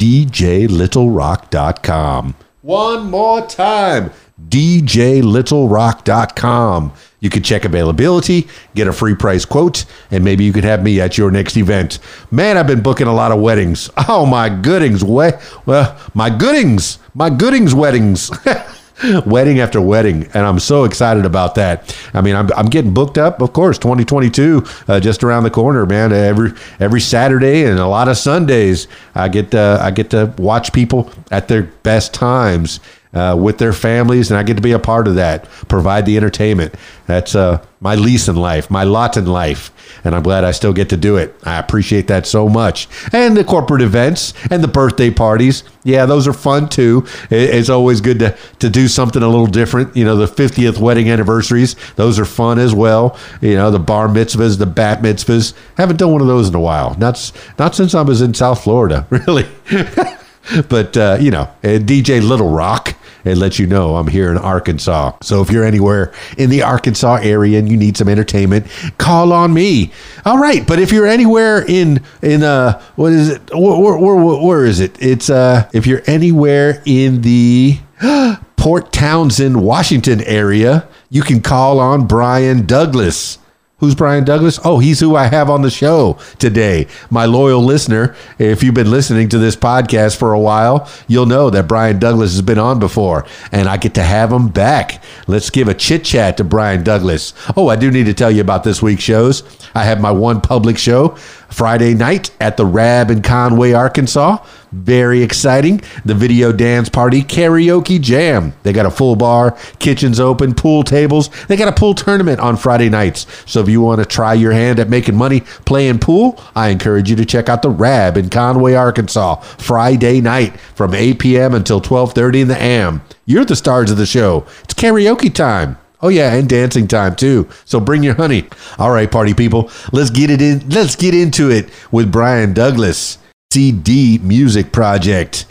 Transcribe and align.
DJLittleRock.com. 0.00 2.34
One 2.62 3.10
more 3.10 3.46
time, 3.46 4.10
DJLittleRock.com. 4.48 6.92
You 7.22 7.28
can 7.28 7.42
check 7.42 7.66
availability, 7.66 8.48
get 8.74 8.88
a 8.88 8.94
free 8.94 9.14
price 9.14 9.44
quote, 9.44 9.84
and 10.10 10.24
maybe 10.24 10.42
you 10.44 10.54
could 10.54 10.64
have 10.64 10.82
me 10.82 10.98
at 11.02 11.18
your 11.18 11.30
next 11.30 11.54
event. 11.58 11.98
Man, 12.30 12.56
I've 12.56 12.66
been 12.66 12.80
booking 12.82 13.06
a 13.08 13.12
lot 13.14 13.30
of 13.32 13.40
weddings. 13.40 13.90
Oh 14.08 14.24
my 14.26 14.48
goodings, 14.48 15.04
we- 15.04 15.30
well, 15.66 15.96
my 16.14 16.30
goodings, 16.30 16.98
my 17.14 17.28
goodings 17.30 17.74
weddings. 17.74 18.30
wedding 19.26 19.60
after 19.60 19.80
wedding, 19.80 20.28
and 20.34 20.46
I'm 20.46 20.58
so 20.58 20.84
excited 20.84 21.24
about 21.24 21.54
that. 21.54 21.96
I 22.14 22.20
mean, 22.20 22.34
I'm, 22.34 22.50
I'm 22.56 22.66
getting 22.66 22.92
booked 22.92 23.18
up, 23.18 23.40
of 23.40 23.52
course. 23.52 23.78
2022 23.78 24.64
uh, 24.88 25.00
just 25.00 25.24
around 25.24 25.44
the 25.44 25.50
corner, 25.50 25.86
man. 25.86 26.12
Every 26.12 26.52
every 26.78 27.00
Saturday 27.00 27.64
and 27.64 27.78
a 27.78 27.86
lot 27.86 28.08
of 28.08 28.16
Sundays, 28.16 28.88
I 29.14 29.28
get 29.28 29.54
uh, 29.54 29.78
I 29.80 29.90
get 29.90 30.10
to 30.10 30.34
watch 30.38 30.72
people 30.72 31.10
at 31.30 31.48
their 31.48 31.64
best 31.64 32.12
times 32.14 32.80
uh, 33.12 33.36
with 33.38 33.58
their 33.58 33.72
families, 33.72 34.30
and 34.30 34.38
I 34.38 34.42
get 34.42 34.56
to 34.56 34.62
be 34.62 34.72
a 34.72 34.78
part 34.78 35.08
of 35.08 35.16
that. 35.16 35.44
Provide 35.68 36.06
the 36.06 36.16
entertainment. 36.16 36.74
That's 37.06 37.34
uh, 37.34 37.64
my 37.80 37.96
lease 37.96 38.28
in 38.28 38.36
life, 38.36 38.70
my 38.70 38.84
lot 38.84 39.16
in 39.16 39.26
life, 39.26 39.72
and 40.04 40.14
I'm 40.14 40.22
glad 40.22 40.44
I 40.44 40.52
still 40.52 40.72
get 40.72 40.90
to 40.90 40.96
do 40.96 41.16
it. 41.16 41.34
I 41.44 41.58
appreciate 41.58 42.06
that 42.06 42.26
so 42.26 42.48
much. 42.48 42.88
And 43.12 43.36
the 43.36 43.42
corporate 43.42 43.82
events 43.82 44.32
and 44.50 44.62
the 44.62 44.68
birthday 44.68 45.10
parties, 45.10 45.64
yeah, 45.82 46.06
those 46.06 46.28
are 46.28 46.32
fun 46.32 46.68
too. 46.68 47.04
It's 47.30 47.68
always 47.68 48.00
good 48.00 48.20
to 48.20 48.36
to 48.60 48.70
do 48.70 48.86
something 48.86 49.22
a 49.22 49.28
little 49.28 49.46
different. 49.46 49.96
You 49.96 50.04
know, 50.04 50.16
the 50.16 50.26
50th 50.26 50.78
wedding 50.78 51.10
anniversaries, 51.10 51.74
those 51.96 52.18
are 52.18 52.24
fun 52.24 52.58
as 52.58 52.74
well. 52.74 53.18
You 53.40 53.56
know, 53.56 53.70
the 53.70 53.80
bar 53.80 54.06
mitzvahs, 54.08 54.58
the 54.58 54.66
bat 54.66 55.02
mitzvahs. 55.02 55.54
Haven't 55.76 55.96
done 55.96 56.12
one 56.12 56.20
of 56.20 56.28
those 56.28 56.48
in 56.48 56.54
a 56.54 56.60
while. 56.60 56.94
Not 56.96 57.32
not 57.58 57.74
since 57.74 57.94
I 57.94 58.02
was 58.02 58.20
in 58.22 58.34
South 58.34 58.62
Florida, 58.62 59.06
really. 59.10 59.48
but 60.68 60.96
uh, 60.96 61.18
you 61.20 61.30
know, 61.30 61.42
uh, 61.64 61.78
DJ 61.80 62.22
Little 62.22 62.50
Rock. 62.50 62.96
It 63.24 63.36
let 63.36 63.58
you 63.58 63.66
know 63.66 63.96
I'm 63.96 64.08
here 64.08 64.30
in 64.30 64.38
Arkansas. 64.38 65.16
So 65.22 65.42
if 65.42 65.50
you're 65.50 65.64
anywhere 65.64 66.12
in 66.38 66.50
the 66.50 66.62
Arkansas 66.62 67.20
area 67.22 67.58
and 67.58 67.68
you 67.68 67.76
need 67.76 67.96
some 67.96 68.08
entertainment, 68.08 68.66
call 68.98 69.32
on 69.32 69.52
me. 69.52 69.92
All 70.24 70.38
right, 70.38 70.66
but 70.66 70.78
if 70.78 70.92
you're 70.92 71.06
anywhere 71.06 71.64
in 71.66 72.02
in 72.22 72.42
uh 72.42 72.80
what 72.96 73.12
is 73.12 73.28
it? 73.28 73.42
Where 73.54 73.78
where, 73.78 74.16
where, 74.16 74.46
where 74.46 74.64
is 74.64 74.80
it? 74.80 74.96
It's 75.00 75.30
uh 75.30 75.68
if 75.72 75.86
you're 75.86 76.02
anywhere 76.06 76.82
in 76.84 77.22
the 77.22 77.78
Port 78.56 78.92
Townsend, 78.92 79.62
Washington 79.62 80.20
area, 80.22 80.86
you 81.08 81.22
can 81.22 81.40
call 81.40 81.80
on 81.80 82.06
Brian 82.06 82.66
Douglas. 82.66 83.38
Who's 83.80 83.94
Brian 83.94 84.24
Douglas? 84.24 84.60
Oh, 84.62 84.78
he's 84.78 85.00
who 85.00 85.16
I 85.16 85.28
have 85.28 85.48
on 85.48 85.62
the 85.62 85.70
show 85.70 86.18
today. 86.38 86.86
My 87.08 87.24
loyal 87.24 87.64
listener. 87.64 88.14
If 88.38 88.62
you've 88.62 88.74
been 88.74 88.90
listening 88.90 89.30
to 89.30 89.38
this 89.38 89.56
podcast 89.56 90.18
for 90.18 90.34
a 90.34 90.38
while, 90.38 90.86
you'll 91.08 91.24
know 91.24 91.48
that 91.48 91.66
Brian 91.66 91.98
Douglas 91.98 92.32
has 92.32 92.42
been 92.42 92.58
on 92.58 92.78
before, 92.78 93.24
and 93.50 93.68
I 93.68 93.78
get 93.78 93.94
to 93.94 94.02
have 94.02 94.30
him 94.30 94.48
back. 94.48 95.02
Let's 95.26 95.48
give 95.48 95.66
a 95.66 95.72
chit 95.72 96.04
chat 96.04 96.36
to 96.36 96.44
Brian 96.44 96.84
Douglas. 96.84 97.32
Oh, 97.56 97.68
I 97.68 97.76
do 97.76 97.90
need 97.90 98.04
to 98.04 98.12
tell 98.12 98.30
you 98.30 98.42
about 98.42 98.64
this 98.64 98.82
week's 98.82 99.02
shows. 99.02 99.42
I 99.74 99.84
have 99.84 99.98
my 99.98 100.10
one 100.10 100.42
public 100.42 100.76
show 100.76 101.16
Friday 101.50 101.94
night 101.94 102.30
at 102.40 102.56
the 102.56 102.64
Rab 102.64 103.10
in 103.10 103.22
Conway, 103.22 103.72
Arkansas. 103.72 104.44
Very 104.72 105.22
exciting. 105.22 105.80
The 106.04 106.14
video 106.14 106.52
dance 106.52 106.88
party 106.88 107.22
karaoke 107.22 108.00
jam. 108.00 108.52
They 108.62 108.72
got 108.72 108.86
a 108.86 108.90
full 108.90 109.16
bar, 109.16 109.58
kitchens 109.80 110.20
open, 110.20 110.54
pool 110.54 110.84
tables. 110.84 111.28
They 111.46 111.56
got 111.56 111.66
a 111.66 111.72
pool 111.72 111.94
tournament 111.94 112.38
on 112.38 112.56
Friday 112.56 112.88
nights. 112.88 113.26
So 113.50 113.60
if 113.60 113.68
you 113.68 113.80
want 113.80 114.00
to 114.00 114.06
try 114.06 114.34
your 114.34 114.52
hand 114.52 114.78
at 114.78 114.88
making 114.88 115.16
money 115.16 115.40
playing 115.40 115.98
pool, 115.98 116.40
I 116.54 116.68
encourage 116.68 117.10
you 117.10 117.16
to 117.16 117.24
check 117.24 117.48
out 117.48 117.62
the 117.62 117.70
Rab 117.70 118.16
in 118.16 118.30
Conway, 118.30 118.74
Arkansas, 118.74 119.36
Friday 119.58 120.20
night 120.20 120.58
from 120.60 120.94
8 120.94 121.18
p.m. 121.18 121.54
until 121.54 121.80
12:30 121.80 122.42
in 122.42 122.48
the 122.48 122.62
AM. 122.62 123.02
You're 123.26 123.44
the 123.44 123.56
stars 123.56 123.90
of 123.90 123.96
the 123.96 124.06
show. 124.06 124.46
It's 124.62 124.74
karaoke 124.74 125.34
time. 125.34 125.78
Oh 126.02 126.08
yeah, 126.08 126.34
and 126.34 126.48
dancing 126.48 126.88
time 126.88 127.14
too. 127.14 127.48
So 127.64 127.80
bring 127.80 128.02
your 128.02 128.14
honey. 128.14 128.48
All 128.78 128.90
right, 128.90 129.10
party 129.10 129.34
people, 129.34 129.70
let's 129.92 130.10
get 130.10 130.30
it 130.30 130.40
in. 130.40 130.68
Let's 130.68 130.96
get 130.96 131.14
into 131.14 131.50
it 131.50 131.68
with 131.90 132.10
Brian 132.10 132.52
Douglas, 132.54 133.18
CD 133.52 134.18
Music 134.18 134.72
Project. 134.72 135.46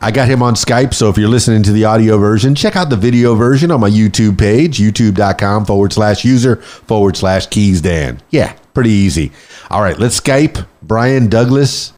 I 0.00 0.10
got 0.10 0.28
him 0.28 0.42
on 0.42 0.54
Skype, 0.54 0.94
so 0.94 1.08
if 1.08 1.18
you're 1.18 1.28
listening 1.28 1.62
to 1.64 1.72
the 1.72 1.84
audio 1.84 2.18
version, 2.18 2.54
check 2.54 2.74
out 2.74 2.90
the 2.90 2.96
video 2.96 3.34
version 3.34 3.70
on 3.70 3.80
my 3.80 3.90
YouTube 3.90 4.38
page, 4.38 4.78
youtube.com 4.78 5.66
forward 5.66 5.92
slash 5.92 6.24
user 6.24 6.56
forward 6.56 7.16
slash 7.16 7.46
keys 7.46 7.80
Dan. 7.80 8.20
Yeah, 8.30 8.54
pretty 8.72 8.90
easy. 8.90 9.32
All 9.70 9.82
right, 9.82 9.98
let's 9.98 10.20
Skype 10.20 10.66
Brian 10.82 11.28
Douglas 11.28 11.92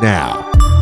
now. 0.00 0.73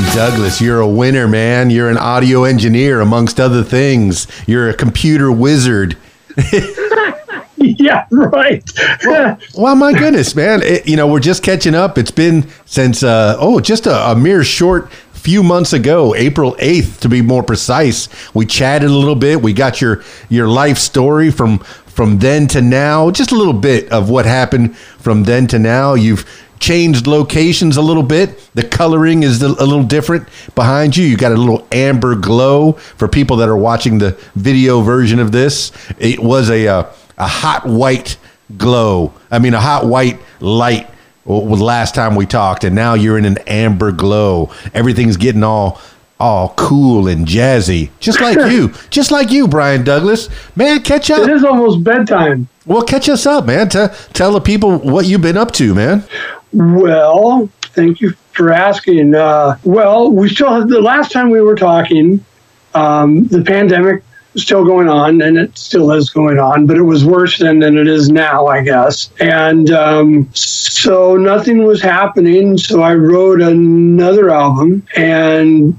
Brian 0.00 0.16
Douglas, 0.16 0.60
you're 0.60 0.80
a 0.80 0.88
winner, 0.88 1.28
man. 1.28 1.68
You're 1.68 1.90
an 1.90 1.98
audio 1.98 2.44
engineer, 2.44 3.00
amongst 3.00 3.38
other 3.38 3.62
things. 3.62 4.26
You're 4.46 4.70
a 4.70 4.74
computer 4.74 5.30
wizard. 5.30 5.96
Yeah, 7.62 8.06
right. 8.10 8.64
Well, 9.54 9.76
my 9.76 9.92
goodness, 9.92 10.34
man. 10.34 10.62
It, 10.62 10.88
you 10.88 10.96
know, 10.96 11.06
we're 11.06 11.20
just 11.20 11.42
catching 11.42 11.74
up. 11.74 11.98
It's 11.98 12.10
been 12.10 12.48
since, 12.64 13.02
uh, 13.02 13.36
oh, 13.38 13.60
just 13.60 13.86
a, 13.86 14.12
a 14.12 14.16
mere 14.16 14.42
short 14.44 14.90
few 15.12 15.42
months 15.42 15.74
ago, 15.74 16.14
April 16.14 16.54
8th 16.54 17.00
to 17.00 17.08
be 17.10 17.20
more 17.20 17.42
precise. 17.42 18.08
We 18.32 18.46
chatted 18.46 18.88
a 18.88 18.94
little 18.94 19.14
bit. 19.14 19.42
We 19.42 19.52
got 19.52 19.82
your 19.82 20.02
your 20.30 20.48
life 20.48 20.78
story 20.78 21.30
from 21.30 21.58
from 21.58 22.18
then 22.18 22.46
to 22.48 22.62
now, 22.62 23.10
just 23.10 23.30
a 23.30 23.36
little 23.36 23.52
bit 23.52 23.92
of 23.92 24.08
what 24.08 24.24
happened 24.24 24.76
from 24.78 25.24
then 25.24 25.46
to 25.48 25.58
now. 25.58 25.92
You've 25.92 26.24
changed 26.60 27.06
locations 27.06 27.76
a 27.76 27.82
little 27.82 28.02
bit. 28.02 28.38
The 28.54 28.62
coloring 28.62 29.22
is 29.22 29.42
a 29.42 29.48
little 29.48 29.82
different 29.82 30.28
behind 30.54 30.96
you. 30.96 31.04
You 31.04 31.16
got 31.16 31.32
a 31.32 31.36
little 31.36 31.66
amber 31.72 32.14
glow 32.14 32.72
for 32.72 33.08
people 33.08 33.38
that 33.38 33.48
are 33.48 33.56
watching 33.56 33.98
the 33.98 34.16
video 34.36 34.82
version 34.82 35.18
of 35.18 35.32
this. 35.32 35.72
It 35.98 36.20
was 36.20 36.50
a 36.50 36.68
uh, 36.68 36.92
a 37.18 37.26
hot 37.26 37.66
white 37.66 38.16
glow. 38.56 39.12
I 39.30 39.38
mean, 39.38 39.54
a 39.54 39.60
hot 39.60 39.86
white 39.86 40.20
light 40.40 40.88
was 41.24 41.60
last 41.60 41.94
time 41.94 42.14
we 42.14 42.26
talked, 42.26 42.64
and 42.64 42.74
now 42.74 42.94
you're 42.94 43.18
in 43.18 43.24
an 43.24 43.38
amber 43.46 43.92
glow. 43.92 44.52
Everything's 44.74 45.16
getting 45.16 45.42
all 45.42 45.80
all 46.18 46.52
cool 46.56 47.08
and 47.08 47.26
jazzy, 47.26 47.88
just 47.98 48.20
like 48.20 48.36
you, 48.52 48.72
just 48.90 49.10
like 49.10 49.30
you, 49.30 49.48
Brian 49.48 49.84
Douglas. 49.84 50.28
Man, 50.54 50.82
catch 50.82 51.10
up. 51.10 51.28
is 51.28 51.44
almost 51.44 51.82
bedtime. 51.82 52.48
Well, 52.66 52.82
catch 52.82 53.08
us 53.08 53.24
up, 53.24 53.46
man. 53.46 53.68
Tell 53.70 53.88
tell 54.12 54.32
the 54.32 54.40
people 54.40 54.78
what 54.78 55.06
you've 55.06 55.22
been 55.22 55.38
up 55.38 55.52
to, 55.52 55.74
man. 55.74 56.04
Well, 56.52 57.48
thank 57.62 58.00
you 58.00 58.12
for 58.32 58.52
asking. 58.52 59.14
Uh, 59.14 59.58
well, 59.64 60.10
we 60.10 60.28
still 60.28 60.52
have 60.52 60.68
the 60.68 60.80
last 60.80 61.12
time 61.12 61.30
we 61.30 61.40
were 61.40 61.54
talking, 61.54 62.24
um, 62.74 63.26
the 63.26 63.42
pandemic 63.42 64.02
was 64.32 64.42
still 64.42 64.64
going 64.64 64.88
on, 64.88 65.20
and 65.22 65.38
it 65.38 65.56
still 65.56 65.92
is 65.92 66.10
going 66.10 66.38
on, 66.38 66.66
but 66.66 66.76
it 66.76 66.82
was 66.82 67.04
worse 67.04 67.38
then 67.38 67.60
than 67.60 67.76
it 67.76 67.86
is 67.86 68.10
now, 68.10 68.46
I 68.46 68.62
guess. 68.62 69.10
And 69.20 69.70
um, 69.70 70.28
so 70.32 71.16
nothing 71.16 71.64
was 71.64 71.82
happening. 71.82 72.58
So 72.58 72.82
I 72.82 72.94
wrote 72.94 73.40
another 73.40 74.30
album 74.30 74.86
and 74.96 75.76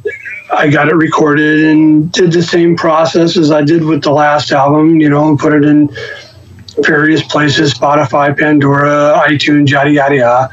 I 0.53 0.69
got 0.69 0.89
it 0.89 0.95
recorded 0.95 1.63
and 1.63 2.11
did 2.11 2.33
the 2.33 2.43
same 2.43 2.75
process 2.75 3.37
as 3.37 3.51
I 3.51 3.61
did 3.61 3.83
with 3.85 4.03
the 4.03 4.11
last 4.11 4.51
album, 4.51 4.99
you 4.99 5.09
know, 5.09 5.29
and 5.29 5.39
put 5.39 5.53
it 5.53 5.63
in 5.63 5.89
various 6.85 7.23
places 7.23 7.73
Spotify, 7.73 8.37
Pandora, 8.37 9.21
iTunes, 9.27 9.69
yada, 9.69 9.91
yada, 9.91 10.15
yada. 10.15 10.49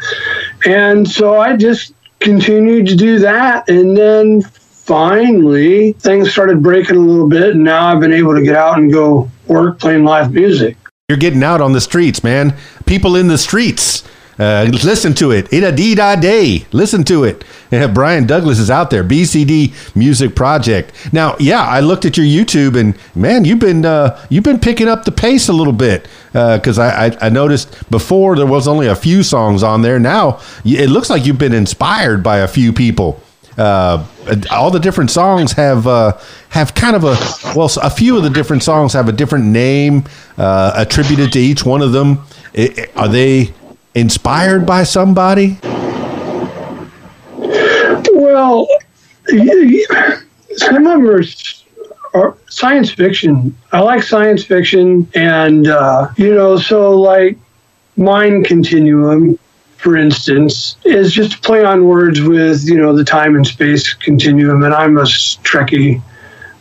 And 0.66 1.08
so 1.08 1.40
I 1.40 1.56
just 1.56 1.94
continued 2.20 2.86
to 2.88 2.96
do 2.96 3.18
that. 3.20 3.68
And 3.68 3.96
then 3.96 4.42
finally, 4.42 5.92
things 5.92 6.32
started 6.32 6.62
breaking 6.62 6.96
a 6.96 7.00
little 7.00 7.28
bit. 7.28 7.54
And 7.54 7.64
now 7.64 7.88
I've 7.88 8.00
been 8.00 8.12
able 8.12 8.34
to 8.34 8.42
get 8.42 8.56
out 8.56 8.78
and 8.78 8.92
go 8.92 9.30
work 9.46 9.78
playing 9.78 10.04
live 10.04 10.32
music. 10.32 10.76
You're 11.08 11.18
getting 11.18 11.42
out 11.42 11.60
on 11.60 11.72
the 11.72 11.80
streets, 11.80 12.22
man. 12.22 12.54
People 12.84 13.16
in 13.16 13.28
the 13.28 13.38
streets. 13.38 14.04
Uh, 14.38 14.68
listen 14.84 15.14
to 15.14 15.32
it. 15.32 15.52
In 15.52 15.64
a 15.64 15.72
dee 15.72 15.94
da 15.96 16.14
day. 16.14 16.64
Listen 16.72 17.02
to 17.04 17.24
it. 17.24 17.44
And 17.72 17.92
Brian 17.92 18.24
Douglas 18.26 18.58
is 18.60 18.70
out 18.70 18.88
there. 18.90 19.02
BCD 19.02 19.74
Music 19.96 20.36
Project. 20.36 20.92
Now, 21.12 21.34
yeah, 21.40 21.62
I 21.62 21.80
looked 21.80 22.04
at 22.04 22.16
your 22.16 22.24
YouTube 22.26 22.78
and 22.78 22.96
man, 23.16 23.44
you've 23.44 23.58
been 23.58 23.84
uh, 23.84 24.18
you've 24.30 24.44
been 24.44 24.60
picking 24.60 24.86
up 24.88 25.04
the 25.04 25.12
pace 25.12 25.48
a 25.48 25.52
little 25.52 25.72
bit 25.72 26.06
because 26.32 26.78
I, 26.78 27.06
I, 27.08 27.16
I 27.22 27.28
noticed 27.30 27.90
before 27.90 28.36
there 28.36 28.46
was 28.46 28.68
only 28.68 28.86
a 28.86 28.94
few 28.94 29.22
songs 29.24 29.62
on 29.64 29.82
there. 29.82 29.98
Now 29.98 30.40
it 30.64 30.88
looks 30.88 31.10
like 31.10 31.26
you've 31.26 31.38
been 31.38 31.52
inspired 31.54 32.22
by 32.22 32.38
a 32.38 32.48
few 32.48 32.72
people. 32.72 33.20
Uh, 33.56 34.06
all 34.52 34.70
the 34.70 34.78
different 34.78 35.10
songs 35.10 35.50
have 35.52 35.84
uh, 35.88 36.16
have 36.50 36.74
kind 36.76 36.94
of 36.94 37.02
a 37.02 37.16
well, 37.58 37.68
a 37.82 37.90
few 37.90 38.16
of 38.16 38.22
the 38.22 38.30
different 38.30 38.62
songs 38.62 38.92
have 38.92 39.08
a 39.08 39.12
different 39.12 39.46
name 39.46 40.04
uh, 40.36 40.72
attributed 40.76 41.32
to 41.32 41.40
each 41.40 41.64
one 41.64 41.82
of 41.82 41.90
them. 41.90 42.20
I- 42.56 42.88
I- 42.96 43.00
are 43.00 43.08
they 43.08 43.52
inspired 43.98 44.64
by 44.64 44.84
somebody? 44.84 45.58
Well, 48.12 48.68
some 50.56 50.76
of 50.76 50.84
them 50.84 51.24
are, 52.14 52.36
science 52.48 52.90
fiction. 52.90 53.56
I 53.72 53.80
like 53.80 54.02
science 54.02 54.44
fiction, 54.44 55.08
and 55.14 55.68
uh, 55.68 56.08
you 56.16 56.34
know, 56.34 56.56
so 56.56 56.98
like 56.98 57.36
Mind 57.96 58.46
Continuum, 58.46 59.38
for 59.76 59.96
instance, 59.96 60.76
is 60.84 61.12
just 61.12 61.42
play 61.42 61.64
on 61.64 61.84
words 61.84 62.20
with 62.20 62.64
you 62.64 62.78
know 62.78 62.96
the 62.96 63.04
time 63.04 63.36
and 63.36 63.46
space 63.46 63.92
continuum. 63.94 64.62
And 64.62 64.74
I'm 64.74 64.96
a 64.96 65.02
Trekkie. 65.02 66.02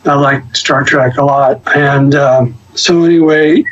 I 0.05 0.13
like 0.15 0.55
Star 0.55 0.83
Trek 0.83 1.17
a 1.17 1.25
lot, 1.25 1.61
and 1.75 2.15
um, 2.15 2.55
so 2.75 3.03
anyway, 3.03 3.63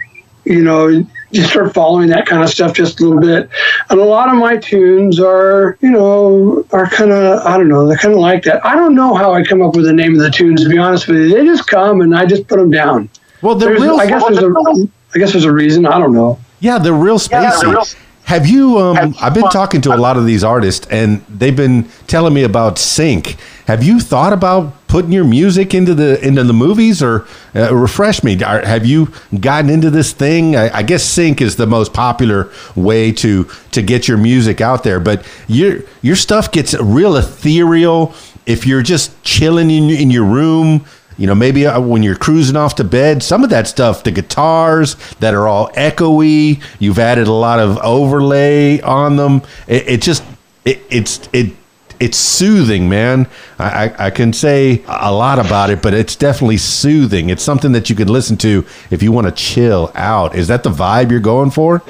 you 0.43 0.63
know, 0.63 1.05
you 1.31 1.43
start 1.43 1.73
following 1.73 2.09
that 2.09 2.25
kind 2.25 2.43
of 2.43 2.49
stuff 2.49 2.73
just 2.73 2.99
a 2.99 3.03
little 3.03 3.19
bit. 3.19 3.49
And 3.89 3.99
a 3.99 4.03
lot 4.03 4.29
of 4.29 4.35
my 4.35 4.57
tunes 4.57 5.19
are, 5.19 5.77
you 5.81 5.91
know, 5.91 6.65
are 6.71 6.87
kind 6.87 7.11
of, 7.11 7.45
I 7.45 7.57
don't 7.57 7.67
know, 7.67 7.87
they're 7.87 7.97
kind 7.97 8.13
of 8.13 8.19
like 8.19 8.43
that. 8.43 8.65
I 8.65 8.75
don't 8.75 8.95
know 8.95 9.15
how 9.15 9.33
I 9.33 9.43
come 9.43 9.61
up 9.61 9.75
with 9.75 9.85
the 9.85 9.93
name 9.93 10.13
of 10.13 10.19
the 10.19 10.31
tunes, 10.31 10.63
to 10.63 10.69
be 10.69 10.77
honest 10.77 11.07
with 11.07 11.17
you. 11.17 11.29
They 11.33 11.45
just 11.45 11.67
come 11.67 12.01
and 12.01 12.15
I 12.15 12.25
just 12.25 12.47
put 12.47 12.57
them 12.57 12.71
down. 12.71 13.09
Well, 13.41 13.55
they're 13.55 13.69
There's, 13.69 13.81
real. 13.81 13.99
I 13.99 14.07
guess 14.07 14.23
there's 14.23 14.39
a, 14.39 14.87
I 15.13 15.19
guess 15.19 15.31
there's 15.31 15.45
a 15.45 15.51
reason. 15.51 15.85
I 15.85 15.99
don't 15.99 16.13
know. 16.13 16.39
Yeah, 16.59 16.77
they're 16.77 16.93
real 16.93 17.19
spacey. 17.19 17.95
Have 18.23 18.47
you? 18.47 18.79
Um, 18.79 19.13
I've 19.21 19.35
been 19.35 19.49
talking 19.49 19.81
to 19.81 19.93
a 19.93 19.97
lot 19.97 20.17
of 20.17 20.25
these 20.25 20.43
artists, 20.43 20.87
and 20.87 21.23
they've 21.27 21.55
been 21.55 21.87
telling 22.07 22.33
me 22.33 22.43
about 22.43 22.79
sync. 22.79 23.37
Have 23.67 23.83
you 23.83 23.99
thought 23.99 24.33
about 24.33 24.84
putting 24.95 25.11
your 25.11 25.25
music 25.25 25.73
into 25.73 25.93
the 25.93 26.25
into 26.25 26.41
the 26.41 26.53
movies, 26.53 27.03
or 27.03 27.27
uh, 27.53 27.75
refresh 27.75 28.23
me? 28.23 28.41
Are, 28.41 28.65
have 28.65 28.85
you 28.85 29.11
gotten 29.41 29.69
into 29.69 29.89
this 29.89 30.13
thing? 30.13 30.55
I, 30.55 30.77
I 30.77 30.83
guess 30.83 31.03
sync 31.03 31.41
is 31.41 31.57
the 31.57 31.67
most 31.67 31.93
popular 31.93 32.49
way 32.77 33.11
to 33.11 33.43
to 33.73 33.81
get 33.81 34.07
your 34.07 34.17
music 34.17 34.61
out 34.61 34.83
there, 34.83 35.01
but 35.01 35.27
your 35.49 35.81
your 36.01 36.15
stuff 36.15 36.49
gets 36.49 36.73
real 36.75 37.17
ethereal. 37.17 38.13
If 38.45 38.65
you're 38.65 38.83
just 38.83 39.21
chilling 39.21 39.69
in 39.69 39.89
in 39.89 40.11
your 40.11 40.23
room 40.23 40.85
you 41.17 41.27
know, 41.27 41.35
maybe 41.35 41.65
uh, 41.65 41.79
when 41.79 42.03
you're 42.03 42.15
cruising 42.15 42.55
off 42.57 42.75
to 42.75 42.83
bed, 42.83 43.23
some 43.23 43.43
of 43.43 43.49
that 43.49 43.67
stuff, 43.67 44.03
the 44.03 44.11
guitars 44.11 44.95
that 45.19 45.33
are 45.33 45.47
all 45.47 45.69
echoey, 45.71 46.61
you've 46.77 46.99
added 46.99 47.27
a 47.27 47.33
lot 47.33 47.59
of 47.59 47.77
overlay 47.77 48.81
on 48.81 49.15
them. 49.15 49.41
It, 49.65 49.87
it 49.87 50.01
just, 50.01 50.23
it, 50.65 50.81
it's, 50.89 51.29
it, 51.31 51.53
it's 51.99 52.17
soothing, 52.17 52.89
man. 52.89 53.27
I, 53.59 53.85
I, 53.85 54.05
I 54.07 54.09
can 54.09 54.33
say 54.33 54.83
a 54.87 55.11
lot 55.11 55.39
about 55.39 55.69
it, 55.69 55.81
but 55.81 55.93
it's 55.93 56.15
definitely 56.15 56.57
soothing. 56.57 57.29
It's 57.29 57.43
something 57.43 57.71
that 57.73 57.89
you 57.89 57.95
can 57.95 58.07
listen 58.07 58.37
to 58.37 58.65
if 58.91 59.01
you 59.01 59.11
want 59.11 59.27
to 59.27 59.31
chill 59.31 59.91
out. 59.95 60.35
Is 60.35 60.47
that 60.47 60.63
the 60.63 60.69
vibe 60.69 61.11
you're 61.11 61.19
going 61.19 61.51
for? 61.51 61.81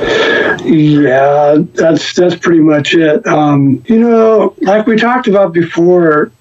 Yeah, 0.64 1.58
that's 1.74 2.14
that's 2.14 2.36
pretty 2.36 2.62
much 2.62 2.96
it. 2.96 3.26
Um, 3.28 3.84
you 3.88 4.00
know, 4.00 4.56
like 4.62 4.88
we 4.88 4.96
talked 4.96 5.28
about 5.28 5.54
before, 5.54 6.32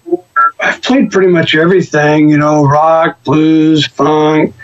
I've 0.60 0.80
played 0.82 1.10
pretty 1.10 1.30
much 1.30 1.54
everything. 1.54 2.28
You 2.28 2.38
know, 2.38 2.64
rock, 2.64 3.22
blues, 3.24 3.86
funk, 3.86 4.54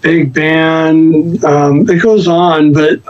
big 0.00 0.32
band. 0.32 1.44
Um, 1.44 1.88
it 1.90 2.00
goes 2.00 2.28
on, 2.28 2.72
but 2.72 3.00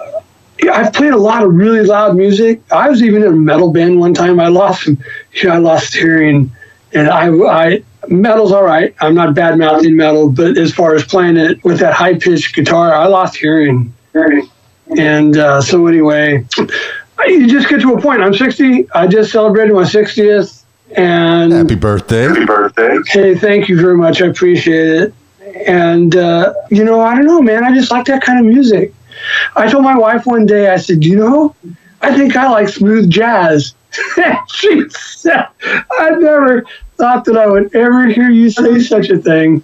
I've 0.63 0.93
played 0.93 1.13
a 1.13 1.19
lot 1.19 1.43
of 1.43 1.55
really 1.55 1.83
loud 1.83 2.17
music. 2.17 2.61
I 2.73 2.89
was 2.89 3.03
even 3.03 3.23
in 3.23 3.29
a 3.29 3.37
metal 3.37 3.73
band 3.73 4.01
one 4.01 4.15
time. 4.15 4.41
I 4.41 4.49
lost, 4.49 4.89
yeah, 5.43 5.53
I 5.55 5.59
lost 5.59 5.95
hearing, 5.95 6.51
and 6.93 7.09
I, 7.09 7.29
I 7.31 7.83
metal's 8.09 8.53
all 8.53 8.65
right. 8.65 8.95
I'm 9.01 9.15
not 9.15 9.35
bad 9.35 9.59
mouthing 9.59 9.97
metal, 9.97 10.31
but 10.31 10.57
as 10.57 10.73
far 10.73 10.95
as 10.95 11.05
playing 11.05 11.37
it 11.37 11.63
with 11.65 11.79
that 11.81 11.93
high 11.93 12.15
pitched 12.19 12.55
guitar, 12.55 12.95
I 12.95 13.07
lost 13.07 13.37
hearing. 13.37 13.93
And 14.97 15.37
uh, 15.37 15.61
so 15.61 15.87
anyway, 15.87 16.45
I- 17.19 17.25
you 17.27 17.49
just 17.49 17.69
get 17.69 17.81
to 17.81 17.95
a 17.95 18.01
point. 18.01 18.23
I'm 18.23 18.35
60. 18.35 18.91
I 18.93 19.07
just 19.07 19.33
celebrated 19.33 19.75
my 19.75 19.83
60th, 19.83 20.63
and 20.97 21.53
happy 21.53 21.75
birthday! 21.75 22.23
Happy 22.23 22.45
birthday. 22.45 22.99
Hey, 23.09 23.35
thank 23.35 23.69
you 23.69 23.81
very 23.81 23.97
much. 23.97 24.23
I 24.23 24.27
appreciate 24.27 24.89
it. 24.89 25.15
And, 25.67 26.15
uh, 26.17 26.55
you 26.71 26.85
know, 26.85 27.01
I 27.01 27.15
don't 27.15 27.27
know, 27.27 27.41
man. 27.43 27.65
I 27.65 27.75
just 27.75 27.91
like 27.91 28.05
that 28.07 28.23
kind 28.23 28.39
of 28.39 28.47
music. 28.47 28.93
I 29.55 29.71
told 29.71 29.85
my 29.85 29.97
wife 29.97 30.27
one 30.27 30.47
day, 30.47 30.71
I 30.71 30.77
said, 30.77 31.05
you 31.05 31.17
know, 31.17 31.55
I 32.01 32.15
think 32.17 32.37
I 32.37 32.51
like 32.51 32.69
smooth 32.69 33.11
jazz. 33.11 33.75
she 34.49 34.89
said, 34.91 35.47
I 35.65 36.11
never 36.11 36.65
thought 36.97 37.25
that 37.27 37.37
I 37.37 37.47
would 37.47 37.75
ever 37.75 38.07
hear 38.07 38.31
you 38.31 38.51
say 38.51 38.81
such 38.81 39.09
a 39.11 39.19
thing. 39.19 39.63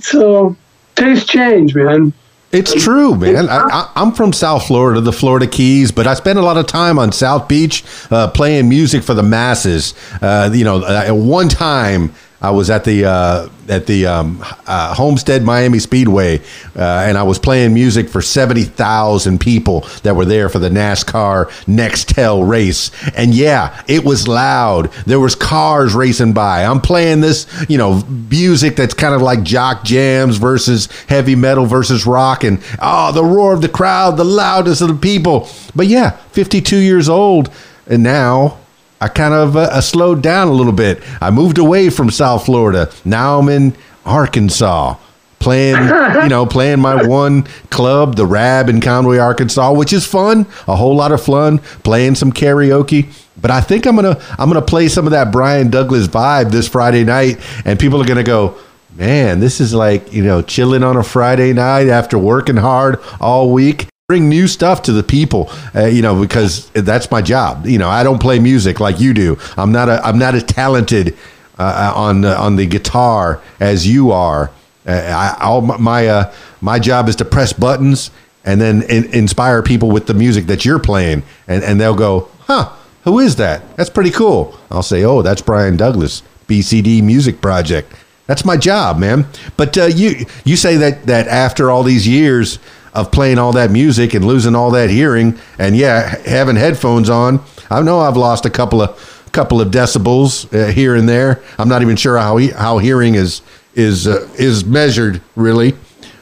So, 0.00 0.56
taste 0.94 1.28
change, 1.28 1.74
man. 1.74 2.12
It's 2.52 2.84
true, 2.84 3.14
man. 3.16 3.48
I, 3.50 3.90
I'm 3.96 4.12
from 4.12 4.32
South 4.32 4.66
Florida, 4.66 5.00
the 5.00 5.12
Florida 5.12 5.46
Keys, 5.46 5.90
but 5.90 6.06
I 6.06 6.14
spent 6.14 6.38
a 6.38 6.42
lot 6.42 6.56
of 6.56 6.66
time 6.66 6.98
on 6.98 7.12
South 7.12 7.48
Beach 7.48 7.84
uh, 8.10 8.30
playing 8.30 8.68
music 8.68 9.02
for 9.02 9.14
the 9.14 9.22
masses. 9.22 9.94
Uh, 10.22 10.50
you 10.52 10.64
know, 10.64 10.82
uh, 10.82 11.04
at 11.06 11.12
one 11.12 11.48
time 11.48 12.14
I 12.40 12.50
was 12.50 12.68
at 12.68 12.84
the 12.84 13.06
uh, 13.06 13.48
at 13.68 13.86
the 13.86 14.06
um, 14.06 14.44
uh, 14.66 14.94
Homestead 14.94 15.42
Miami 15.42 15.78
Speedway, 15.78 16.40
uh, 16.76 17.04
and 17.06 17.16
I 17.16 17.22
was 17.22 17.38
playing 17.38 17.72
music 17.72 18.10
for 18.10 18.20
seventy 18.20 18.64
thousand 18.64 19.40
people 19.40 19.80
that 20.02 20.14
were 20.14 20.26
there 20.26 20.50
for 20.50 20.58
the 20.58 20.68
NASCAR 20.68 21.46
Nextel 21.64 22.46
race. 22.46 22.90
And 23.16 23.32
yeah, 23.32 23.82
it 23.88 24.04
was 24.04 24.28
loud. 24.28 24.92
There 25.06 25.18
was 25.18 25.34
cars 25.34 25.94
racing 25.94 26.34
by. 26.34 26.64
I'm 26.64 26.82
playing 26.82 27.22
this, 27.22 27.46
you 27.70 27.78
know, 27.78 28.02
music 28.30 28.76
that's 28.76 28.94
kind 28.94 29.14
of 29.14 29.22
like 29.22 29.42
jock 29.42 29.82
jams 29.82 30.36
versus 30.36 30.88
heavy 31.08 31.36
metal 31.36 31.64
versus 31.64 32.04
rock, 32.04 32.44
and 32.44 32.62
oh, 32.82 33.12
the 33.12 33.24
roar 33.24 33.54
of 33.54 33.62
the 33.62 33.68
crowd, 33.68 34.18
the 34.18 34.24
loudness 34.24 34.82
of 34.82 34.88
the 34.88 34.94
people. 34.94 35.48
But 35.74 35.86
yeah, 35.86 36.10
52 36.32 36.76
years 36.76 37.08
old, 37.08 37.50
and 37.86 38.02
now 38.02 38.58
I 39.00 39.08
kind 39.08 39.34
of 39.34 39.56
uh, 39.56 39.60
uh, 39.60 39.80
slowed 39.80 40.22
down 40.22 40.48
a 40.48 40.52
little 40.52 40.72
bit. 40.72 41.02
I 41.20 41.30
moved 41.30 41.58
away 41.58 41.90
from 41.90 42.10
South 42.10 42.46
Florida. 42.46 42.90
Now 43.04 43.38
I'm 43.38 43.48
in 43.48 43.76
Arkansas 44.04 44.96
playing, 45.38 45.76
you 46.22 46.28
know, 46.28 46.46
playing 46.46 46.80
my 46.80 47.06
one 47.06 47.44
club, 47.70 48.16
the 48.16 48.26
Rab 48.26 48.68
in 48.68 48.80
Conway, 48.80 49.18
Arkansas, 49.18 49.72
which 49.72 49.92
is 49.92 50.06
fun, 50.06 50.46
a 50.66 50.76
whole 50.76 50.96
lot 50.96 51.12
of 51.12 51.22
fun, 51.22 51.58
playing 51.84 52.14
some 52.14 52.32
karaoke. 52.32 53.12
But 53.40 53.50
I 53.50 53.60
think 53.60 53.86
I'm 53.86 53.96
gonna 53.96 54.20
I'm 54.38 54.48
gonna 54.48 54.62
play 54.62 54.88
some 54.88 55.06
of 55.06 55.10
that 55.10 55.30
Brian 55.30 55.70
Douglas 55.70 56.08
vibe 56.08 56.50
this 56.50 56.66
Friday 56.68 57.04
night, 57.04 57.38
and 57.66 57.78
people 57.78 58.00
are 58.00 58.06
gonna 58.06 58.22
go, 58.22 58.58
man, 58.94 59.40
this 59.40 59.60
is 59.60 59.74
like 59.74 60.12
you 60.12 60.24
know 60.24 60.40
chilling 60.40 60.82
on 60.82 60.96
a 60.96 61.04
Friday 61.04 61.52
night 61.52 61.88
after 61.88 62.18
working 62.18 62.56
hard 62.56 62.98
all 63.20 63.52
week 63.52 63.88
bring 64.08 64.28
new 64.28 64.46
stuff 64.46 64.82
to 64.82 64.92
the 64.92 65.02
people 65.02 65.50
uh, 65.74 65.86
you 65.86 66.00
know 66.00 66.20
because 66.20 66.70
that's 66.70 67.10
my 67.10 67.20
job. 67.20 67.66
You 67.66 67.76
know 67.78 67.88
i 67.88 68.04
don't 68.04 68.20
play 68.20 68.38
music 68.38 68.78
like 68.78 69.00
you 69.00 69.12
do. 69.12 69.36
I'm 69.56 69.72
not 69.72 69.88
a 69.88 70.00
i'm 70.06 70.16
not 70.16 70.36
as 70.36 70.44
talented 70.44 71.16
uh, 71.58 71.92
on 71.92 72.24
uh, 72.24 72.36
on 72.38 72.54
the 72.54 72.66
guitar 72.66 73.42
as 73.58 73.84
you 73.84 74.12
are. 74.12 74.52
Uh, 74.86 74.92
I, 74.92 75.36
all 75.44 75.60
my 75.60 76.06
uh, 76.06 76.32
my 76.60 76.78
job 76.78 77.08
is 77.08 77.16
to 77.16 77.24
press 77.24 77.52
buttons 77.52 78.12
and 78.44 78.60
then 78.60 78.82
in, 78.82 79.06
inspire 79.06 79.60
people 79.60 79.90
with 79.90 80.06
the 80.06 80.14
music 80.14 80.46
that 80.46 80.64
you're 80.64 80.78
playing. 80.78 81.24
And 81.48 81.64
and 81.64 81.80
they'll 81.80 81.96
go 81.96 82.28
huh 82.42 82.72
who 83.02 83.18
is 83.18 83.34
that? 83.36 83.76
That's 83.76 83.90
pretty 83.90 84.12
cool. 84.12 84.56
I'll 84.70 84.84
say 84.84 85.02
oh 85.02 85.22
that's 85.22 85.42
brian 85.42 85.76
douglas 85.76 86.22
bcd 86.46 87.02
music 87.02 87.40
project. 87.40 87.92
That's 88.28 88.44
my 88.44 88.56
job 88.56 89.00
man. 89.00 89.26
But 89.56 89.76
uh, 89.76 89.86
you 89.86 90.26
you 90.44 90.54
say 90.54 90.76
that 90.76 91.06
that 91.06 91.26
after 91.26 91.72
all 91.72 91.82
these 91.82 92.06
years 92.06 92.60
of 92.96 93.12
playing 93.12 93.38
all 93.38 93.52
that 93.52 93.70
music 93.70 94.14
and 94.14 94.24
losing 94.24 94.54
all 94.54 94.70
that 94.72 94.90
hearing 94.90 95.38
and 95.58 95.76
yeah 95.76 96.16
having 96.26 96.56
headphones 96.56 97.10
on. 97.10 97.40
I 97.70 97.82
know 97.82 98.00
i've 98.00 98.16
lost 98.16 98.46
a 98.46 98.50
couple 98.50 98.80
of 98.82 99.28
couple 99.32 99.60
of 99.60 99.68
decibels 99.70 100.52
uh, 100.54 100.72
here 100.72 100.96
and 100.96 101.06
there. 101.08 101.42
I'm 101.58 101.68
not 101.68 101.82
even 101.82 101.96
sure 101.96 102.16
how 102.16 102.38
he, 102.38 102.48
how 102.48 102.78
hearing 102.78 103.14
is 103.14 103.42
is 103.74 104.06
uh, 104.06 104.28
is 104.38 104.64
measured 104.64 105.20
really. 105.36 105.74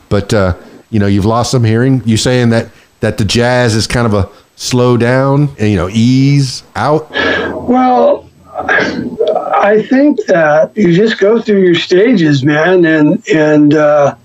But 0.08 0.34
uh, 0.34 0.56
you 0.90 0.98
know 0.98 1.06
you've 1.06 1.24
lost 1.24 1.52
some 1.52 1.64
hearing. 1.64 2.02
You 2.04 2.16
saying 2.16 2.50
that 2.50 2.70
that 3.00 3.18
the 3.18 3.24
jazz 3.24 3.74
is 3.74 3.86
kind 3.86 4.06
of 4.06 4.14
a 4.14 4.28
slow 4.56 4.96
down 4.96 5.48
and 5.58 5.70
you 5.70 5.76
know 5.76 5.88
ease 5.88 6.64
out? 6.74 7.10
Well, 7.10 8.28
I 8.52 9.84
think 9.88 10.24
that 10.26 10.72
you 10.76 10.92
just 10.92 11.18
go 11.18 11.40
through 11.40 11.62
your 11.62 11.74
stages, 11.74 12.44
man, 12.44 12.84
and 12.84 13.26
and 13.28 13.74
uh, 13.74 14.16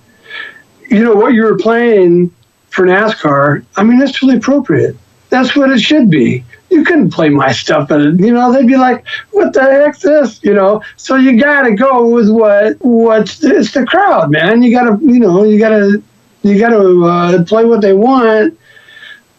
you 0.90 1.04
know 1.04 1.16
what 1.16 1.34
you 1.34 1.44
were 1.44 1.58
playing 1.58 2.34
for 2.80 2.86
NASCAR, 2.86 3.66
I 3.76 3.84
mean, 3.84 4.00
that's 4.00 4.14
totally 4.14 4.38
appropriate. 4.38 4.96
That's 5.28 5.54
what 5.54 5.70
it 5.70 5.82
should 5.82 6.10
be. 6.10 6.46
You 6.70 6.86
couldn't 6.86 7.12
play 7.12 7.28
my 7.28 7.52
stuff, 7.52 7.92
and 7.92 8.18
you 8.18 8.32
know 8.32 8.54
they'd 8.54 8.66
be 8.66 8.78
like, 8.78 9.06
"What 9.32 9.52
the 9.52 9.64
heck's 9.64 10.02
this?" 10.02 10.42
You 10.44 10.54
know. 10.54 10.82
So 10.96 11.18
you 11.18 11.38
got 11.38 11.64
to 11.64 11.74
go 11.76 12.08
with 12.08 12.30
what 12.30 12.78
what's 12.80 13.40
the, 13.40 13.58
it's 13.58 13.74
the 13.74 13.86
crowd, 13.86 14.32
man. 14.32 14.64
You 14.64 14.72
got 14.72 14.84
to 14.84 14.98
you 15.06 15.20
know 15.20 15.44
you 15.44 15.60
got 15.60 15.70
to 15.70 16.02
you 16.44 16.58
got 16.58 16.70
to 16.70 17.06
uh, 17.06 17.44
play 17.44 17.66
what 17.66 17.82
they 17.82 17.92
want. 17.92 18.58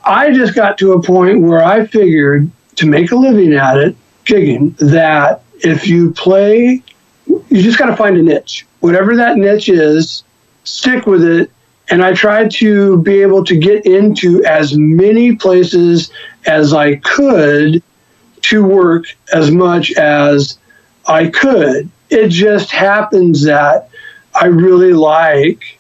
I 0.05 0.33
just 0.33 0.55
got 0.55 0.77
to 0.79 0.93
a 0.93 1.03
point 1.03 1.41
where 1.41 1.65
I 1.65 1.87
figured 1.87 2.51
to 2.77 2.87
make 2.87 3.11
a 3.11 3.17
living 3.17 3.55
at 3.55 3.79
it, 3.79 3.97
gigging, 4.27 4.77
that 4.79 5.43
if 5.61 5.89
you 5.89 6.13
play, 6.13 6.83
you 7.27 7.63
just 7.63 7.79
got 7.79 7.87
to 7.87 7.97
find 7.97 8.19
a 8.19 8.23
niche. 8.23 8.67
Whatever 8.81 9.17
that 9.17 9.39
niche 9.39 9.71
is, 9.71 10.25
stick 10.65 11.07
with 11.07 11.25
it. 11.25 11.51
And 11.91 12.05
I 12.05 12.13
tried 12.15 12.53
to 12.53 12.99
be 12.99 13.21
able 13.21 13.45
to 13.45 13.57
get 13.57 13.85
into 13.85 14.45
as 14.45 14.77
many 14.77 15.35
places 15.35 16.11
as 16.47 16.73
I 16.73 16.97
could 16.97 17.83
to 18.43 18.65
work 18.65 19.05
as 19.33 19.51
much 19.51 19.93
as 19.93 20.59
I 21.07 21.29
could. 21.29 21.91
It 22.09 22.29
just 22.29 22.71
happens 22.71 23.45
that 23.45 23.91
I 24.41 24.47
really 24.47 24.93
like 24.93 25.79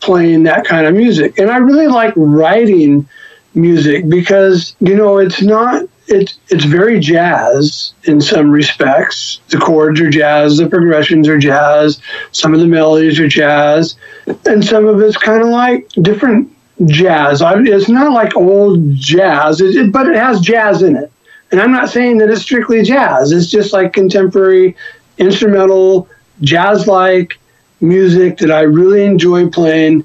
playing 0.00 0.42
that 0.44 0.66
kind 0.66 0.86
of 0.86 0.94
music. 0.94 1.38
And 1.38 1.50
I 1.50 1.58
really 1.58 1.86
like 1.86 2.12
writing 2.16 3.08
music 3.54 4.08
because, 4.08 4.74
you 4.80 4.96
know, 4.96 5.18
it's 5.18 5.42
not 5.42 5.84
it's 6.08 6.38
it's 6.48 6.64
very 6.64 6.98
jazz 6.98 7.94
in 8.04 8.20
some 8.20 8.50
respects. 8.50 9.40
The 9.48 9.58
chords 9.58 10.00
are 10.00 10.10
jazz, 10.10 10.58
the 10.58 10.68
progressions 10.68 11.28
are 11.28 11.38
jazz, 11.38 12.00
some 12.32 12.54
of 12.54 12.60
the 12.60 12.66
melodies 12.66 13.20
are 13.20 13.28
jazz, 13.28 13.96
and 14.46 14.64
some 14.64 14.86
of 14.86 15.00
it's 15.00 15.16
kind 15.16 15.42
of 15.42 15.48
like 15.48 15.88
different 16.02 16.50
jazz. 16.86 17.42
I, 17.42 17.60
it's 17.60 17.88
not 17.88 18.12
like 18.12 18.36
old 18.36 18.94
jazz, 18.94 19.60
it, 19.60 19.76
it, 19.76 19.92
but 19.92 20.08
it 20.08 20.16
has 20.16 20.40
jazz 20.40 20.82
in 20.82 20.96
it. 20.96 21.12
And 21.50 21.60
I'm 21.60 21.72
not 21.72 21.90
saying 21.90 22.18
that 22.18 22.30
it's 22.30 22.42
strictly 22.42 22.82
jazz. 22.82 23.30
It's 23.30 23.50
just 23.50 23.72
like 23.72 23.92
contemporary, 23.92 24.74
instrumental, 25.18 26.08
jazz-like 26.40 27.38
music 27.80 28.38
that 28.38 28.50
I 28.50 28.62
really 28.62 29.04
enjoy 29.04 29.50
playing. 29.50 30.04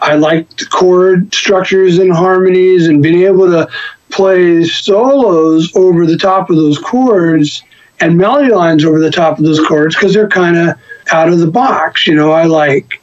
I 0.00 0.16
like 0.16 0.48
the 0.56 0.66
chord 0.66 1.34
structures 1.34 1.98
and 1.98 2.12
harmonies 2.12 2.86
and 2.88 3.02
being 3.02 3.22
able 3.22 3.46
to 3.46 3.68
play 4.10 4.64
solos 4.64 5.74
over 5.74 6.06
the 6.06 6.18
top 6.18 6.50
of 6.50 6.56
those 6.56 6.78
chords 6.78 7.62
and 8.00 8.18
melody 8.18 8.52
lines 8.52 8.84
over 8.84 9.00
the 9.00 9.10
top 9.10 9.38
of 9.38 9.44
those 9.44 9.64
chords 9.66 9.94
because 9.94 10.12
they're 10.12 10.28
kind 10.28 10.56
of 10.56 10.76
out 11.12 11.28
of 11.28 11.38
the 11.38 11.46
box. 11.46 12.06
You 12.06 12.14
know, 12.14 12.32
I 12.32 12.44
like, 12.44 13.00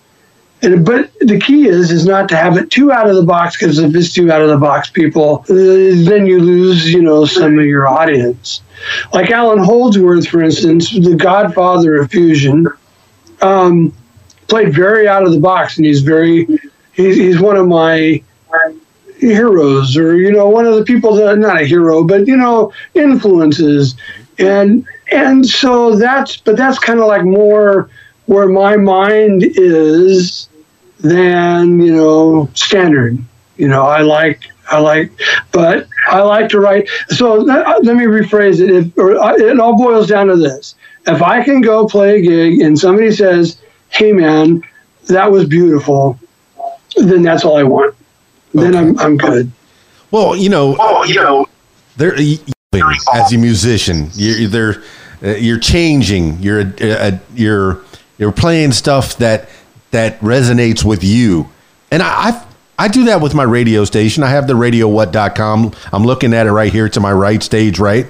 but 0.62 1.12
the 1.20 1.40
key 1.40 1.68
is 1.68 1.90
is 1.90 2.06
not 2.06 2.30
to 2.30 2.36
have 2.36 2.56
it 2.58 2.70
too 2.70 2.92
out 2.92 3.10
of 3.10 3.16
the 3.16 3.24
box 3.24 3.58
because 3.58 3.80
if 3.80 3.96
it's 3.96 4.14
too 4.14 4.32
out 4.32 4.42
of 4.42 4.50
the 4.50 4.58
box, 4.58 4.90
people 4.90 5.44
then 5.48 6.26
you 6.26 6.40
lose 6.40 6.92
you 6.92 7.02
know 7.02 7.26
some 7.26 7.58
of 7.58 7.66
your 7.66 7.88
audience. 7.88 8.62
Like 9.14 9.32
Allan 9.32 9.64
Holdsworth, 9.64 10.28
for 10.28 10.42
instance, 10.42 10.92
the 10.92 11.16
Godfather 11.16 12.02
of 12.02 12.12
fusion, 12.12 12.68
um, 13.42 13.94
played 14.48 14.74
very 14.74 15.08
out 15.08 15.24
of 15.24 15.32
the 15.32 15.40
box, 15.40 15.78
and 15.78 15.86
he's 15.86 16.02
very 16.02 16.46
he's, 16.94 17.18
he's 17.18 17.40
one 17.40 17.58
of 17.58 17.68
my 17.68 18.22
heroes 19.18 19.96
or 19.96 20.16
you 20.16 20.32
know 20.32 20.50
one 20.50 20.66
of 20.66 20.76
the 20.76 20.84
people 20.84 21.14
that 21.14 21.38
not 21.38 21.62
a 21.62 21.64
hero 21.64 22.04
but 22.04 22.26
you 22.26 22.36
know 22.36 22.74
influences 22.96 23.96
and 24.40 24.84
and 25.12 25.46
so 25.46 25.96
that's 25.96 26.38
but 26.38 26.58
that's 26.58 26.80
kind 26.80 27.00
of 27.00 27.06
like 27.06 27.24
more 27.24 27.88
where 28.26 28.48
my 28.48 28.76
mind 28.76 29.44
is 29.44 30.50
than 31.02 31.80
you 31.80 31.94
know 31.94 32.50
standard. 32.54 33.18
You 33.58 33.68
know 33.68 33.84
i 33.84 34.02
like 34.02 34.44
i 34.72 34.80
like 34.80 35.12
but 35.52 35.88
i 36.08 36.22
like 36.22 36.50
to 36.50 36.60
write. 36.60 36.90
So 37.10 37.36
let, 37.36 37.84
let 37.84 37.96
me 37.96 38.06
rephrase 38.06 38.60
it. 38.60 38.70
If, 38.70 38.98
or, 38.98 39.18
uh, 39.18 39.36
it 39.36 39.60
all 39.60 39.78
boils 39.78 40.08
down 40.08 40.28
to 40.28 40.36
this. 40.36 40.76
If 41.08 41.22
i 41.22 41.44
can 41.44 41.62
go 41.62 41.88
play 41.88 42.20
a 42.20 42.22
gig 42.22 42.62
and 42.62 42.78
somebody 42.78 43.12
says 43.12 43.62
hey 43.90 44.12
man 44.12 44.64
that 45.08 45.32
was 45.32 45.46
beautiful 45.46 46.20
then 46.96 47.22
that's 47.24 47.44
all 47.46 47.58
i 47.58 47.64
want. 47.64 47.96
Then 48.54 48.76
I'm 48.76 49.00
I'm 49.00 49.18
good. 49.18 49.52
Well, 50.12 50.36
you 50.36 50.50
know, 50.50 50.76
well, 50.78 51.08
you 51.08 51.16
know, 51.16 51.46
they're 51.96 52.16
as 53.14 53.34
a 53.34 53.38
musician, 53.38 54.10
you're 54.14 54.48
they're 54.48 54.84
uh, 55.24 55.38
you're 55.38 55.60
changing. 55.60 56.40
You're 56.40 56.74
uh, 56.82 57.18
you're 57.34 57.82
you're 58.18 58.32
playing 58.32 58.74
stuff 58.74 59.18
that 59.18 59.50
that 59.92 60.20
resonates 60.20 60.84
with 60.84 61.04
you, 61.04 61.50
and 61.92 62.02
I. 62.02 62.30
I've, 62.30 62.52
I 62.80 62.88
do 62.88 63.04
that 63.06 63.22
with 63.22 63.36
my 63.36 63.44
radio 63.44 63.86
station. 63.86 64.24
I 64.24 64.30
have 64.30 64.48
the 64.48 64.56
radio 64.56 64.90
radiowhat.com. 64.90 65.74
I'm 65.94 66.04
looking 66.04 66.34
at 66.34 66.48
it 66.48 66.52
right 66.52 66.72
here 66.72 66.90
to 66.90 67.00
my 67.00 67.14
right, 67.14 67.44
stage 67.44 67.78
right. 67.78 68.08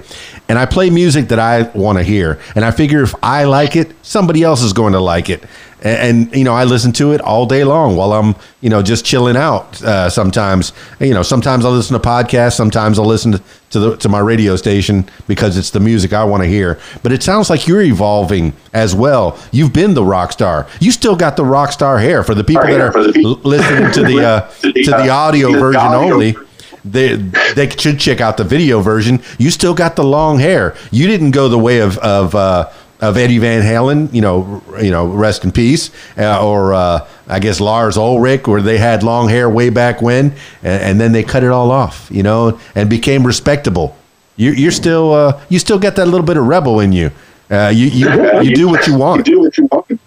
And 0.52 0.58
I 0.58 0.66
play 0.66 0.90
music 0.90 1.28
that 1.28 1.38
I 1.38 1.62
want 1.74 1.96
to 1.96 2.04
hear. 2.04 2.38
And 2.54 2.62
I 2.62 2.72
figure 2.72 3.02
if 3.02 3.14
I 3.22 3.44
like 3.44 3.74
it, 3.74 3.94
somebody 4.04 4.42
else 4.42 4.60
is 4.60 4.74
going 4.74 4.92
to 4.92 5.00
like 5.00 5.30
it 5.30 5.42
and, 5.82 6.26
and, 6.26 6.36
you 6.36 6.44
know 6.44 6.54
I 6.54 6.64
listen 6.64 6.92
to 6.92 7.12
it 7.12 7.20
all 7.20 7.46
day 7.46 7.64
long 7.64 7.96
while 7.96 8.12
I'm 8.12 8.36
you 8.60 8.70
know 8.70 8.82
just 8.82 9.04
chilling 9.04 9.36
out. 9.36 9.82
Uh, 9.82 10.08
sometimes 10.08 10.72
you 11.00 11.12
know 11.12 11.22
sometimes 11.22 11.64
I 11.64 11.68
listen 11.68 12.00
to 12.00 12.08
podcasts, 12.08 12.54
sometimes 12.54 12.98
I 12.98 13.02
listen 13.02 13.32
to 13.32 13.42
to, 13.70 13.80
the, 13.80 13.96
to 13.96 14.08
my 14.08 14.18
radio 14.18 14.56
station 14.56 15.08
because 15.26 15.56
it's 15.56 15.70
the 15.70 15.80
music 15.80 16.12
I 16.12 16.24
want 16.24 16.42
to 16.42 16.48
hear. 16.48 16.78
But 17.02 17.12
it 17.12 17.22
sounds 17.22 17.48
like 17.48 17.66
you're 17.66 17.80
evolving 17.80 18.52
as 18.74 18.94
well. 18.94 19.38
You've 19.50 19.72
been 19.72 19.94
the 19.94 20.04
rock 20.04 20.32
star. 20.32 20.68
You 20.78 20.92
still 20.92 21.16
got 21.16 21.36
the 21.36 21.44
rock 21.44 21.72
star 21.72 21.98
hair 21.98 22.22
for 22.22 22.34
the 22.34 22.44
people 22.44 22.64
that 22.64 22.80
are 22.80 22.92
listening 22.92 23.90
to 23.92 24.02
the 24.02 24.24
uh, 24.24 24.50
to 24.60 24.90
the 24.90 25.08
audio 25.08 25.52
version 25.52 25.80
only 25.80 26.36
they 26.84 27.16
they 27.54 27.68
should 27.70 27.98
check 27.98 28.20
out 28.20 28.36
the 28.36 28.44
video 28.44 28.80
version. 28.80 29.22
You 29.38 29.50
still 29.50 29.74
got 29.74 29.96
the 29.96 30.04
long 30.04 30.38
hair. 30.38 30.74
You 30.90 31.06
didn't 31.06 31.30
go 31.30 31.48
the 31.48 31.58
way 31.58 31.80
of 31.80 31.98
of 31.98 32.34
uh, 32.34 32.70
of 33.02 33.16
Eddie 33.16 33.38
Van 33.38 33.62
Halen, 33.62 34.14
you 34.14 34.20
know, 34.20 34.62
you 34.80 34.92
know, 34.92 35.06
rest 35.06 35.44
in 35.44 35.50
peace, 35.50 35.90
uh, 36.16 36.44
or 36.46 36.72
uh, 36.72 37.06
I 37.26 37.40
guess 37.40 37.60
Lars 37.60 37.98
Ulrich, 37.98 38.46
where 38.46 38.62
they 38.62 38.78
had 38.78 39.02
long 39.02 39.28
hair 39.28 39.50
way 39.50 39.70
back 39.70 40.00
when, 40.00 40.26
and, 40.62 40.82
and 40.82 41.00
then 41.00 41.10
they 41.10 41.24
cut 41.24 41.42
it 41.42 41.50
all 41.50 41.72
off, 41.72 42.08
you 42.12 42.22
know, 42.22 42.60
and 42.76 42.88
became 42.88 43.26
respectable. 43.26 43.96
You, 44.36 44.52
you're 44.52 44.70
still, 44.70 45.12
uh, 45.12 45.40
you 45.48 45.58
still 45.58 45.80
get 45.80 45.96
that 45.96 46.06
little 46.06 46.24
bit 46.24 46.36
of 46.36 46.46
rebel 46.46 46.78
in 46.78 46.92
you. 46.92 47.10
Uh, 47.50 47.72
you, 47.74 47.86
you, 47.88 48.40
you 48.40 48.54
do 48.54 48.68
what 48.68 48.86
you 48.86 48.96
want. 48.96 49.26
You 49.26 49.34
do 49.34 49.40
what 49.40 49.58
you 49.58 49.68
want. 49.72 50.00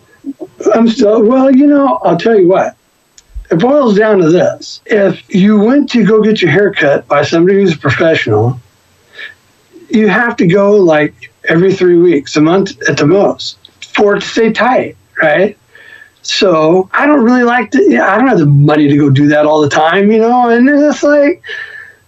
I'm 0.74 0.88
still 0.88 1.22
well. 1.24 1.54
You 1.54 1.68
know, 1.68 2.00
I'll 2.02 2.18
tell 2.18 2.40
you 2.40 2.48
what. 2.48 2.78
It 3.52 3.60
boils 3.60 3.98
down 3.98 4.20
to 4.20 4.30
this: 4.30 4.82
if 4.86 5.34
you 5.34 5.60
went 5.60 5.90
to 5.92 6.06
go 6.06 6.22
get 6.22 6.42
your 6.42 6.52
hair 6.52 6.74
cut 6.74 7.08
by 7.08 7.24
somebody 7.24 7.60
who's 7.60 7.76
a 7.76 7.78
professional, 7.78 8.60
you 9.90 10.08
have 10.08 10.36
to 10.38 10.48
go 10.48 10.78
like 10.78 11.32
every 11.48 11.74
three 11.74 11.98
weeks, 11.98 12.36
a 12.36 12.42
month 12.42 12.82
at 12.90 12.98
the 12.98 13.06
most, 13.06 13.58
for 13.94 14.16
it 14.16 14.22
to 14.22 14.28
stay 14.28 14.52
tight, 14.52 14.98
right? 15.22 15.58
So 16.24 16.90
I 16.92 17.06
don't 17.06 17.24
really 17.24 17.44
like 17.44 17.72
to. 17.72 17.84
Yeah, 17.84 18.12
I 18.12 18.18
don't 18.18 18.28
have 18.28 18.40
the 18.40 18.48
money 18.48 18.88
to 18.88 18.98
go 18.98 19.10
do 19.12 19.28
that 19.28 19.46
all 19.46 19.62
the 19.62 19.70
time, 19.70 20.12
you 20.12 20.18
know. 20.18 20.50
And 20.50 20.68
it's 20.68 21.04
like, 21.04 21.44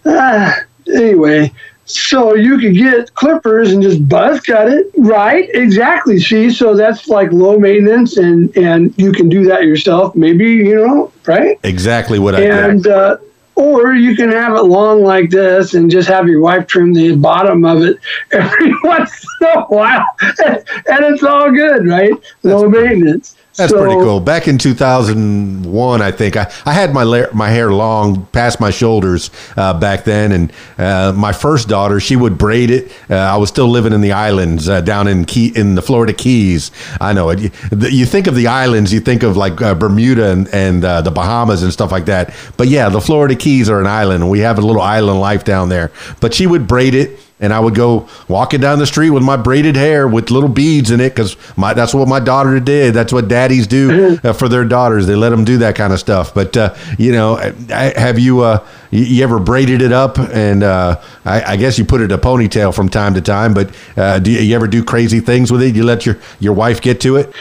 uh, 0.06 0.53
anyway. 0.91 1.53
So 1.88 2.36
you 2.36 2.60
could 2.60 2.75
get 2.75 3.13
clippers 3.15 3.72
and 3.72 3.82
just 3.82 4.08
buzz 4.10 4.41
cut 4.41 4.70
it, 4.70 4.91
right? 4.98 5.50
Exactly. 5.53 6.20
See, 6.20 6.51
so 6.51 6.75
that's 6.75 7.08
like 7.08 7.32
low 7.32 7.58
maintenance, 7.58 8.17
and 8.17 8.56
and 8.58 8.94
you 8.98 9.13
can 9.13 9.29
do 9.29 9.46
that 9.46 9.63
yourself. 9.63 10.13
Maybe 10.13 10.51
you 10.51 10.75
know, 10.75 11.13
right? 11.25 11.58
Exactly 11.63 12.20
what 12.20 12.36
I 12.36 12.41
and 12.41 12.86
uh, 12.88 13.17
or 13.56 13.96
you 13.96 14.15
can 14.15 14.32
have 14.32 14.56
it 14.56 14.63
long 14.63 15.01
like 15.01 15.32
this 15.32 15.74
and 15.74 15.89
just 15.89 16.08
have 16.08 16.27
your 16.27 16.41
wife 16.41 16.67
trim 16.67 16.94
the 16.94 17.15
bottom 17.15 17.65
of 17.65 17.82
it 17.82 17.98
every 18.32 18.74
once 18.84 19.25
in 19.41 19.48
a 19.48 19.62
while. 19.63 20.06
and 20.20 21.03
it's 21.06 21.24
all 21.24 21.51
good, 21.51 21.88
right? 21.88 22.12
No 22.44 22.70
maintenance. 22.70 23.36
That's 23.58 23.72
so, 23.72 23.80
pretty 23.80 23.96
cool. 23.96 24.20
Back 24.20 24.48
in 24.48 24.60
2001, 24.60 26.02
I 26.02 26.12
think 26.12 26.38
I, 26.38 26.52
I 26.64 26.74
had 26.74 26.94
my 26.94 27.02
la- 27.02 27.32
my 27.34 27.50
hair 27.50 27.72
long 27.74 28.28
past 28.28 28.60
my 28.60 28.70
shoulders 28.70 29.32
uh, 29.58 29.78
back 29.80 30.04
then, 30.04 30.32
and 30.32 30.54
uh, 30.78 31.12
my 31.18 31.34
first 31.34 31.68
daughter 31.68 32.00
she 32.00 32.16
would 32.16 32.38
braid 32.38 32.70
it. 32.70 32.92
Uh, 33.10 33.16
I 33.16 33.38
was 33.38 33.50
still 33.50 33.68
living 33.68 33.94
in 33.94 34.02
the 34.02 34.12
islands 34.12 34.70
uh, 34.70 34.82
down 34.82 35.08
in 35.08 35.26
Key 35.26 35.52
in 35.56 35.74
the 35.74 35.82
Florida 35.82 36.14
Keys. 36.14 36.70
I 37.02 37.14
know 37.14 37.32
it. 37.32 37.52
You 37.92 38.06
think 38.06 38.28
of 38.28 38.36
the 38.36 38.46
islands, 38.46 38.94
you 38.94 39.00
think 39.00 39.24
of 39.24 39.36
like 39.36 39.60
uh, 39.60 39.74
Bermuda 39.74 40.30
and, 40.32 40.48
and 40.54 40.86
uh, 40.86 41.02
the 41.02 41.12
Bahamas 41.12 41.64
and 41.64 41.74
stuff 41.74 41.92
like 41.92 42.06
that. 42.06 42.36
But 42.58 42.68
yeah, 42.68 42.90
the 42.90 43.02
Florida 43.02 43.36
Keys 43.36 43.72
are 43.72 43.82
an 43.82 43.88
island, 43.88 44.22
and 44.22 44.32
we 44.32 44.40
have 44.40 44.60
a 44.60 44.62
little 44.62 44.84
island 44.84 45.20
life 45.20 45.44
down 45.44 45.70
there. 45.70 45.92
But 46.22 46.36
she 46.36 46.46
would 46.46 46.68
braid 46.68 46.94
it 46.94 47.20
and 47.39 47.53
I 47.53 47.60
would 47.60 47.75
go 47.75 48.10
walking 48.27 48.62
down 48.62 48.79
the 48.79 48.88
street 48.88 49.12
with 49.12 49.22
my 49.22 49.38
braided 49.38 49.75
hair 49.75 50.08
with 50.08 50.32
little 50.32 50.50
beads 50.50 50.89
in 50.89 51.00
it 51.00 51.10
because 51.10 51.36
my 51.56 51.74
that's 51.74 51.94
what 51.94 52.08
my 52.08 52.20
daughter 52.20 52.60
did. 52.60 52.94
That's 52.94 53.13
what 53.13 53.27
daddies 53.27 53.67
do 53.67 54.17
uh, 54.24 54.34
for 54.34 54.50
their 54.50 54.65
daughters. 54.65 55.06
They 55.06 55.15
let 55.15 55.29
them 55.29 55.46
do 55.46 55.60
that 55.60 55.75
kind 55.75 55.94
of 55.94 56.00
stuff. 56.00 56.34
But 56.34 56.58
uh, 56.58 56.75
you 56.98 57.12
know, 57.12 57.38
I, 57.70 57.94
have 57.96 58.17
you 58.17 58.41
uh, 58.41 58.65
you, 58.89 59.03
you, 59.03 59.24
ever 59.24 59.39
braided 59.39 59.82
it 59.82 59.91
up? 59.91 60.17
And 60.17 60.63
uh, 60.63 61.00
I, 61.25 61.53
I, 61.53 61.58
guess 61.58 61.77
you 61.77 61.86
put 61.86 62.01
it 62.01 62.12
a 62.12 62.17
ponytail 62.17 62.74
from 62.74 62.89
time 62.89 63.13
to 63.13 63.22
time. 63.22 63.53
But 63.53 63.75
uh, 63.96 64.20
do 64.20 64.32
you, 64.32 64.39
you, 64.39 64.56
ever 64.56 64.67
do 64.67 64.84
crazy 64.84 65.20
things 65.20 65.51
with 65.51 65.62
it? 65.62 65.75
You 65.75 65.84
let 65.84 66.06
your 66.06 66.17
your 66.39 66.53
wife 66.53 66.82
get 66.82 67.00
to 67.01 67.17
it? 67.17 67.32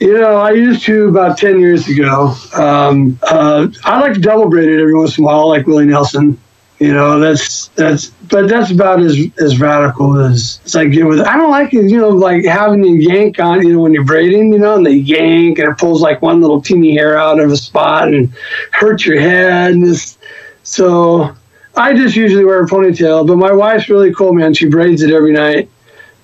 You 0.00 0.18
know, 0.18 0.36
I 0.36 0.50
used 0.50 0.82
to 0.84 1.08
about 1.08 1.38
ten 1.38 1.58
years 1.60 1.88
ago. 1.88 2.34
Um, 2.54 3.18
uh, 3.22 3.68
I 3.84 4.00
like 4.00 4.14
to 4.14 4.20
double 4.20 4.50
braid 4.50 4.68
it 4.68 4.80
every 4.80 4.94
once 4.94 5.16
in 5.16 5.24
a 5.24 5.26
while, 5.26 5.48
like 5.48 5.66
Willie 5.66 5.86
Nelson. 5.86 6.38
You 6.78 6.92
know, 6.92 7.18
that's 7.18 7.68
that's, 7.68 8.08
but 8.28 8.48
that's 8.48 8.70
about 8.70 9.00
as 9.00 9.18
as 9.40 9.58
radical 9.58 10.20
as, 10.20 10.60
as 10.66 10.76
I 10.76 10.84
get 10.86 11.06
with. 11.06 11.20
I 11.20 11.36
don't 11.36 11.50
like 11.50 11.72
it, 11.72 11.90
you 11.90 11.98
know, 11.98 12.10
like 12.10 12.44
having 12.44 12.82
to 12.82 12.88
yank 12.88 13.38
on, 13.40 13.66
you 13.66 13.72
know, 13.72 13.80
when 13.80 13.94
you're 13.94 14.04
braiding, 14.04 14.52
you 14.52 14.58
know, 14.58 14.76
and 14.76 14.84
they 14.84 14.92
yank 14.92 15.58
and 15.58 15.70
it 15.70 15.78
pulls 15.78 16.02
like 16.02 16.20
one 16.20 16.40
little 16.42 16.60
teeny 16.60 16.94
hair 16.94 17.18
out 17.18 17.40
of 17.40 17.50
a 17.50 17.56
spot 17.56 18.08
and 18.08 18.30
hurts 18.72 19.06
your 19.06 19.18
head. 19.18 19.72
And 19.72 20.16
so 20.64 21.34
I 21.76 21.94
just 21.94 22.14
usually 22.14 22.44
wear 22.44 22.62
a 22.62 22.66
ponytail, 22.66 23.26
but 23.26 23.36
my 23.36 23.52
wife's 23.52 23.88
really 23.88 24.12
cool, 24.12 24.34
man. 24.34 24.52
She 24.52 24.68
braids 24.68 25.00
it 25.00 25.10
every 25.10 25.32
night 25.32 25.70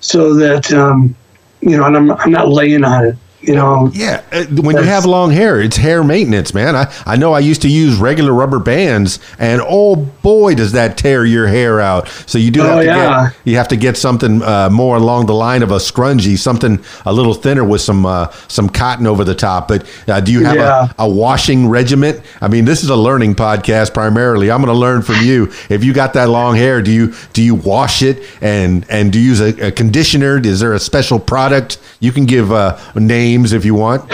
so 0.00 0.35
that, 0.35 0.71
um, 0.73 1.16
you 1.61 1.78
know, 1.78 1.87
and 1.87 1.97
I'm 1.97 2.11
I'm 2.11 2.30
not 2.30 2.49
laying 2.50 2.85
on 2.85 3.06
it 3.06 3.16
you 3.42 3.54
know. 3.54 3.90
Yeah, 3.92 4.21
when 4.32 4.76
you 4.76 4.82
have 4.82 5.04
long 5.04 5.30
hair, 5.30 5.60
it's 5.60 5.76
hair 5.76 6.02
maintenance, 6.02 6.54
man. 6.54 6.74
I, 6.74 6.92
I 7.04 7.16
know 7.16 7.32
I 7.32 7.40
used 7.40 7.62
to 7.62 7.68
use 7.68 7.96
regular 7.96 8.32
rubber 8.32 8.58
bands, 8.58 9.18
and 9.38 9.60
oh 9.64 9.96
boy, 9.96 10.54
does 10.54 10.72
that 10.72 10.96
tear 10.96 11.24
your 11.24 11.46
hair 11.46 11.80
out. 11.80 12.08
So 12.26 12.38
you 12.38 12.50
do 12.50 12.62
oh, 12.62 12.64
have 12.64 12.78
to 12.78 12.84
yeah. 12.84 13.30
get 13.30 13.36
you 13.44 13.56
have 13.56 13.68
to 13.68 13.76
get 13.76 13.96
something 13.96 14.42
uh, 14.42 14.70
more 14.70 14.96
along 14.96 15.26
the 15.26 15.34
line 15.34 15.62
of 15.62 15.70
a 15.70 15.76
scrunchie, 15.76 16.38
something 16.38 16.82
a 17.04 17.12
little 17.12 17.34
thinner 17.34 17.64
with 17.64 17.82
some 17.82 18.06
uh, 18.06 18.30
some 18.48 18.68
cotton 18.68 19.06
over 19.06 19.24
the 19.24 19.34
top. 19.34 19.68
But 19.68 19.86
uh, 20.08 20.20
do 20.20 20.32
you 20.32 20.44
have 20.44 20.56
yeah. 20.56 20.88
a, 20.98 21.04
a 21.04 21.08
washing 21.08 21.68
regiment? 21.68 22.20
I 22.40 22.48
mean, 22.48 22.64
this 22.64 22.82
is 22.82 22.88
a 22.88 22.96
learning 22.96 23.34
podcast 23.34 23.92
primarily. 23.92 24.50
I'm 24.50 24.62
going 24.62 24.72
to 24.72 24.78
learn 24.78 25.02
from 25.02 25.16
you. 25.16 25.52
If 25.68 25.84
you 25.84 25.92
got 25.92 26.14
that 26.14 26.28
long 26.28 26.56
hair, 26.56 26.80
do 26.80 26.90
you 26.90 27.14
do 27.32 27.42
you 27.42 27.54
wash 27.54 28.02
it 28.02 28.22
and 28.40 28.86
and 28.88 29.12
do 29.12 29.20
you 29.20 29.30
use 29.30 29.40
a, 29.40 29.68
a 29.68 29.72
conditioner? 29.72 30.38
Is 30.38 30.60
there 30.60 30.72
a 30.72 30.80
special 30.80 31.18
product 31.18 31.78
you 32.00 32.12
can 32.12 32.24
give 32.24 32.50
a 32.50 32.80
names 32.94 33.52
if 33.52 33.64
you 33.64 33.74
want? 33.74 34.10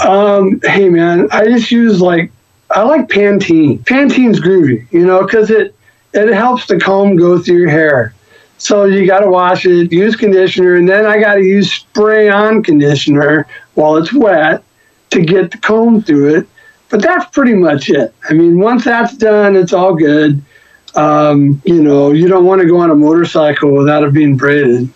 Um, 0.00 0.60
hey 0.62 0.88
man, 0.88 1.28
I 1.30 1.46
just 1.46 1.70
use 1.70 2.00
like 2.00 2.30
I 2.70 2.82
like 2.82 3.08
Pantene. 3.08 3.80
Pantene's 3.84 4.40
groovy, 4.40 4.90
you 4.92 5.06
know, 5.06 5.24
because 5.24 5.50
it 5.50 5.74
it 6.14 6.32
helps 6.34 6.66
the 6.66 6.78
comb 6.78 7.16
go 7.16 7.38
through 7.38 7.58
your 7.58 7.70
hair. 7.70 8.14
So 8.58 8.86
you 8.86 9.06
got 9.06 9.20
to 9.20 9.30
wash 9.30 9.64
it, 9.66 9.92
use 9.92 10.16
conditioner, 10.16 10.74
and 10.74 10.88
then 10.88 11.06
I 11.06 11.20
got 11.20 11.34
to 11.34 11.42
use 11.42 11.72
spray 11.72 12.28
on 12.28 12.62
conditioner 12.62 13.46
while 13.74 13.96
it's 13.96 14.12
wet 14.12 14.64
to 15.10 15.20
get 15.20 15.52
the 15.52 15.58
comb 15.58 16.02
through 16.02 16.36
it. 16.36 16.48
But 16.88 17.02
that's 17.02 17.26
pretty 17.30 17.54
much 17.54 17.88
it. 17.90 18.14
I 18.28 18.32
mean, 18.32 18.58
once 18.58 18.84
that's 18.84 19.16
done, 19.16 19.54
it's 19.54 19.72
all 19.72 19.94
good. 19.94 20.42
Um, 20.94 21.62
you 21.64 21.82
know, 21.82 22.10
you 22.12 22.26
don't 22.26 22.46
want 22.46 22.60
to 22.60 22.66
go 22.66 22.78
on 22.78 22.90
a 22.90 22.94
motorcycle 22.94 23.72
without 23.72 24.02
it 24.02 24.12
being 24.12 24.36
braided. 24.36 24.90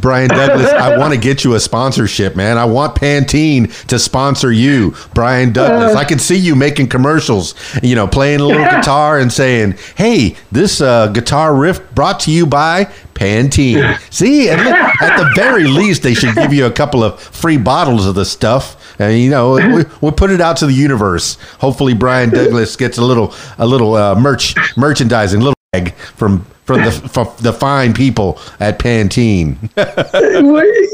Brian 0.00 0.28
Douglas, 0.28 0.70
I 0.70 0.96
want 0.96 1.12
to 1.14 1.18
get 1.18 1.44
you 1.44 1.54
a 1.54 1.60
sponsorship, 1.60 2.36
man. 2.36 2.58
I 2.58 2.64
want 2.64 2.94
Pantene 2.94 3.86
to 3.86 3.98
sponsor 3.98 4.52
you, 4.52 4.94
Brian 5.14 5.52
Douglas. 5.52 5.96
I 5.96 6.04
can 6.04 6.18
see 6.18 6.36
you 6.36 6.54
making 6.54 6.88
commercials, 6.88 7.54
you 7.82 7.94
know, 7.94 8.06
playing 8.06 8.40
a 8.40 8.44
little 8.44 8.64
guitar 8.64 9.18
and 9.18 9.32
saying, 9.32 9.76
"Hey, 9.96 10.36
this 10.52 10.80
uh, 10.80 11.08
guitar 11.08 11.54
riff 11.54 11.94
brought 11.94 12.20
to 12.20 12.30
you 12.30 12.46
by 12.46 12.84
Pantene." 13.14 13.98
See, 14.10 14.48
at 14.48 15.16
the 15.16 15.30
very 15.34 15.64
least, 15.64 16.02
they 16.02 16.14
should 16.14 16.34
give 16.34 16.52
you 16.52 16.66
a 16.66 16.70
couple 16.70 17.02
of 17.02 17.20
free 17.20 17.58
bottles 17.58 18.06
of 18.06 18.14
the 18.14 18.24
stuff. 18.24 18.76
And 18.98 19.18
you 19.18 19.30
know, 19.30 19.54
we, 19.54 19.84
will 20.00 20.12
put 20.12 20.30
it 20.30 20.40
out 20.40 20.58
to 20.58 20.66
the 20.66 20.72
universe. 20.72 21.38
Hopefully, 21.58 21.94
Brian 21.94 22.30
Douglas 22.30 22.76
gets 22.76 22.98
a 22.98 23.04
little, 23.04 23.34
a 23.58 23.66
little 23.66 23.94
uh, 23.94 24.14
merch, 24.14 24.54
merchandising, 24.76 25.40
little 25.40 25.54
egg 25.72 25.94
from 25.94 26.44
from 26.70 26.84
the 26.84 26.92
from 27.12 27.28
the 27.40 27.52
fine 27.52 27.92
people 27.92 28.38
at 28.60 28.78
Pantene. 28.78 29.56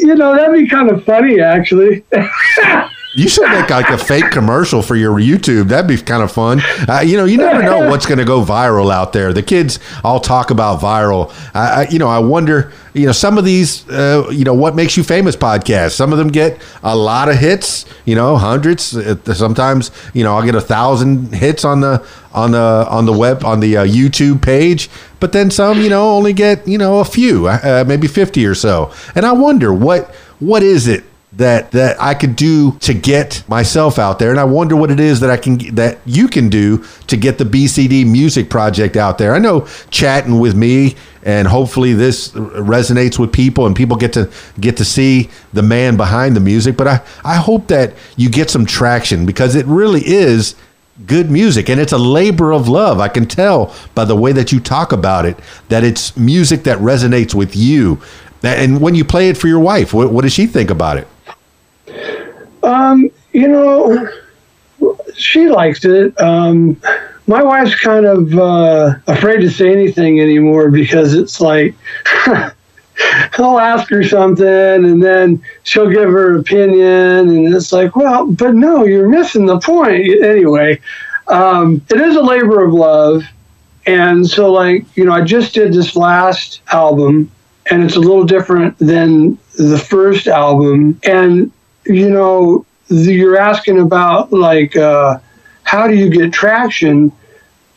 you 0.01 0.15
know, 0.15 0.35
that'd 0.35 0.55
be 0.55 0.69
kind 0.69 0.91
of 0.91 1.05
funny, 1.05 1.41
actually. 1.41 2.05
You 3.17 3.31
should 3.31 3.49
make 3.49 3.71
like 3.71 3.89
a 3.89 3.97
fake 3.97 4.31
commercial 4.31 4.83
for 4.83 4.95
your 4.95 5.15
YouTube. 5.15 5.69
That'd 5.69 5.89
be 5.89 5.97
kind 5.97 6.23
of 6.23 6.31
fun. 6.31 6.61
Uh, 6.87 7.01
you 7.01 7.17
know, 7.17 7.25
you 7.25 7.39
never 7.39 7.63
know 7.63 7.89
what's 7.91 8.05
going 8.05 8.19
to 8.19 8.27
go 8.27 8.45
viral 8.45 8.93
out 8.93 9.15
there. 9.15 9.33
The 9.33 9.43
kids 9.43 9.79
all 10.05 10.21
talk 10.21 10.51
about 10.51 10.81
viral. 10.81 11.33
I, 11.55 11.85
I, 11.85 11.89
you 11.89 11.99
know, 11.99 12.09
I 12.09 12.19
wonder. 12.19 12.73
You 12.93 13.07
know, 13.07 13.13
some 13.13 13.39
of 13.39 13.45
these, 13.47 13.89
uh, 13.89 14.29
you 14.31 14.45
know, 14.45 14.53
what 14.53 14.75
makes 14.75 14.99
you 14.99 15.03
famous 15.03 15.35
podcasts. 15.35 15.93
Some 15.93 16.13
of 16.13 16.19
them 16.19 16.29
get 16.29 16.61
a 16.83 16.95
lot 16.95 17.31
of 17.31 17.37
hits. 17.37 17.87
You 18.05 18.17
know, 18.17 18.37
hundreds. 18.37 18.95
Uh, 18.95 19.17
sometimes, 19.33 19.91
you 20.13 20.23
know, 20.23 20.37
I'll 20.37 20.45
get 20.45 20.55
a 20.55 20.61
thousand 20.61 21.35
hits 21.35 21.65
on 21.65 21.81
the 21.81 22.07
on 22.35 22.51
the 22.51 22.87
on 22.91 23.07
the 23.07 23.15
web 23.15 23.47
on 23.47 23.61
the 23.61 23.79
uh, 23.79 23.87
YouTube 23.87 24.43
page. 24.43 24.91
But 25.21 25.33
then 25.33 25.51
some, 25.51 25.81
you 25.81 25.89
know, 25.89 26.11
only 26.11 26.35
get 26.35 26.69
you 26.69 26.77
know 26.77 27.01
a 27.01 27.05
few, 27.07 27.49
uh, 27.49 27.85
maybe 27.87 28.09
fifty 28.09 28.45
or 28.45 28.55
so. 28.55 28.93
And 29.15 29.25
I 29.25 29.33
wonder 29.33 29.73
what 29.73 30.15
what 30.39 30.63
is 30.63 30.87
it 30.87 31.05
that 31.37 31.71
that 31.73 32.01
I 32.01 32.15
could 32.15 32.35
do 32.35 32.73
to 32.81 32.95
get 32.95 33.45
myself 33.47 33.99
out 33.99 34.19
there 34.19 34.31
and 34.31 34.41
I 34.41 34.45
wonder 34.45 34.75
what 34.75 34.91
it 34.91 34.99
is 34.99 35.21
that 35.21 35.31
I 35.31 35.37
can 35.37 35.59
that 35.75 35.99
you 36.07 36.29
can 36.29 36.49
do 36.49 36.85
to 37.09 37.17
get 37.17 37.37
the 37.39 37.45
BCD 37.45 38.11
music 38.11 38.49
project 38.49 38.97
out 38.97 39.19
there. 39.19 39.35
I 39.35 39.39
know 39.39 39.67
chatting 39.91 40.41
with 40.41 40.55
me 40.55 40.97
and 41.25 41.47
hopefully 41.47 41.93
this 41.93 42.31
resonates 42.31 43.19
with 43.19 43.33
people 43.33 43.67
and 43.67 43.77
people 43.77 43.97
get 43.97 44.15
to 44.15 44.31
get 44.61 44.79
to 44.79 44.85
see 44.85 45.29
the 45.53 45.63
man 45.63 45.97
behind 45.97 46.37
the 46.37 46.41
music, 46.41 46.77
but 46.77 46.89
I 46.89 47.03
I 47.25 47.35
hope 47.37 47.69
that 47.69 47.93
you 48.17 48.31
get 48.31 48.49
some 48.49 48.65
traction 48.65 49.27
because 49.27 49.55
it 49.55 49.67
really 49.67 50.03
is 50.07 50.55
good 51.07 51.31
music 51.31 51.69
and 51.69 51.79
it's 51.79 51.93
a 51.93 51.99
labor 51.99 52.53
of 52.53 52.67
love. 52.67 52.99
I 52.99 53.09
can 53.09 53.27
tell 53.27 53.75
by 53.95 54.07
the 54.07 54.17
way 54.17 54.33
that 54.33 54.53
you 54.53 54.61
talk 54.61 54.93
about 54.93 55.27
it 55.27 55.39
that 55.69 55.85
it's 55.85 56.17
music 56.17 56.63
that 56.65 56.79
resonates 56.79 57.35
with 57.35 57.55
you. 57.55 58.01
And 58.43 58.81
when 58.81 58.95
you 58.95 59.05
play 59.05 59.29
it 59.29 59.37
for 59.37 59.49
your 59.49 59.61
wife, 59.61 59.93
what, 59.93 60.11
what 60.13 60.23
does 60.23 60.33
she 60.33 60.47
think 60.47 60.71
about 60.71 60.97
it? 60.97 61.09
Um, 62.67 63.11
you 63.33 63.49
know, 63.49 64.09
she 65.15 65.49
likes 65.49 65.85
it. 65.85 66.21
Um, 66.21 66.81
my 67.27 67.43
wife's 67.43 67.75
kind 67.75 68.07
of 68.07 68.35
uh, 68.39 68.95
afraid 69.07 69.39
to 69.41 69.51
say 69.51 69.73
anything 69.73 70.21
anymore 70.21 70.71
because 70.71 71.15
it's 71.15 71.41
like 71.41 71.75
I'll 73.39 73.59
ask 73.59 73.91
her 73.91 74.03
something 74.03 74.47
and 74.47 75.03
then 75.03 75.43
she'll 75.65 75.91
give 75.91 76.11
her 76.11 76.39
opinion, 76.39 77.29
and 77.29 77.55
it's 77.55 77.73
like, 77.73 77.97
well, 77.97 78.27
but 78.27 78.55
no, 78.55 78.85
you're 78.85 79.09
missing 79.09 79.47
the 79.47 79.59
point. 79.59 80.23
Anyway, 80.23 80.81
um, 81.29 81.83
it 81.91 82.01
is 82.01 82.17
a 82.17 82.23
labor 82.23 82.65
of 82.65 82.73
love. 82.73 83.23
And 83.87 84.27
so, 84.27 84.51
like, 84.51 84.85
you 84.97 85.05
know, 85.05 85.13
I 85.13 85.23
just 85.23 85.55
did 85.55 85.73
this 85.73 85.95
last 85.95 86.61
album, 86.73 87.31
and 87.71 87.85
it's 87.85 87.97
a 87.97 88.01
little 88.01 88.25
different 88.25 88.77
than 88.79 89.39
the 89.59 89.79
first 89.79 90.27
album. 90.27 90.99
And 91.05 91.53
you 91.89 92.11
know, 92.11 92.65
you're 92.89 93.39
asking 93.39 93.81
about 93.81 94.33
like 94.33 94.77
uh, 94.77 95.19
how 95.65 95.87
do 95.87 95.95
you 95.95 96.09
get 96.11 96.33
traction? 96.33 97.13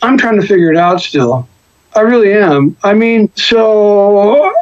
I'm 0.02 0.18
trying 0.18 0.40
to 0.40 0.48
figure 0.48 0.72
it 0.72 0.78
out 0.78 1.02
still. 1.02 1.48
I 1.96 2.02
really 2.02 2.34
am. 2.34 2.78
I 2.84 2.94
mean, 2.94 3.32
so 3.36 4.54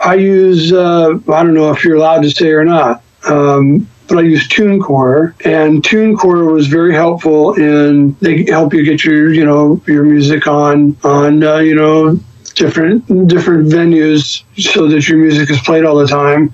I 0.00 0.14
use 0.14 0.72
uh, 0.72 1.18
I 1.32 1.42
don't 1.42 1.54
know 1.54 1.70
if 1.70 1.84
you're 1.84 1.96
allowed 1.96 2.22
to 2.22 2.30
say 2.30 2.50
or 2.50 2.64
not, 2.64 3.02
um, 3.28 3.88
but 4.08 4.18
I 4.18 4.22
use 4.22 4.48
TuneCore, 4.48 5.34
and 5.46 5.82
TuneCore 5.82 6.52
was 6.52 6.66
very 6.66 6.94
helpful 6.94 7.54
in 7.54 8.16
they 8.20 8.44
help 8.44 8.74
you 8.74 8.84
get 8.84 9.04
your 9.04 9.32
you 9.32 9.44
know 9.44 9.80
your 9.86 10.04
music 10.04 10.46
on 10.46 10.96
on 11.04 11.42
uh, 11.42 11.58
you 11.58 11.74
know 11.74 12.18
different 12.54 13.28
different 13.28 13.68
venues 13.68 14.42
so 14.58 14.88
that 14.88 15.08
your 15.08 15.18
music 15.18 15.50
is 15.50 15.60
played 15.60 15.84
all 15.84 15.96
the 15.96 16.06
time 16.06 16.52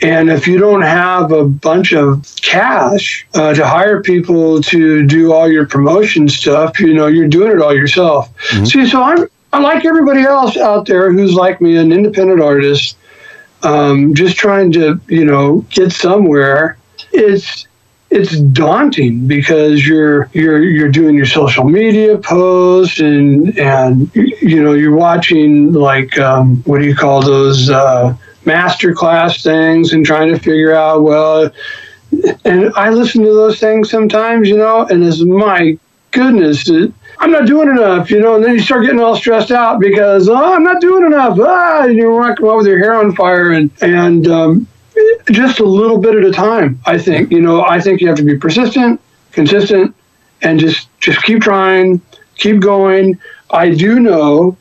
and 0.00 0.30
if 0.30 0.46
you 0.46 0.58
don't 0.58 0.82
have 0.82 1.32
a 1.32 1.44
bunch 1.44 1.92
of 1.92 2.24
cash 2.40 3.26
uh, 3.34 3.52
to 3.54 3.66
hire 3.66 4.00
people 4.00 4.62
to 4.62 5.04
do 5.06 5.32
all 5.32 5.50
your 5.50 5.66
promotion 5.66 6.28
stuff, 6.28 6.78
you 6.78 6.94
know, 6.94 7.08
you're 7.08 7.28
doing 7.28 7.52
it 7.52 7.60
all 7.60 7.74
yourself. 7.74 8.32
Mm-hmm. 8.36 8.64
See, 8.64 8.86
so 8.86 9.02
I'm, 9.02 9.26
I'm 9.52 9.62
like 9.62 9.84
everybody 9.84 10.22
else 10.22 10.56
out 10.56 10.86
there 10.86 11.12
who's 11.12 11.34
like 11.34 11.60
me, 11.60 11.76
an 11.76 11.90
independent 11.90 12.40
artist, 12.40 12.96
um, 13.64 14.14
just 14.14 14.36
trying 14.36 14.70
to, 14.72 15.00
you 15.08 15.24
know, 15.24 15.66
get 15.70 15.90
somewhere. 15.90 16.78
It's 17.12 17.66
it's 18.10 18.38
daunting 18.40 19.26
because 19.26 19.86
you're 19.86 20.30
you're 20.32 20.62
you're 20.62 20.88
doing 20.88 21.14
your 21.14 21.26
social 21.26 21.64
media 21.64 22.16
posts 22.16 23.00
and 23.00 23.58
and 23.58 24.14
you 24.14 24.62
know 24.62 24.72
you're 24.72 24.96
watching 24.96 25.72
like 25.72 26.18
um, 26.18 26.62
what 26.62 26.78
do 26.80 26.86
you 26.86 26.94
call 26.94 27.20
those 27.20 27.68
uh, 27.68 28.16
master 28.48 28.94
class 28.94 29.42
things 29.42 29.92
and 29.92 30.04
trying 30.04 30.28
to 30.28 30.38
figure 30.38 30.74
out 30.74 31.02
well 31.02 31.50
and 32.44 32.72
i 32.74 32.88
listen 32.88 33.22
to 33.22 33.32
those 33.34 33.60
things 33.60 33.90
sometimes 33.90 34.48
you 34.48 34.56
know 34.56 34.86
and 34.86 35.04
as 35.04 35.22
my 35.24 35.78
goodness 36.10 36.68
I'm 37.20 37.32
not 37.32 37.46
doing 37.46 37.68
enough, 37.68 38.10
you 38.10 38.20
know, 38.20 38.36
and 38.36 38.44
then 38.44 38.54
you 38.54 38.60
start 38.60 38.84
getting 38.84 39.00
all 39.00 39.16
stressed 39.16 39.50
out 39.50 39.80
because, 39.80 40.28
oh, 40.28 40.54
I'm 40.54 40.62
not 40.62 40.80
doing 40.80 41.04
enough. 41.04 41.36
Ah, 41.40 41.84
and 41.84 41.96
you're 41.96 42.14
walking 42.14 42.46
out 42.46 42.58
with 42.58 42.66
your 42.66 42.78
hair 42.78 42.94
on 42.94 43.14
fire 43.14 43.52
and, 43.52 43.70
and, 43.80 44.28
um, 44.28 44.68
just 45.30 45.58
a 45.58 45.64
little 45.64 45.98
bit 45.98 46.14
at 46.14 46.24
a 46.24 46.32
time, 46.32 46.80
I 46.86 46.98
think, 46.98 47.30
you 47.32 47.40
know, 47.40 47.62
I 47.62 47.80
think 47.80 48.00
you 48.00 48.08
have 48.08 48.16
to 48.18 48.24
be 48.24 48.36
persistent, 48.36 49.00
consistent, 49.32 49.94
and 50.42 50.60
just, 50.60 50.88
just 51.00 51.22
keep 51.22 51.42
trying, 51.42 52.00
keep 52.36 52.60
going. 52.60 53.18
I 53.50 53.70
do 53.70 53.98
know 53.98 54.56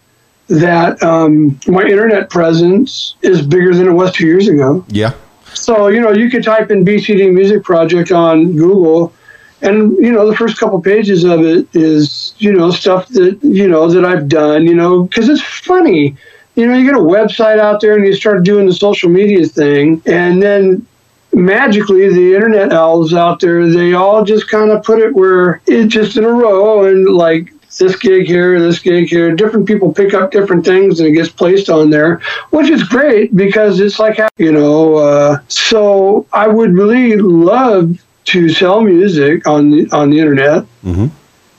that 0.47 1.01
um, 1.03 1.59
my 1.67 1.83
internet 1.83 2.29
presence 2.29 3.15
is 3.21 3.45
bigger 3.45 3.73
than 3.73 3.87
it 3.87 3.91
was 3.91 4.11
two 4.13 4.25
years 4.25 4.47
ago. 4.47 4.85
Yeah. 4.87 5.13
So, 5.53 5.87
you 5.87 5.99
know, 5.99 6.11
you 6.11 6.29
could 6.29 6.43
type 6.43 6.71
in 6.71 6.85
BCD 6.85 7.33
Music 7.33 7.63
Project 7.63 8.11
on 8.11 8.55
Google, 8.55 9.13
and, 9.61 9.91
you 9.97 10.11
know, 10.11 10.29
the 10.29 10.35
first 10.35 10.59
couple 10.59 10.79
pages 10.81 11.23
of 11.23 11.41
it 11.41 11.67
is, 11.73 12.33
you 12.37 12.53
know, 12.53 12.69
stuff 12.69 13.07
that, 13.09 13.39
you 13.41 13.67
know, 13.67 13.89
that 13.89 14.05
I've 14.05 14.27
done, 14.27 14.65
you 14.65 14.75
know, 14.75 15.03
because 15.03 15.29
it's 15.29 15.41
funny. 15.41 16.15
You 16.55 16.67
know, 16.67 16.77
you 16.77 16.85
get 16.85 16.95
a 16.95 17.03
website 17.03 17.59
out 17.59 17.81
there 17.81 17.95
and 17.95 18.05
you 18.05 18.13
start 18.13 18.43
doing 18.43 18.67
the 18.67 18.73
social 18.73 19.09
media 19.09 19.45
thing, 19.47 20.01
and 20.05 20.41
then 20.41 20.85
magically 21.33 22.09
the 22.09 22.35
internet 22.35 22.71
elves 22.71 23.13
out 23.13 23.39
there, 23.39 23.67
they 23.69 23.93
all 23.93 24.23
just 24.23 24.49
kind 24.49 24.71
of 24.71 24.83
put 24.83 24.99
it 24.99 25.13
where 25.15 25.61
it's 25.67 25.93
just 25.93 26.17
in 26.17 26.23
a 26.23 26.29
row 26.29 26.85
and 26.85 27.07
like 27.09 27.53
this 27.77 27.95
gig 27.97 28.27
here, 28.27 28.59
this 28.59 28.79
gig 28.79 29.07
here. 29.07 29.35
Different 29.35 29.67
people 29.67 29.93
pick 29.93 30.13
up 30.13 30.31
different 30.31 30.65
things 30.65 30.99
and 30.99 31.09
it 31.09 31.13
gets 31.13 31.29
placed 31.29 31.69
on 31.69 31.89
there, 31.89 32.21
which 32.49 32.69
is 32.69 32.83
great 32.83 33.35
because 33.35 33.79
it's 33.79 33.99
like, 33.99 34.19
you 34.37 34.51
know, 34.51 34.95
uh, 34.95 35.39
so 35.47 36.25
I 36.33 36.47
would 36.47 36.73
really 36.73 37.17
love 37.17 38.03
to 38.25 38.49
sell 38.49 38.81
music 38.81 39.47
on 39.47 39.71
the, 39.71 39.89
on 39.91 40.09
the 40.09 40.19
internet. 40.19 40.63
Mm-hmm. 40.83 41.07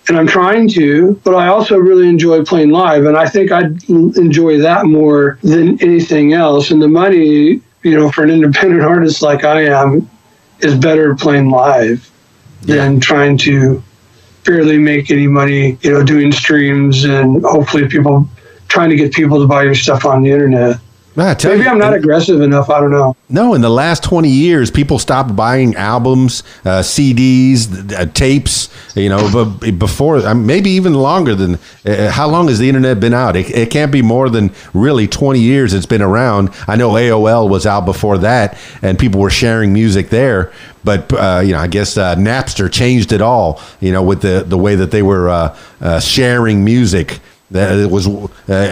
And 0.09 0.18
I'm 0.18 0.27
trying 0.27 0.68
to, 0.71 1.21
but 1.23 1.35
I 1.35 1.49
also 1.49 1.77
really 1.77 2.09
enjoy 2.09 2.42
playing 2.42 2.71
live. 2.71 3.05
And 3.05 3.16
I 3.16 3.29
think 3.29 3.53
I'd 3.53 3.83
enjoy 3.88 4.59
that 4.59 4.87
more 4.87 5.38
than 5.42 5.81
anything 5.83 6.33
else. 6.33 6.71
And 6.71 6.81
the 6.81 6.88
money, 6.88 7.61
you 7.83 7.99
know, 7.99 8.11
for 8.11 8.25
an 8.25 8.31
independent 8.31 8.83
artist 8.94 9.21
like 9.21 9.44
I 9.44 9.66
am, 9.66 10.09
is 10.61 10.75
better 10.75 11.14
playing 11.14 11.51
live 11.51 12.11
than 12.62 13.01
trying 13.01 13.37
to 13.38 13.83
barely 14.49 14.79
make 14.79 15.11
any 15.11 15.27
money, 15.27 15.77
you 15.83 15.93
know, 15.93 16.03
doing 16.03 16.33
streams 16.33 17.05
and 17.05 17.45
hopefully 17.45 17.87
people 17.87 18.27
trying 18.69 18.89
to 18.89 18.97
get 18.97 19.13
people 19.13 19.39
to 19.41 19.47
buy 19.47 19.63
your 19.63 19.75
stuff 19.75 20.07
on 20.07 20.23
the 20.23 20.31
internet. 20.31 20.77
Maybe 21.16 21.64
you, 21.64 21.68
I'm 21.68 21.79
not 21.79 21.94
aggressive 21.94 22.40
enough. 22.40 22.71
I 22.71 22.81
don't 22.81 22.92
know. 22.92 23.16
No, 23.29 23.55
in 23.55 23.61
the 23.61 23.71
last 23.71 24.05
20 24.05 24.29
years, 24.29 24.71
people 24.71 24.99
stopped 24.99 25.35
buying 25.35 25.75
albums, 25.75 26.44
uh, 26.64 26.81
CDs, 26.81 27.92
uh, 27.92 28.07
tapes, 28.12 28.68
you 28.94 29.09
know, 29.09 29.29
but 29.33 29.79
before, 29.79 30.18
uh, 30.18 30.35
maybe 30.35 30.71
even 30.71 30.94
longer 30.94 31.35
than, 31.35 31.59
uh, 31.85 32.11
how 32.11 32.29
long 32.29 32.49
has 32.49 32.59
the 32.59 32.68
internet 32.68 33.01
been 33.01 33.14
out? 33.14 33.35
It, 33.35 33.51
it 33.51 33.71
can't 33.71 33.90
be 33.90 34.01
more 34.01 34.29
than 34.31 34.53
really 34.73 35.09
20 35.09 35.40
years 35.40 35.75
it's 35.75 35.87
been 35.87 36.03
around. 36.03 36.51
I 36.68 36.77
know 36.77 36.90
AOL 36.90 37.49
was 37.49 37.66
out 37.66 37.85
before 37.85 38.18
that 38.18 38.57
and 38.83 38.99
people 38.99 39.21
were 39.21 39.31
sharing 39.31 39.73
music 39.73 40.11
there. 40.11 40.53
But, 40.85 41.12
uh, 41.12 41.42
you 41.44 41.53
know, 41.53 41.59
I 41.59 41.66
guess 41.66 41.99
uh, 41.99 42.14
Napster 42.16 42.73
changed 42.73 43.12
it 43.12 43.21
all, 43.21 43.61
you 43.81 43.92
know, 43.92 44.03
with 44.03 44.23
the, 44.23 44.44
the 44.47 44.57
way 44.57 44.77
that 44.77 44.90
they 44.90 45.03
were 45.03 45.29
uh, 45.29 45.57
uh, 45.81 46.01
sharing 46.01 46.64
music. 46.64 47.18
That 47.51 47.79
it 47.79 47.91
was, 47.91 48.07
uh, 48.07 48.29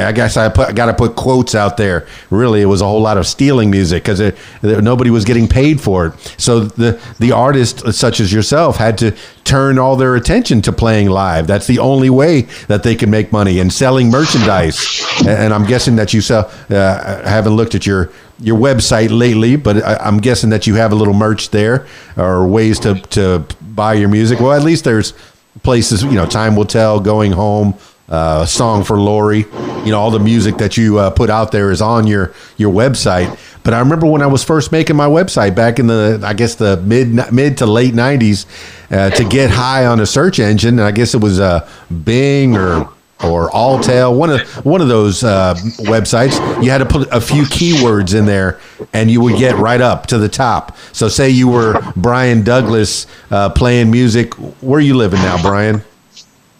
I 0.07 0.12
guess 0.12 0.37
I 0.37 0.51
put, 0.51 0.75
got 0.75 0.87
to 0.87 0.95
put 0.95 1.17
quotes 1.17 1.55
out 1.55 1.79
there. 1.79 2.07
Really, 2.29 2.61
it 2.61 2.67
was 2.67 2.83
a 2.83 2.85
whole 2.85 3.01
lot 3.01 3.17
of 3.17 3.27
stealing 3.27 3.71
music 3.71 4.03
because 4.05 4.21
nobody 4.62 5.09
was 5.09 5.25
getting 5.25 5.49
paid 5.49 5.81
for 5.81 6.07
it. 6.07 6.35
So 6.37 6.61
the 6.61 7.01
the 7.19 7.33
artists 7.33 7.97
such 7.97 8.21
as 8.21 8.31
yourself 8.31 8.77
had 8.77 8.99
to 8.99 9.17
turn 9.45 9.79
all 9.79 9.97
their 9.97 10.15
attention 10.15 10.61
to 10.61 10.73
playing 10.73 11.09
live. 11.09 11.47
That's 11.47 11.67
the 11.67 11.79
only 11.79 12.11
way 12.11 12.43
that 12.69 12.83
they 12.83 12.95
can 12.95 13.09
make 13.09 13.33
money 13.33 13.61
and 13.61 13.73
selling 13.73 14.11
merchandise. 14.11 15.03
And, 15.21 15.29
and 15.29 15.55
I'm 15.55 15.65
guessing 15.65 15.97
that 15.97 16.12
you 16.12 16.21
sell. 16.21 16.51
Uh, 16.69 17.23
I 17.25 17.31
haven't 17.31 17.57
looked 17.57 17.75
at 17.75 17.87
your 17.87 18.11
your 18.41 18.59
website 18.59 19.09
lately, 19.11 19.57
but 19.57 19.83
I, 19.83 19.97
I'm 19.97 20.19
guessing 20.19 20.51
that 20.51 20.67
you 20.67 20.75
have 20.75 20.93
a 20.93 20.97
little 20.97 21.15
merch 21.15 21.49
there 21.49 21.87
or 22.19 22.47
ways 22.47 22.79
to 22.81 22.97
to 23.01 23.47
buy 23.62 23.95
your 23.95 24.11
music. 24.11 24.39
Well, 24.39 24.53
at 24.53 24.62
least 24.62 24.85
there's 24.85 25.15
places. 25.62 26.03
You 26.03 26.12
know, 26.12 26.27
time 26.27 26.57
will 26.57 26.67
tell. 26.67 27.01
Going 27.01 27.33
home 27.33 27.75
uh, 28.09 28.45
song 28.47 28.85
for 28.85 28.99
Lori. 28.99 29.40
You 29.85 29.92
know, 29.92 30.01
all 30.01 30.11
the 30.11 30.21
music 30.21 30.59
that 30.59 30.77
you 30.77 30.99
uh, 30.99 31.11
put 31.11 31.31
out 31.31 31.53
there 31.53 31.71
is 31.71 31.81
on 31.81 32.07
your 32.07 32.33
your 32.57 32.73
website. 32.73 33.38
But 33.62 33.75
I 33.75 33.81
remember 33.81 34.07
when 34.07 34.23
I 34.23 34.27
was 34.27 34.45
first 34.45 34.71
making 34.71 34.97
my 34.97 35.09
website 35.09 35.57
back 35.57 35.79
in 35.79 35.88
the, 35.88 36.21
I 36.25 36.35
guess 36.35 36.55
the 36.55 36.77
mid 36.79 37.33
mid 37.33 37.59
to 37.59 37.66
late 37.66 37.95
'90s, 37.95 38.47
uh, 38.90 39.11
to 39.11 39.25
get 39.25 39.51
high 39.51 39.87
on 39.87 40.01
a 40.01 40.07
search 40.07 40.38
engine. 40.38 40.79
I 40.79 40.92
guess 40.92 41.14
it 41.14 41.21
was 41.21 41.40
uh, 41.40 41.69
Bing 42.05 42.57
or 42.57 42.88
or 43.25 43.49
Alltel, 43.51 44.16
one 44.16 44.31
of 44.31 44.64
one 44.64 44.81
of 44.81 44.88
those 44.88 45.25
uh, 45.25 45.55
websites. 45.79 46.37
You 46.62 46.71
had 46.71 46.79
to 46.79 46.87
put 46.87 47.09
a 47.11 47.21
few 47.21 47.42
keywords 47.45 48.16
in 48.16 48.27
there, 48.27 48.61
and 48.92 49.11
you 49.11 49.21
would 49.23 49.38
get 49.38 49.57
right 49.57 49.81
up 49.81 50.07
to 50.09 50.19
the 50.19 50.29
top. 50.29 50.77
So, 50.92 51.09
say 51.09 51.31
you 51.31 51.49
were 51.49 51.81
Brian 51.97 52.42
Douglas 52.42 53.07
uh, 53.31 53.51
playing 53.51 53.90
music. 53.90 54.35
Where 54.35 54.79
are 54.79 54.83
you 54.83 54.95
living 54.95 55.21
now, 55.21 55.40
Brian? 55.40 55.83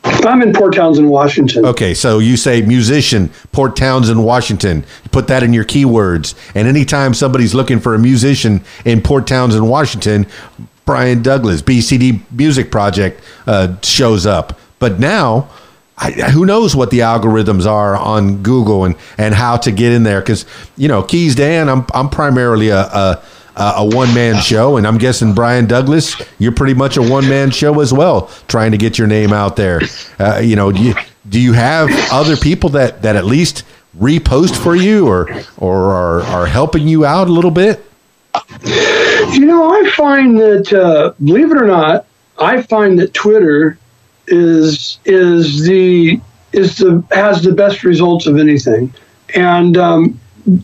I'm 0.07 0.43
in 0.43 0.53
Port 0.53 0.75
Townsend, 0.75 1.09
Washington. 1.11 1.67
Okay, 1.67 1.95
so 1.95 2.19
you 2.19 2.37
say 2.37 2.63
musician, 2.63 3.31
Port 3.53 3.77
Townsend, 3.77 4.25
Washington. 4.25 4.85
You 5.05 5.11
put 5.11 5.29
that 5.29 5.43
in 5.43 5.53
your 5.53 5.65
keywords, 5.65 6.35
and 6.55 6.69
anytime 6.69 7.15
somebody's 7.15 7.55
looking 7.55 7.81
for 7.81 7.95
a 7.95 7.99
musician 7.99 8.65
in 8.85 9.03
Port 9.03 9.27
Townsend, 9.27 9.69
Washington, 9.69 10.27
Brian 10.85 11.23
Douglas, 11.23 11.63
BCD 11.63 12.21
Music 12.31 12.71
Project 12.71 13.21
uh, 13.47 13.77
shows 13.83 14.27
up. 14.27 14.59
But 14.79 15.01
now, 15.01 15.49
I, 15.99 16.13
who 16.13 16.45
knows 16.45 16.77
what 16.77 16.91
the 16.91 17.01
algorithms 17.01 17.67
are 17.67 17.97
on 17.97 18.43
Google 18.43 18.85
and, 18.85 18.97
and 19.17 19.35
how 19.35 19.57
to 19.59 19.73
get 19.73 19.93
in 19.93 20.03
there? 20.03 20.21
Because 20.21 20.45
you 20.77 20.89
know, 20.89 21.03
Keys 21.03 21.35
Dan, 21.35 21.69
I'm 21.69 21.87
I'm 21.95 22.09
primarily 22.09 22.69
a, 22.69 22.81
a 22.81 23.25
a 23.57 23.85
one 23.85 24.13
man 24.15 24.41
show, 24.43 24.77
and 24.77 24.87
I'm 24.87 24.99
guessing 24.99 25.35
Brian 25.35 25.67
Douglas, 25.67 26.21
you're 26.39 26.53
pretty 26.53 26.75
much 26.75 26.97
a 26.97 27.03
one 27.03 27.29
man 27.29 27.51
show 27.51 27.81
as 27.81 27.93
well, 27.93 28.31
trying 28.49 28.73
to 28.73 28.79
get 28.79 28.99
your 28.99 29.07
name 29.07 29.33
out 29.33 29.57
there. 29.57 29.81
Uh, 30.19 30.39
you 30.39 30.57
know, 30.57 30.71
do 30.71 30.83
you, 30.83 30.95
do 31.29 31.41
you 31.41 31.53
have 31.55 31.91
other 32.13 32.37
people 32.37 32.71
that 32.71 33.03
that 33.03 33.17
at 33.17 33.25
least 33.25 33.65
repost 33.99 34.63
for 34.63 34.77
you 34.77 35.09
or 35.09 35.29
or 35.57 35.93
are, 35.93 36.23
are 36.23 36.47
helping 36.47 36.87
you 36.87 37.05
out 37.05 37.29
a 37.29 37.33
little 37.33 37.51
bit? 37.51 37.85
You 39.33 39.47
know, 39.47 39.71
I 39.71 39.91
find 39.91 40.39
that 40.39 40.73
uh, 40.73 41.15
believe 41.25 41.51
it 41.51 41.57
or 41.57 41.67
not, 41.67 42.07
I 42.39 42.63
find 42.63 42.99
that 42.99 43.15
Twitter 43.15 43.79
is 44.27 44.99
is 45.05 45.65
the 45.65 46.21
is 46.53 46.77
the 46.77 47.03
has 47.11 47.43
the 47.43 47.53
best 47.53 47.85
results 47.85 48.27
of 48.27 48.37
anything, 48.39 48.93
and 49.35 49.77
um, 49.77 50.21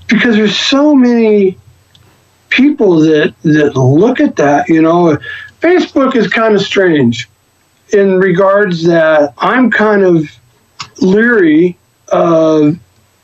because 0.07 0.37
there's 0.37 0.59
so 0.59 0.94
many 0.94 1.57
people 2.53 3.01
that 3.01 3.35
that 3.43 3.77
look 3.77 4.21
at 4.21 4.37
that, 4.37 4.69
you 4.69 4.83
know, 4.83 5.17
Facebook 5.61 6.15
is 6.15 6.29
kind 6.29 6.55
of 6.55 6.62
strange 6.62 7.29
in 7.93 8.19
regards 8.19 8.85
that 8.85 9.33
I'm 9.38 9.71
kind 9.71 10.03
of 10.03 10.31
leery 11.01 11.77
of 12.09 12.79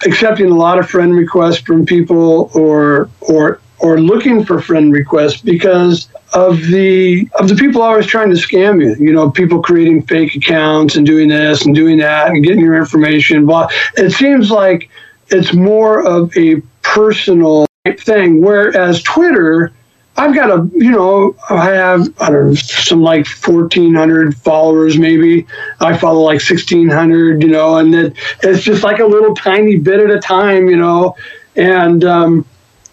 accepting 0.07 0.51
a 0.51 0.55
lot 0.55 0.79
of 0.79 0.89
friend 0.89 1.15
requests 1.15 1.61
from 1.61 1.85
people 1.85 2.51
or 2.55 3.11
or 3.21 3.61
or 3.81 4.01
looking 4.01 4.45
for 4.45 4.61
friend 4.61 4.93
requests 4.93 5.41
because 5.41 6.09
of 6.33 6.61
the 6.67 7.29
of 7.39 7.49
the 7.49 7.55
people 7.55 7.83
always 7.83 8.07
trying 8.07 8.31
to 8.31 8.37
scam 8.37 8.83
you. 8.83 8.95
You 8.99 9.13
know, 9.13 9.31
people 9.31 9.61
creating 9.63 10.03
fake 10.07 10.35
accounts 10.35 10.97
and 10.97 11.05
doing 11.05 11.29
this 11.29 11.67
and 11.67 11.75
doing 11.75 11.99
that 11.99 12.29
and 12.29 12.43
getting 12.43 12.61
your 12.61 12.77
information. 12.77 13.45
But 13.45 13.71
it 13.97 14.11
seems 14.11 14.51
like 14.51 14.89
it's 15.29 15.53
more 15.53 16.07
of 16.07 16.35
a 16.37 16.63
personal 16.83 17.68
thing. 17.97 18.41
Whereas 18.41 19.03
Twitter, 19.03 19.73
I've 20.17 20.35
got 20.35 20.51
a, 20.51 20.69
you 20.75 20.91
know, 20.91 21.37
I 21.49 21.71
have, 21.71 22.13
I 22.21 22.31
don't 22.31 22.49
know, 22.49 22.55
some 22.55 23.03
like 23.03 23.27
1,400 23.27 24.37
followers 24.37 24.99
maybe. 24.99 25.47
I 25.81 25.97
follow 25.97 26.23
like 26.23 26.43
1,600, 26.43 27.41
you 27.43 27.49
know, 27.49 27.77
and 27.77 27.95
it, 27.95 28.15
it's 28.43 28.65
just 28.65 28.83
like 28.83 28.99
a 28.99 29.07
little 29.07 29.35
tiny 29.35 29.77
bit 29.77 30.01
at 30.01 30.11
a 30.11 30.19
time, 30.19 30.69
you 30.69 30.77
know. 30.77 31.17
And, 31.55 32.03
um, 32.05 32.45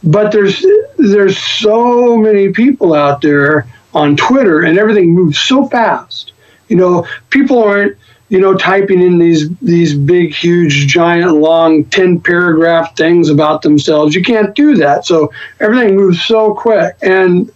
but 0.03 0.31
there's, 0.31 0.63
there's 0.97 1.37
so 1.37 2.15
many 2.15 2.49
people 2.53 2.93
out 2.93 3.21
there 3.21 3.65
on 3.95 4.15
Twitter 4.15 4.61
and 4.61 4.77
everything 4.77 5.13
moves 5.13 5.39
so 5.39 5.67
fast. 5.67 6.33
You 6.67 6.75
know, 6.75 7.07
people 7.31 7.63
aren't, 7.63 7.97
you 8.29 8.39
know, 8.39 8.55
typing 8.55 9.01
in 9.01 9.19
these 9.19 9.49
these 9.59 9.93
big, 9.93 10.33
huge, 10.33 10.87
giant, 10.87 11.33
long, 11.33 11.85
ten 11.85 12.19
paragraph 12.19 12.95
things 12.95 13.29
about 13.29 13.61
themselves. 13.61 14.15
You 14.15 14.23
can't 14.23 14.55
do 14.55 14.75
that. 14.77 15.05
So 15.05 15.31
everything 15.59 15.95
moves 15.95 16.23
so 16.23 16.53
quick. 16.53 16.95
And 17.01 17.51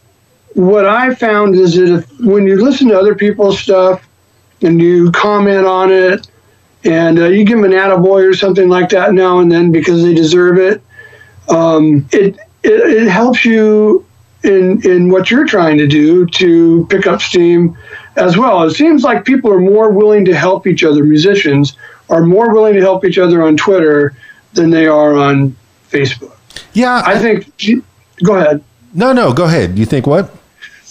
what 0.53 0.85
I 0.85 1.15
found 1.15 1.55
is 1.55 1.75
that 1.75 1.93
if, 1.93 2.19
when 2.19 2.45
you 2.45 2.63
listen 2.63 2.87
to 2.89 2.99
other 2.99 3.15
people's 3.15 3.59
stuff 3.59 4.07
and 4.61 4.81
you 4.81 5.11
comment 5.11 5.65
on 5.65 5.91
it, 5.91 6.27
and 6.83 7.19
uh, 7.19 7.25
you 7.25 7.43
give 7.43 7.61
them 7.61 7.71
an 7.71 7.77
attaboy 7.77 8.29
or 8.29 8.33
something 8.33 8.69
like 8.69 8.89
that 8.89 9.13
now 9.13 9.39
and 9.39 9.51
then 9.51 9.71
because 9.71 10.03
they 10.03 10.13
deserve 10.13 10.57
it, 10.57 10.81
um, 11.49 12.07
it, 12.11 12.35
it 12.63 13.05
it 13.05 13.07
helps 13.07 13.43
you 13.43 14.05
in 14.43 14.81
in 14.87 15.09
what 15.09 15.29
you're 15.29 15.45
trying 15.47 15.77
to 15.77 15.87
do 15.87 16.25
to 16.27 16.85
pick 16.89 17.07
up 17.07 17.21
steam 17.21 17.77
as 18.19 18.37
well. 18.37 18.63
It 18.63 18.71
seems 18.71 19.03
like 19.03 19.25
people 19.25 19.51
are 19.51 19.59
more 19.59 19.91
willing 19.91 20.25
to 20.25 20.35
help 20.35 20.67
each 20.67 20.83
other. 20.83 21.03
Musicians 21.03 21.75
are 22.09 22.23
more 22.23 22.53
willing 22.53 22.73
to 22.73 22.81
help 22.81 23.05
each 23.05 23.17
other 23.17 23.41
on 23.41 23.57
Twitter 23.57 24.15
than 24.53 24.69
they 24.69 24.87
are 24.87 25.17
on 25.17 25.55
Facebook. 25.89 26.35
Yeah, 26.73 27.01
I 27.05 27.19
think. 27.19 27.51
Go 28.23 28.35
ahead. 28.35 28.63
No, 28.93 29.13
no, 29.13 29.33
go 29.33 29.45
ahead. 29.45 29.77
You 29.77 29.85
think 29.85 30.07
what? 30.07 30.33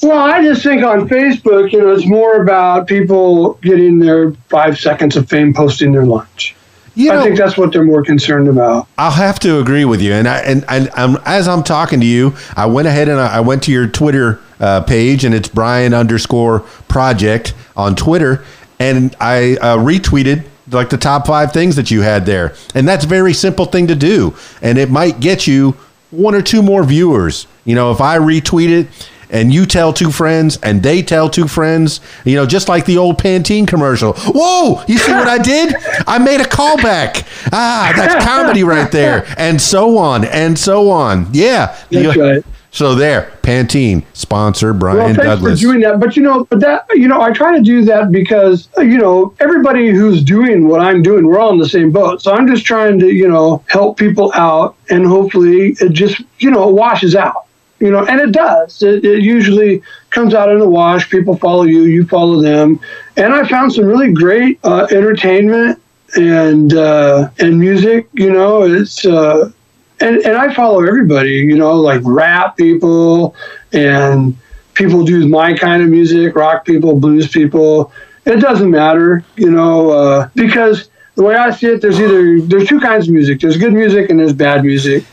Well, 0.03 0.19
I 0.19 0.43
just 0.43 0.63
think 0.63 0.85
on 0.85 1.09
Facebook, 1.09 1.73
you 1.73 1.81
know, 1.81 1.93
it's 1.93 2.07
more 2.07 2.41
about 2.41 2.87
people 2.87 3.55
getting 3.55 3.99
their 3.99 4.33
five 4.49 4.79
seconds 4.79 5.17
of 5.17 5.29
fame 5.29 5.53
posting 5.53 5.93
their 5.93 6.07
lunch. 6.07 6.55
You 6.95 7.13
I 7.13 7.23
think 7.23 7.39
that's 7.39 7.57
what 7.57 7.73
they're 7.73 7.85
more 7.85 8.03
concerned 8.03 8.49
about. 8.49 8.89
I'll 8.99 9.13
have 9.13 9.39
to 9.41 9.61
agree 9.61 9.85
with 9.85 10.01
you. 10.01 10.13
And 10.13 10.27
I 10.27 10.39
and, 10.39 10.65
and 10.69 10.91
um, 10.95 11.21
as 11.25 11.47
I'm 11.47 11.63
talking 11.63 12.01
to 12.01 12.07
you, 12.07 12.35
I 12.57 12.67
went 12.67 12.89
ahead 12.89 13.09
and 13.09 13.21
I, 13.21 13.37
I 13.37 13.41
went 13.41 13.63
to 13.65 13.73
your 13.73 13.87
Twitter 13.87 14.41
uh, 14.61 14.81
page, 14.83 15.25
and 15.25 15.35
it's 15.35 15.49
Brian 15.49 15.95
underscore 15.95 16.61
project 16.89 17.55
on 17.77 17.95
Twitter, 17.97 18.45
and 18.79 19.15
I 19.21 19.57
uh, 19.61 19.77
retweeted 19.79 20.45
like 20.71 20.91
the 20.91 20.99
top 20.99 21.27
five 21.27 21.53
things 21.53 21.77
that 21.77 21.91
you 21.91 22.03
had 22.03 22.27
there, 22.27 22.55
and 22.75 22.87
that's 22.87 23.05
a 23.05 23.09
very 23.09 23.33
simple 23.33 23.65
thing 23.65 23.87
to 23.89 23.95
do, 23.95 24.35
and 24.63 24.77
it 24.79 24.91
might 24.91 25.21
get 25.21 25.47
you 25.47 25.77
one 26.11 26.35
or 26.35 26.43
two 26.43 26.63
more 26.63 26.83
viewers. 26.85 27.47
You 27.65 27.75
know, 27.75 27.91
if 27.93 28.01
I 28.01 28.19
retweet 28.19 28.69
it 28.71 29.09
and 29.31 29.53
you 29.53 29.67
tell 29.67 29.93
two 29.93 30.11
friends 30.11 30.59
and 30.63 30.83
they 30.83 31.03
tell 31.03 31.29
two 31.29 31.47
friends, 31.47 32.01
you 32.25 32.35
know, 32.35 32.47
just 32.47 32.67
like 32.71 32.87
the 32.87 32.97
old 32.97 33.19
Pantene 33.21 33.69
commercial. 33.69 34.15
Whoa, 34.17 34.83
you 34.89 34.97
see 34.97 35.13
what 35.13 35.29
I 35.29 35.37
did? 35.37 35.75
I 36.07 36.17
made 36.17 36.41
a 36.41 36.45
callback. 36.45 37.27
Ah, 37.53 37.93
that's 37.95 38.25
comedy 38.25 38.65
right 38.65 38.91
there. 38.91 39.27
And 39.37 39.61
so 39.61 39.99
on 39.99 40.25
and 40.25 40.59
so 40.59 40.89
on. 40.91 41.29
Yeah. 41.33 41.77
That's 41.91 42.17
You- 42.17 42.23
right. 42.23 42.45
So 42.71 42.95
there, 42.95 43.33
Pantene 43.43 44.05
sponsor 44.13 44.73
Brian 44.73 44.99
Well, 44.99 45.07
thanks 45.07 45.23
Douglas. 45.23 45.61
for 45.61 45.67
doing 45.67 45.81
that. 45.81 45.99
But 46.01 46.17
you 46.17 46.23
know, 46.23 46.45
but 46.45 46.61
that 46.61 46.85
you 46.95 47.09
know, 47.09 47.21
I 47.21 47.33
try 47.33 47.57
to 47.57 47.63
do 47.63 47.85
that 47.87 48.13
because 48.13 48.69
uh, 48.77 48.83
you 48.83 48.99
know 48.99 49.35
everybody 49.41 49.91
who's 49.91 50.23
doing 50.23 50.69
what 50.69 50.81
I'm 50.81 51.03
doing, 51.03 51.27
we're 51.27 51.39
all 51.39 51.53
in 51.53 51.59
the 51.59 51.69
same 51.69 51.91
boat. 51.91 52.21
So 52.23 52.33
I'm 52.33 52.47
just 52.47 52.65
trying 52.65 52.99
to 53.01 53.07
you 53.07 53.27
know 53.27 53.65
help 53.69 53.97
people 53.99 54.33
out, 54.35 54.77
and 54.91 55.07
hopefully 55.07 55.77
it 55.81 55.93
just 55.93 56.21
you 56.39 56.51
know 56.51 56.69
washes 56.69 57.17
out. 57.17 57.47
You 57.81 57.91
know, 57.91 58.05
and 58.05 58.21
it 58.21 58.33
does. 58.33 58.83
It, 58.83 59.05
it 59.05 59.23
usually 59.23 59.83
comes 60.11 60.35
out 60.35 60.51
in 60.51 60.59
the 60.59 60.69
wash. 60.69 61.09
People 61.09 61.37
follow 61.37 61.63
you, 61.63 61.85
you 61.85 62.05
follow 62.07 62.43
them, 62.43 62.81
and 63.17 63.33
I 63.33 63.49
found 63.49 63.73
some 63.73 63.87
really 63.87 64.13
great 64.13 64.59
uh, 64.65 64.89
entertainment 64.91 65.81
and 66.17 66.75
uh, 66.75 67.31
and 67.39 67.59
music. 67.59 68.09
You 68.13 68.33
know, 68.33 68.65
it's. 68.65 69.07
Uh, 69.07 69.53
and 70.01 70.19
and 70.19 70.37
I 70.37 70.53
follow 70.55 70.85
everybody, 70.85 71.31
you 71.31 71.57
know, 71.57 71.75
like 71.75 72.01
rap 72.05 72.57
people 72.57 73.35
and 73.73 74.37
people 74.75 75.05
do 75.05 75.29
my 75.29 75.55
kind 75.55 75.83
of 75.83 75.89
music, 75.89 76.35
rock 76.35 76.65
people, 76.65 76.99
blues 76.99 77.29
people. 77.29 77.93
It 78.25 78.37
doesn't 78.37 78.71
matter, 78.71 79.25
you 79.37 79.51
know, 79.51 79.91
uh, 79.91 80.29
because 80.35 80.91
the 81.15 81.25
way 81.25 81.35
I 81.35 81.51
see 81.51 81.67
it, 81.67 81.83
there's 81.83 81.99
either 82.01 82.41
there's 82.43 82.69
two 82.69 82.81
kinds 82.81 83.09
of 83.09 83.15
music. 83.15 83.41
There's 83.41 83.57
good 83.57 83.73
music 83.73 84.11
and 84.11 84.21
there's 84.21 84.33
bad 84.33 84.65
music. 84.65 85.05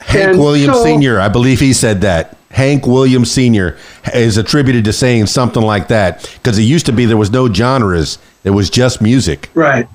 Hank 0.00 0.30
and 0.30 0.38
Williams 0.38 0.76
so- 0.76 0.84
Sr., 0.84 1.20
I 1.20 1.28
believe 1.28 1.60
he 1.60 1.72
said 1.72 2.00
that. 2.02 2.36
Hank 2.50 2.86
Williams 2.86 3.30
Sr. 3.30 3.78
is 4.12 4.36
attributed 4.36 4.84
to 4.84 4.92
saying 4.92 5.26
something 5.26 5.62
like 5.62 5.88
that 5.88 6.30
because 6.34 6.58
it 6.58 6.64
used 6.64 6.84
to 6.84 6.92
be 6.92 7.06
there 7.06 7.16
was 7.16 7.30
no 7.30 7.50
genres, 7.50 8.18
it 8.44 8.50
was 8.50 8.68
just 8.68 9.00
music. 9.00 9.48
Right. 9.54 9.88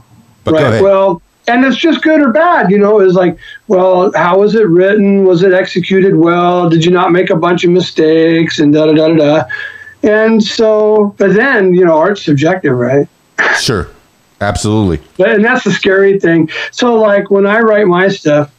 But 0.44 0.56
right. 0.56 0.60
go 0.60 0.68
ahead. 0.68 0.82
Well, 0.82 1.22
and 1.48 1.66
it's 1.66 1.78
just 1.78 2.02
good 2.02 2.22
or 2.22 2.32
bad, 2.32 2.70
you 2.70 2.78
know. 2.78 3.00
It's 3.00 3.16
like, 3.16 3.38
well, 3.68 4.12
how 4.16 4.40
was 4.40 4.56
it 4.56 4.68
written? 4.68 5.24
Was 5.24 5.44
it 5.44 5.54
executed 5.54 6.16
well? 6.16 6.70
Did 6.70 6.84
you 6.84 6.92
not 6.92 7.12
make 7.12 7.30
a 7.30 7.36
bunch 7.36 7.64
of 7.64 7.72
mistakes? 7.72 8.60
And 8.60 8.74
da 8.74 8.86
da 8.86 8.94
da 8.94 9.08
da 9.08 9.16
da. 9.16 9.44
And 10.04 10.44
so, 10.44 11.16
but 11.18 11.34
then, 11.34 11.74
you 11.74 11.86
know, 11.86 11.98
art's 11.98 12.24
subjective, 12.24 12.78
right? 12.78 13.08
sure. 13.58 13.90
Absolutely. 14.40 15.00
And 15.26 15.44
that's 15.44 15.64
the 15.64 15.72
scary 15.72 16.20
thing. 16.20 16.50
So, 16.72 16.96
like 16.96 17.32
when 17.32 17.48
I 17.48 17.60
write 17.60 17.88
my 17.88 18.08
stuff, 18.08 18.54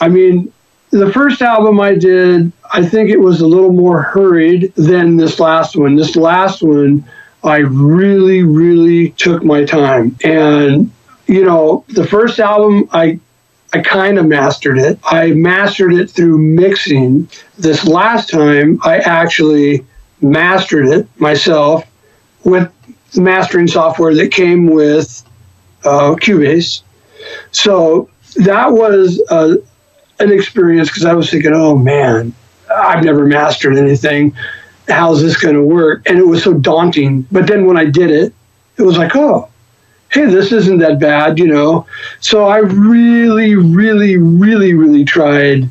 I 0.00 0.08
mean, 0.08 0.52
the 0.90 1.10
first 1.12 1.40
album 1.40 1.80
I 1.80 1.94
did, 1.94 2.52
I 2.72 2.84
think 2.84 3.10
it 3.10 3.20
was 3.20 3.40
a 3.40 3.46
little 3.46 3.72
more 3.72 4.02
hurried 4.02 4.74
than 4.76 5.16
this 5.16 5.40
last 5.40 5.76
one. 5.76 5.96
This 5.96 6.14
last 6.14 6.62
one, 6.62 7.04
I 7.42 7.58
really, 7.58 8.42
really 8.42 9.10
took 9.10 9.42
my 9.42 9.64
time. 9.64 10.16
And, 10.22 10.92
you 11.26 11.44
know, 11.44 11.84
the 11.88 12.06
first 12.06 12.38
album, 12.38 12.88
I 12.92 13.18
I 13.72 13.80
kind 13.80 14.18
of 14.18 14.26
mastered 14.26 14.78
it. 14.78 15.00
I 15.04 15.32
mastered 15.32 15.94
it 15.94 16.08
through 16.08 16.38
mixing. 16.38 17.28
This 17.58 17.84
last 17.84 18.30
time, 18.30 18.78
I 18.84 18.98
actually 18.98 19.84
mastered 20.20 20.86
it 20.86 21.08
myself 21.18 21.84
with 22.44 22.70
the 23.12 23.20
mastering 23.20 23.66
software 23.66 24.14
that 24.14 24.30
came 24.30 24.66
with 24.66 25.24
uh, 25.84 26.14
Cubase. 26.14 26.82
So 27.50 28.08
that 28.36 28.70
was 28.70 29.20
uh, 29.30 29.56
an 30.20 30.32
experience 30.32 30.88
because 30.88 31.04
I 31.04 31.14
was 31.14 31.30
thinking, 31.30 31.52
oh 31.52 31.76
man, 31.76 32.32
I've 32.72 33.04
never 33.04 33.26
mastered 33.26 33.76
anything. 33.76 34.36
How's 34.88 35.22
this 35.22 35.36
going 35.36 35.54
to 35.54 35.62
work? 35.62 36.08
And 36.08 36.18
it 36.18 36.26
was 36.26 36.44
so 36.44 36.54
daunting. 36.54 37.22
But 37.32 37.46
then 37.46 37.66
when 37.66 37.76
I 37.76 37.86
did 37.86 38.10
it, 38.10 38.32
it 38.76 38.82
was 38.82 38.98
like, 38.98 39.16
oh, 39.16 39.48
hey, 40.14 40.26
this 40.26 40.52
isn't 40.52 40.78
that 40.78 41.00
bad, 41.00 41.40
you 41.40 41.48
know? 41.48 41.86
So 42.20 42.46
I 42.46 42.58
really, 42.58 43.56
really, 43.56 44.16
really, 44.16 44.72
really 44.72 45.04
tried 45.04 45.68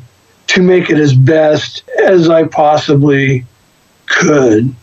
to 0.48 0.62
make 0.62 0.90
it 0.90 0.98
as 0.98 1.14
best 1.14 1.82
as 2.04 2.28
I 2.28 2.44
possibly 2.44 3.46
could. 4.04 4.74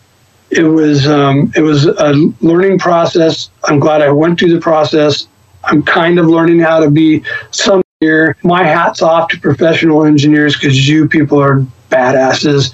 It 0.50 0.64
was 0.64 1.08
um, 1.08 1.54
it 1.56 1.62
was 1.62 1.86
a 1.86 2.14
learning 2.42 2.80
process. 2.80 3.52
I'm 3.66 3.80
glad 3.80 4.02
I 4.02 4.10
went 4.10 4.40
through 4.40 4.54
the 4.54 4.60
process. 4.60 5.28
I'm 5.64 5.84
kind 5.84 6.18
of 6.20 6.26
learning 6.26 6.60
how 6.60 6.80
to 6.80 6.90
be 6.90 7.24
some 7.52 7.84
here. 8.02 8.36
My 8.44 8.64
hat's 8.64 9.02
off 9.02 9.30
to 9.30 9.40
professional 9.40 10.04
engineers 10.04 10.56
because 10.56 10.90
you 10.90 11.08
people 11.08 11.40
are 11.40 11.66
badasses, 11.90 12.74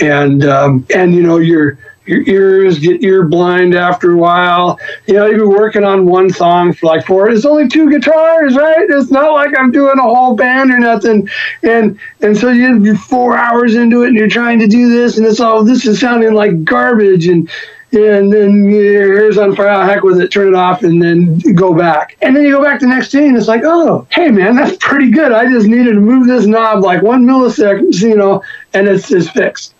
and 0.00 0.44
um, 0.44 0.86
and 0.94 1.14
you 1.14 1.22
know 1.22 1.38
your 1.38 1.78
your 2.08 2.22
ears 2.28 2.78
get 2.78 3.02
ear 3.04 3.24
blind 3.24 3.74
after 3.74 4.12
a 4.12 4.16
while. 4.16 4.78
You 5.06 5.14
know, 5.14 5.26
you've 5.26 5.38
been 5.38 5.48
working 5.50 5.84
on 5.84 6.06
one 6.06 6.30
song 6.30 6.72
for 6.72 6.86
like 6.86 7.06
four. 7.06 7.28
It's 7.28 7.44
only 7.44 7.68
two 7.68 7.90
guitars, 7.90 8.56
right? 8.56 8.86
It's 8.88 9.10
not 9.10 9.32
like 9.32 9.50
I'm 9.58 9.70
doing 9.70 9.98
a 9.98 10.02
whole 10.02 10.34
band 10.34 10.70
or 10.72 10.78
nothing. 10.78 11.28
And 11.62 11.98
and 12.22 12.36
so 12.36 12.50
you- 12.50 12.82
you're 12.82 12.96
four 12.96 13.36
hours 13.36 13.74
into 13.74 14.02
it, 14.02 14.08
and 14.08 14.16
you're 14.16 14.28
trying 14.28 14.58
to 14.60 14.66
do 14.66 14.88
this, 14.90 15.18
and 15.18 15.26
it's 15.26 15.40
all 15.40 15.62
this 15.64 15.86
is 15.86 16.00
sounding 16.00 16.34
like 16.34 16.64
garbage, 16.64 17.26
and 17.28 17.48
and 17.90 18.30
then 18.30 18.66
your 18.68 19.14
ears 19.14 19.38
on 19.38 19.56
fire. 19.56 19.82
Heck 19.86 20.02
with 20.02 20.20
it, 20.20 20.28
turn 20.30 20.48
it 20.48 20.54
off, 20.54 20.82
and 20.82 21.00
then 21.02 21.38
go 21.54 21.72
back. 21.72 22.18
And 22.20 22.36
then 22.36 22.42
you 22.44 22.50
go 22.50 22.62
back 22.62 22.80
the 22.80 22.86
next 22.86 23.10
day, 23.10 23.26
and 23.26 23.34
it's 23.34 23.48
like, 23.48 23.62
oh, 23.64 24.06
hey 24.10 24.28
man, 24.30 24.56
that's 24.56 24.76
pretty 24.78 25.10
good. 25.10 25.32
I 25.32 25.50
just 25.50 25.66
needed 25.66 25.94
to 25.94 26.00
move 26.00 26.26
this 26.26 26.44
knob 26.44 26.84
like 26.84 27.00
one 27.02 27.24
millisecond, 27.24 27.98
you 28.02 28.14
know, 28.16 28.42
and 28.74 28.86
it's 28.88 29.10
it's 29.10 29.30
fixed. 29.30 29.72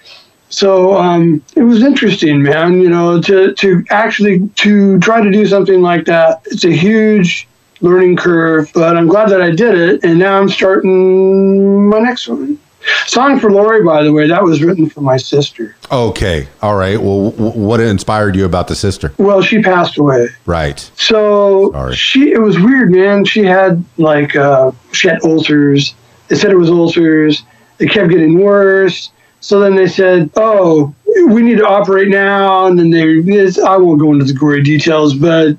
So 0.51 0.97
um, 0.97 1.43
it 1.57 1.63
was 1.63 1.83
interesting, 1.83 2.43
man. 2.43 2.81
You 2.81 2.89
know, 2.91 3.21
to 3.23 3.53
to 3.55 3.85
actually 3.91 4.49
to 4.57 4.99
try 5.01 5.21
to 5.23 5.31
do 5.31 5.47
something 5.47 5.83
like 5.83 6.05
that, 6.07 6.43
it's 6.47 6.65
a 6.65 6.73
huge 6.75 7.47
learning 7.81 8.17
curve. 8.17 8.71
But 8.75 8.97
I'm 8.97 9.09
glad 9.09 9.29
that 9.31 9.43
I 9.43 9.51
did 9.51 9.75
it, 9.75 10.05
and 10.05 10.19
now 10.19 10.39
I'm 10.39 10.49
starting 10.49 11.89
my 11.89 11.99
next 12.01 12.29
one. 12.29 12.59
Song 13.07 13.39
for 13.41 13.51
Lori, 13.51 13.83
by 13.83 14.03
the 14.03 14.13
way, 14.13 14.29
that 14.29 14.43
was 14.43 14.63
written 14.63 14.89
for 14.89 15.01
my 15.01 15.17
sister. 15.17 15.77
Okay. 15.91 16.47
All 16.63 16.77
right. 16.77 16.99
Well, 16.99 17.33
w- 17.33 17.51
what 17.53 17.81
inspired 17.81 18.37
you 18.37 18.45
about 18.45 18.69
the 18.69 18.77
sister? 18.77 19.13
Well, 19.19 19.43
she 19.43 19.61
passed 19.61 19.99
away. 19.99 20.29
Right. 20.47 20.79
So 20.97 21.73
Sorry. 21.73 21.95
she, 21.97 22.33
it 22.33 22.41
was 22.41 22.59
weird, 22.59 22.91
man. 22.93 23.25
She 23.25 23.43
had 23.45 23.85
like, 23.99 24.37
uh, 24.37 24.71
she 24.93 25.09
had 25.09 25.23
ulcers. 25.25 25.95
They 26.29 26.37
said 26.37 26.51
it 26.53 26.57
was 26.57 26.71
ulcers. 26.71 27.43
It 27.79 27.91
kept 27.91 28.11
getting 28.11 28.39
worse. 28.39 29.11
So 29.40 29.61
then 29.61 29.77
they 29.77 29.87
said, 29.87 30.31
oh, 30.37 30.94
we 31.29 31.42
need 31.42 31.59
to 31.59 31.66
operate 31.66 32.09
now. 32.09 32.66
And 32.66 32.79
then 32.79 32.90
they, 32.90 33.20
this, 33.20 33.59
I 33.59 33.77
won't 33.77 34.01
go 34.01 34.12
into 34.12 34.24
the 34.24 34.33
gory 34.33 34.62
details, 34.62 35.14
but 35.14 35.57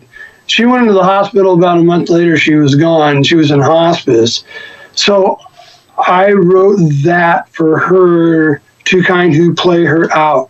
she 0.47 0.65
went 0.65 0.81
into 0.81 0.93
the 0.93 1.03
hospital 1.03 1.53
about 1.53 1.77
a 1.77 1.83
month 1.83 2.09
later. 2.09 2.37
She 2.37 2.55
was 2.55 2.75
gone. 2.75 3.23
She 3.23 3.35
was 3.35 3.51
in 3.51 3.61
hospice. 3.61 4.43
So 4.95 5.39
I 5.97 6.31
wrote 6.31 6.79
that 7.03 7.49
for 7.49 7.77
her 7.79 8.61
to 8.85 9.03
kind 9.03 9.49
of 9.49 9.55
play 9.55 9.85
her 9.85 10.11
out, 10.11 10.49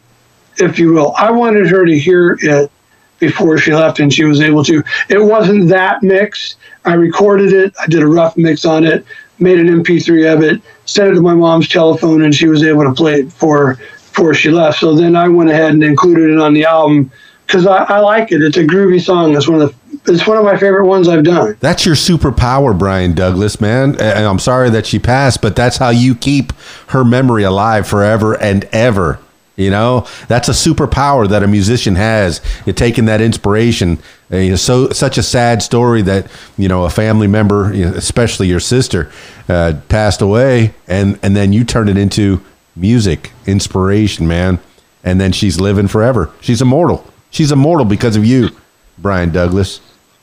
if 0.58 0.80
you 0.80 0.94
will. 0.94 1.14
I 1.18 1.32
wanted 1.32 1.68
her 1.68 1.86
to 1.86 2.00
hear 2.00 2.38
it 2.42 2.72
before 3.20 3.58
she 3.58 3.74
left 3.74 4.00
and 4.00 4.14
she 4.14 4.24
was 4.24 4.42
able 4.42 4.64
to. 4.64 4.82
It 5.10 5.20
wasn't 5.20 5.68
that 5.70 6.02
mix. 6.02 6.56
I 6.86 6.94
recorded 6.94 7.52
it, 7.52 7.74
I 7.80 7.88
did 7.88 8.02
a 8.02 8.08
rough 8.08 8.38
mix 8.38 8.64
on 8.64 8.86
it, 8.86 9.06
made 9.40 9.60
an 9.60 9.68
MP3 9.68 10.34
of 10.34 10.44
it, 10.44 10.62
sent 10.86 11.10
it 11.10 11.16
to 11.16 11.22
my 11.22 11.34
mom's 11.34 11.68
telephone, 11.68 12.24
and 12.24 12.34
she 12.34 12.48
was 12.48 12.64
able 12.64 12.84
to 12.84 12.94
play 12.94 13.22
it 13.22 13.32
for 13.32 13.76
before 13.76 14.34
she 14.34 14.50
left. 14.50 14.80
So 14.80 14.96
then 14.96 15.16
I 15.16 15.28
went 15.28 15.50
ahead 15.50 15.72
and 15.72 15.84
included 15.84 16.32
it 16.32 16.40
on 16.40 16.54
the 16.54 16.66
album 16.66 17.12
because 17.46 17.66
I, 17.66 17.84
I 17.84 18.00
like 18.00 18.32
it. 18.32 18.42
It's 18.42 18.58
a 18.58 18.64
groovy 18.64 19.02
song. 19.02 19.36
It's 19.36 19.48
one 19.48 19.62
of 19.62 19.70
the 19.70 19.80
it's 20.14 20.26
one 20.26 20.38
of 20.38 20.44
my 20.44 20.58
favorite 20.58 20.88
ones 20.88 21.08
I've 21.08 21.24
done. 21.24 21.58
That's 21.60 21.86
your 21.86 21.96
superpower, 21.96 22.78
Brian 22.78 23.14
Douglas, 23.14 23.60
man. 23.60 24.00
And 24.00 24.26
I'm 24.26 24.40
sorry 24.40 24.70
that 24.72 24.86
she 24.86 24.98
passed, 24.98 25.42
but 25.42 25.56
that's 25.56 25.78
how 25.78 25.90
you 25.90 26.16
keep 26.16 26.54
her 26.88 27.04
memory 27.04 27.44
alive 27.44 27.88
forever 27.88 28.34
and 28.40 28.66
ever. 28.66 29.20
You 29.60 29.70
know, 29.70 30.08
that's 30.30 30.48
a 30.48 30.54
superpower 30.54 31.28
that 31.28 31.44
a 31.44 31.48
musician 31.48 31.96
has. 31.96 32.40
You're 32.66 32.74
taking 32.74 33.06
that 33.06 33.20
inspiration. 33.20 34.00
Uh, 34.32 34.38
you 34.38 34.50
know, 34.52 34.56
so 34.56 34.90
such 34.92 35.18
a 35.18 35.24
sad 35.24 35.62
story 35.62 36.02
that 36.04 36.32
you 36.58 36.70
know 36.70 36.86
a 36.86 36.90
family 36.90 37.28
member, 37.28 37.74
you 37.74 37.84
know, 37.84 37.94
especially 37.94 38.48
your 38.48 38.62
sister, 38.62 39.12
uh, 39.50 39.74
passed 39.90 40.22
away, 40.22 40.74
and 40.88 41.20
and 41.22 41.36
then 41.36 41.52
you 41.52 41.66
turn 41.66 41.90
it 41.90 41.98
into 41.98 42.42
music, 42.78 43.34
inspiration, 43.46 44.30
man. 44.30 44.60
And 45.04 45.20
then 45.20 45.34
she's 45.34 45.60
living 45.60 45.88
forever. 45.88 46.32
She's 46.40 46.62
immortal. 46.62 47.06
She's 47.30 47.52
immortal 47.52 47.86
because 47.86 48.16
of 48.16 48.26
you, 48.26 48.50
Brian 48.98 49.32
Douglas. 49.32 49.82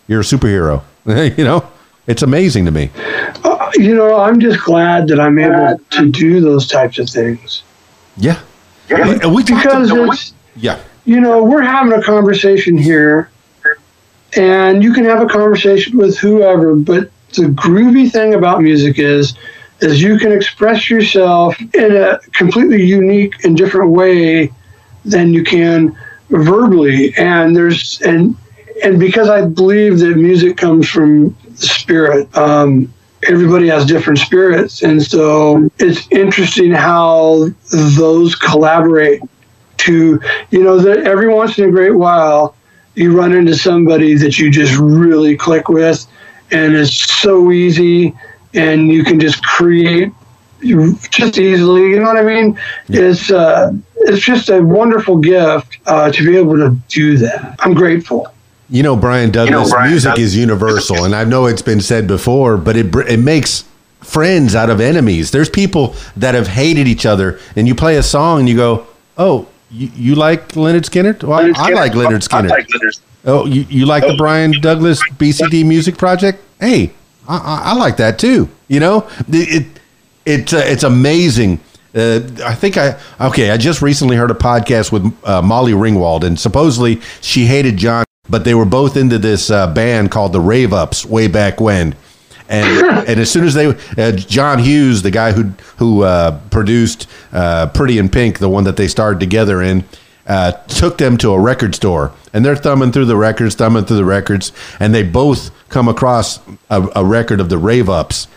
You're 0.08 0.20
a 0.20 0.24
superhero. 0.24 0.82
you 1.36 1.44
know, 1.44 1.68
it's 2.06 2.22
amazing 2.22 2.64
to 2.64 2.70
me. 2.70 2.90
Uh, 3.44 3.70
you 3.74 3.94
know, 3.94 4.18
I'm 4.18 4.40
just 4.40 4.64
glad 4.64 5.08
that 5.08 5.20
I'm 5.20 5.38
able 5.38 5.78
to 5.90 6.10
do 6.10 6.40
those 6.40 6.66
types 6.66 6.98
of 6.98 7.10
things. 7.10 7.62
Yeah. 8.16 8.40
Yeah. 8.88 9.18
And 9.22 9.34
we 9.34 9.42
Because 9.42 9.90
about- 9.90 10.14
it's, 10.14 10.32
yeah. 10.56 10.78
you 11.04 11.20
know, 11.20 11.42
we're 11.42 11.62
having 11.62 11.92
a 11.92 12.02
conversation 12.02 12.76
here, 12.76 13.30
and 14.36 14.82
you 14.82 14.92
can 14.92 15.04
have 15.04 15.20
a 15.20 15.26
conversation 15.26 15.96
with 15.96 16.18
whoever, 16.18 16.74
but 16.74 17.10
the 17.34 17.42
groovy 17.42 18.10
thing 18.10 18.34
about 18.34 18.62
music 18.62 18.98
is 18.98 19.34
is 19.82 20.02
you 20.02 20.18
can 20.18 20.32
express 20.32 20.88
yourself 20.88 21.54
in 21.74 21.94
a 21.96 22.18
completely 22.32 22.82
unique 22.82 23.44
and 23.44 23.58
different 23.58 23.90
way 23.90 24.50
than 25.04 25.34
you 25.34 25.44
can 25.44 25.94
verbally 26.30 27.12
and 27.18 27.54
there's 27.54 28.00
and 28.00 28.34
and 28.82 28.98
because 28.98 29.28
i 29.28 29.44
believe 29.44 29.98
that 29.98 30.16
music 30.16 30.56
comes 30.56 30.88
from 30.88 31.36
the 31.60 31.66
spirit 31.66 32.34
um, 32.38 32.90
everybody 33.28 33.68
has 33.68 33.84
different 33.84 34.18
spirits. 34.18 34.82
And 34.82 35.02
so 35.02 35.70
it's 35.78 36.06
interesting 36.10 36.72
how 36.72 37.46
those 37.70 38.34
collaborate 38.34 39.22
to 39.78 40.20
you 40.50 40.62
know 40.62 40.78
that 40.78 41.00
every 41.06 41.28
once 41.28 41.58
in 41.58 41.68
a 41.68 41.70
great 41.70 41.94
while 41.94 42.56
you 42.94 43.16
run 43.16 43.32
into 43.32 43.54
somebody 43.54 44.14
that 44.14 44.38
you 44.38 44.50
just 44.50 44.74
really 44.78 45.36
click 45.36 45.68
with 45.68 46.06
and 46.50 46.74
it's 46.74 46.94
so 47.20 47.52
easy 47.52 48.14
and 48.54 48.90
you 48.90 49.04
can 49.04 49.20
just 49.20 49.42
create 49.44 50.10
just 51.10 51.38
easily 51.38 51.90
you 51.90 52.00
know 52.00 52.06
what 52.06 52.16
i 52.16 52.22
mean? 52.22 52.58
It's 52.88 53.30
uh 53.30 53.72
it's 53.96 54.24
just 54.24 54.48
a 54.48 54.62
wonderful 54.62 55.18
gift 55.18 55.78
uh, 55.86 56.10
to 56.10 56.24
be 56.24 56.36
able 56.36 56.56
to 56.56 56.76
do 56.88 57.18
that. 57.18 57.56
I'm 57.58 57.74
grateful 57.74 58.32
You 58.68 58.82
know, 58.82 58.96
Brian 58.96 59.30
Douglas, 59.30 59.70
Brian 59.70 59.90
music 59.90 60.10
Doug- 60.12 60.18
is 60.18 60.36
universal, 60.36 61.04
and 61.04 61.14
I 61.14 61.24
know 61.24 61.46
it's 61.46 61.62
been 61.62 61.80
said 61.80 62.06
before, 62.06 62.56
but 62.56 62.76
it 62.76 62.94
it 63.08 63.18
makes 63.20 63.64
friends 64.00 64.54
out 64.54 64.70
of 64.70 64.80
enemies. 64.80 65.30
There's 65.30 65.48
people 65.48 65.94
that 66.16 66.34
have 66.34 66.48
hated 66.48 66.88
each 66.88 67.06
other, 67.06 67.38
and 67.54 67.68
you 67.68 67.74
play 67.74 67.96
a 67.96 68.02
song, 68.02 68.40
and 68.40 68.48
you 68.48 68.56
go, 68.56 68.86
"Oh, 69.16 69.46
you, 69.70 69.90
you 69.94 70.14
like 70.16 70.48
Lynyrd 70.54 70.82
Skynyrd? 70.88 71.22
Well, 71.22 71.38
I- 71.38 71.52
I 71.56 71.70
like 71.74 71.92
Lynyrd 71.92 72.26
Skynyrd. 72.26 72.50
Like 72.50 72.66
Lynyrd. 72.68 73.00
Oh, 73.24 73.46
you, 73.46 73.66
you 73.68 73.86
like 73.86 74.04
the 74.06 74.14
Brian 74.16 74.52
Douglas 74.60 75.00
BCD 75.18 75.64
Music 75.64 75.96
Project? 75.98 76.40
Hey, 76.60 76.92
I, 77.28 77.36
I, 77.36 77.62
I 77.70 77.74
like 77.74 77.96
that 77.98 78.18
too. 78.20 78.48
You 78.68 78.78
know, 78.80 79.08
it, 79.28 79.62
it 79.62 79.66
it's 80.24 80.52
uh, 80.52 80.62
it's 80.64 80.82
amazing. 80.84 81.60
Uh, 81.94 82.20
I 82.44 82.54
think 82.54 82.76
I 82.76 82.96
okay. 83.20 83.50
I 83.50 83.56
just 83.56 83.80
recently 83.80 84.16
heard 84.16 84.30
a 84.30 84.34
podcast 84.34 84.90
with 84.92 85.12
uh, 85.24 85.40
Molly 85.42 85.72
Ringwald, 85.72 86.24
and 86.24 86.38
supposedly 86.38 87.00
she 87.20 87.46
hated 87.46 87.76
John, 87.76 88.04
but 88.28 88.44
they 88.44 88.54
were 88.54 88.64
both 88.64 88.96
into 88.96 89.18
this 89.18 89.50
uh, 89.50 89.72
band 89.72 90.10
called 90.10 90.32
the 90.32 90.40
Rave 90.40 90.72
Ups 90.72 91.04
way 91.04 91.28
back 91.28 91.60
when. 91.60 91.94
And 92.48 93.08
and 93.08 93.20
as 93.20 93.30
soon 93.30 93.44
as 93.44 93.54
they 93.54 93.66
uh, 93.66 94.12
John 94.12 94.58
Hughes, 94.60 95.02
the 95.02 95.10
guy 95.10 95.32
who 95.32 95.44
who 95.78 96.02
uh, 96.02 96.40
produced 96.50 97.08
uh, 97.32 97.66
Pretty 97.68 97.98
in 97.98 98.08
Pink, 98.08 98.38
the 98.38 98.48
one 98.48 98.64
that 98.64 98.76
they 98.76 98.86
starred 98.86 99.18
together 99.18 99.62
in, 99.62 99.84
uh, 100.26 100.52
took 100.68 100.98
them 100.98 101.16
to 101.18 101.32
a 101.32 101.40
record 101.40 101.74
store, 101.74 102.12
and 102.32 102.44
they're 102.44 102.56
thumbing 102.56 102.92
through 102.92 103.06
the 103.06 103.16
records, 103.16 103.56
thumbing 103.56 103.84
through 103.84 103.96
the 103.96 104.04
records, 104.04 104.52
and 104.78 104.94
they 104.94 105.02
both 105.02 105.50
come 105.68 105.88
across 105.88 106.38
a, 106.70 106.88
a 106.94 107.04
record 107.04 107.40
of 107.40 107.48
the 107.48 107.58
Rave 107.58 107.88
Ups, 107.88 108.28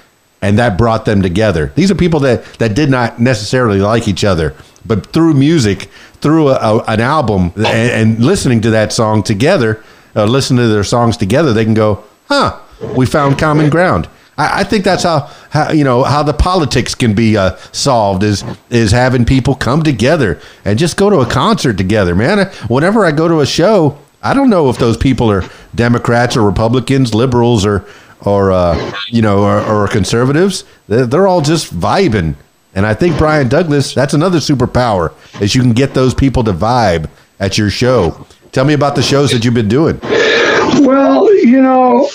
and 0.42 0.58
that 0.58 0.78
brought 0.78 1.06
them 1.06 1.22
together. 1.22 1.72
These 1.76 1.92
are 1.92 1.96
people 1.96 2.20
that 2.22 2.44
that 2.56 2.74
did 2.74 2.90
not 2.90 3.20
necessarily 3.20 3.80
like 3.80 4.08
each 4.08 4.24
other, 4.24 4.56
but 4.86 5.08
through 5.14 5.34
music, 5.34 5.90
through 6.22 6.50
a, 6.50 6.56
a- 6.56 6.84
an 6.88 7.02
album, 7.02 7.52
and, 7.56 7.68
and 7.68 8.20
listening 8.26 8.62
to 8.62 8.70
that 8.72 8.92
song 8.94 9.24
together, 9.24 9.84
uh, 10.16 10.26
listening 10.26 10.60
to 10.60 10.68
their 10.68 10.84
songs 10.84 11.18
together, 11.18 11.54
they 11.54 11.66
can 11.66 11.74
go, 11.74 12.04
"Huh, 12.28 12.60
we 12.96 13.06
found 13.06 13.38
common 13.38 13.70
ground." 13.70 14.08
I, 14.38 14.62
I 14.62 14.64
think 14.64 14.84
that's 14.86 15.04
how, 15.04 15.30
how 15.50 15.72
you 15.72 15.84
know 15.84 16.04
how 16.04 16.24
the 16.24 16.34
politics 16.34 16.96
can 16.96 17.14
be 17.14 17.38
uh, 17.38 17.56
solved 17.72 18.24
is 18.24 18.44
is 18.70 18.92
having 18.92 19.26
people 19.26 19.56
come 19.56 19.84
together 19.84 20.40
and 20.66 20.80
just 20.80 20.98
go 20.98 21.10
to 21.10 21.18
a 21.20 21.26
concert 21.26 21.78
together, 21.78 22.16
man. 22.16 22.48
Whenever 22.68 23.06
I 23.06 23.12
go 23.12 23.28
to 23.28 23.42
a 23.42 23.46
show, 23.46 23.98
I 24.24 24.34
don't 24.34 24.50
know 24.50 24.70
if 24.70 24.78
those 24.78 24.98
people 24.98 25.30
are 25.32 25.44
Democrats 25.76 26.36
or 26.38 26.44
Republicans, 26.44 27.14
liberals 27.14 27.66
or 27.66 27.86
or 28.22 28.52
uh, 28.52 28.94
you 29.08 29.22
know 29.22 29.44
or, 29.44 29.62
or 29.66 29.88
conservatives. 29.88 30.64
They're, 30.88 31.06
they're 31.06 31.28
all 31.28 31.42
just 31.42 31.74
vibing, 31.74 32.36
and 32.76 32.86
I 32.86 32.94
think 32.94 33.18
Brian 33.18 33.48
Douglas 33.48 33.94
that's 33.94 34.14
another 34.14 34.40
superpower 34.40 35.14
is 35.42 35.56
you 35.56 35.62
can 35.62 35.74
get 35.74 35.94
those 35.94 36.14
people 36.14 36.44
to 36.44 36.54
vibe 36.54 37.10
at 37.40 37.58
your 37.58 37.70
show. 37.70 38.26
Tell 38.52 38.66
me 38.66 38.74
about 38.74 38.96
the 38.96 39.02
shows 39.02 39.32
that 39.32 39.46
you've 39.46 39.54
been 39.54 39.68
doing. 39.68 40.00
Well, 40.02 41.34
you 41.36 41.62
know, 41.62 42.10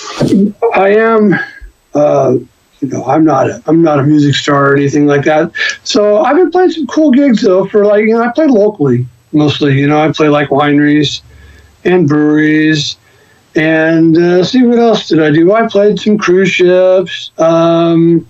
I 0.75 0.91
am. 0.91 1.35
Uh, 1.95 2.39
you 2.81 2.89
know, 2.89 3.05
I'm 3.05 3.25
not. 3.25 3.49
A, 3.49 3.63
I'm 3.67 3.83
not 3.83 3.99
a 3.99 4.03
music 4.03 4.35
star 4.35 4.73
or 4.73 4.77
anything 4.77 5.07
like 5.07 5.25
that. 5.25 5.53
So 5.85 6.23
I've 6.23 6.37
been 6.37 6.51
playing 6.51 6.73
some 6.73 6.87
cool 6.87 7.11
gigs 7.11 7.43
though. 7.43 7.67
For 7.67 7.87
like, 7.87 8.03
you 8.03 8.15
know, 8.15 8.23
I 8.23 8.31
play 8.33 8.47
locally 8.47 9.07
mostly. 9.33 9.79
You 9.79 9.87
know, 9.87 10.01
I 10.01 10.13
play 10.13 10.29
like 10.29 10.49
wineries 10.49 11.23
and 11.85 12.09
breweries. 12.09 12.97
And 13.57 14.17
uh, 14.17 14.43
see 14.43 14.65
what 14.65 14.79
else 14.79 15.09
did 15.09 15.23
I 15.23 15.31
do? 15.31 15.53
I 15.53 15.69
played 15.69 16.01
some 16.01 16.19
cruise 16.19 16.51
ships. 16.51 17.31
Um, 17.39 18.27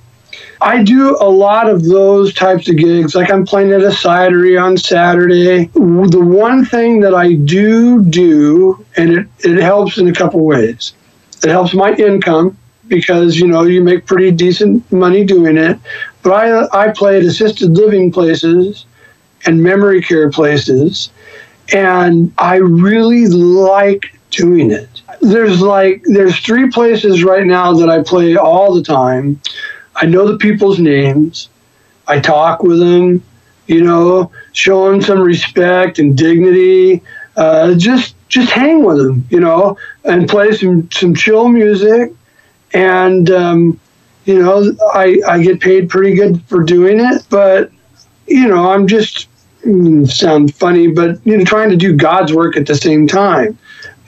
I 0.64 0.82
do 0.82 1.18
a 1.20 1.28
lot 1.28 1.68
of 1.68 1.84
those 1.84 2.32
types 2.32 2.70
of 2.70 2.76
gigs. 2.78 3.14
Like 3.14 3.30
I'm 3.30 3.44
playing 3.44 3.72
at 3.72 3.82
a 3.82 3.88
cidery 3.90 4.60
on 4.60 4.78
Saturday. 4.78 5.66
The 5.74 6.24
one 6.24 6.64
thing 6.64 7.00
that 7.00 7.14
I 7.14 7.34
do 7.34 8.02
do, 8.02 8.82
and 8.96 9.12
it, 9.12 9.26
it 9.40 9.62
helps 9.62 9.98
in 9.98 10.08
a 10.08 10.14
couple 10.14 10.42
ways. 10.42 10.94
It 11.44 11.50
helps 11.50 11.74
my 11.74 11.92
income 11.92 12.56
because 12.88 13.36
you 13.36 13.46
know 13.46 13.64
you 13.64 13.84
make 13.84 14.06
pretty 14.06 14.30
decent 14.30 14.90
money 14.90 15.22
doing 15.22 15.58
it. 15.58 15.78
But 16.22 16.32
I 16.32 16.84
I 16.86 16.88
play 16.92 17.18
at 17.18 17.24
assisted 17.24 17.72
living 17.72 18.10
places 18.10 18.86
and 19.44 19.62
memory 19.62 20.00
care 20.00 20.30
places, 20.30 21.10
and 21.74 22.32
I 22.38 22.56
really 22.56 23.26
like 23.26 24.18
doing 24.30 24.70
it. 24.70 24.88
There's 25.20 25.60
like 25.60 26.02
there's 26.04 26.38
three 26.38 26.70
places 26.70 27.22
right 27.22 27.46
now 27.46 27.74
that 27.74 27.90
I 27.90 28.02
play 28.02 28.36
all 28.36 28.74
the 28.74 28.82
time. 28.82 29.42
I 29.96 30.06
know 30.06 30.30
the 30.30 30.38
people's 30.38 30.78
names. 30.78 31.48
I 32.06 32.20
talk 32.20 32.62
with 32.62 32.78
them, 32.78 33.22
you 33.66 33.82
know, 33.82 34.30
show 34.52 34.90
them 34.90 35.00
some 35.00 35.20
respect 35.20 35.98
and 35.98 36.16
dignity. 36.16 37.02
Uh, 37.36 37.74
just 37.74 38.14
just 38.28 38.50
hang 38.50 38.84
with 38.84 38.98
them, 38.98 39.26
you 39.30 39.40
know, 39.40 39.78
and 40.04 40.28
play 40.28 40.52
some 40.52 40.90
some 40.90 41.14
chill 41.14 41.48
music. 41.48 42.12
And 42.72 43.30
um, 43.30 43.80
you 44.24 44.42
know, 44.42 44.72
I 44.92 45.20
I 45.26 45.42
get 45.42 45.60
paid 45.60 45.88
pretty 45.88 46.14
good 46.14 46.42
for 46.44 46.62
doing 46.62 47.00
it, 47.00 47.24
but 47.30 47.70
you 48.26 48.48
know, 48.48 48.70
I'm 48.70 48.86
just 48.86 49.28
mm, 49.64 50.10
sound 50.10 50.54
funny, 50.54 50.88
but 50.88 51.24
you 51.24 51.38
know, 51.38 51.44
trying 51.44 51.70
to 51.70 51.76
do 51.76 51.96
God's 51.96 52.32
work 52.32 52.56
at 52.56 52.66
the 52.66 52.74
same 52.74 53.06
time 53.06 53.58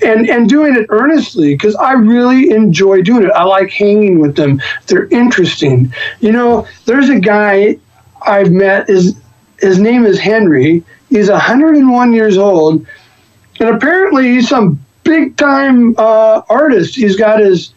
and 0.03 0.29
and 0.29 0.49
doing 0.49 0.77
it 0.77 0.87
earnestly 0.91 1.55
because 1.55 1.75
I 1.77 1.93
really 1.93 2.51
enjoy 2.51 3.03
doing 3.03 3.25
it. 3.25 3.31
I 3.31 3.45
like 3.45 3.71
hanging 3.71 4.19
with 4.19 4.37
them. 4.37 4.61
They're 4.87 5.07
interesting. 5.07 5.93
You 6.21 6.33
know, 6.33 6.67
there's 6.85 7.09
a 7.09 7.19
guy 7.19 7.79
I've 8.27 8.53
met. 8.53 8.89
His 8.89 9.17
his 9.59 9.79
name 9.79 10.05
is 10.05 10.19
Henry. 10.19 10.85
He's 11.09 11.31
101 11.31 12.13
years 12.13 12.37
old, 12.37 12.87
and 13.61 13.69
apparently 13.71 14.35
he's 14.35 14.49
some 14.49 14.85
big 15.05 15.37
time 15.37 15.95
uh, 15.99 16.43
artist. 16.49 16.95
He's 16.95 17.17
got 17.17 17.41
his 17.41 17.73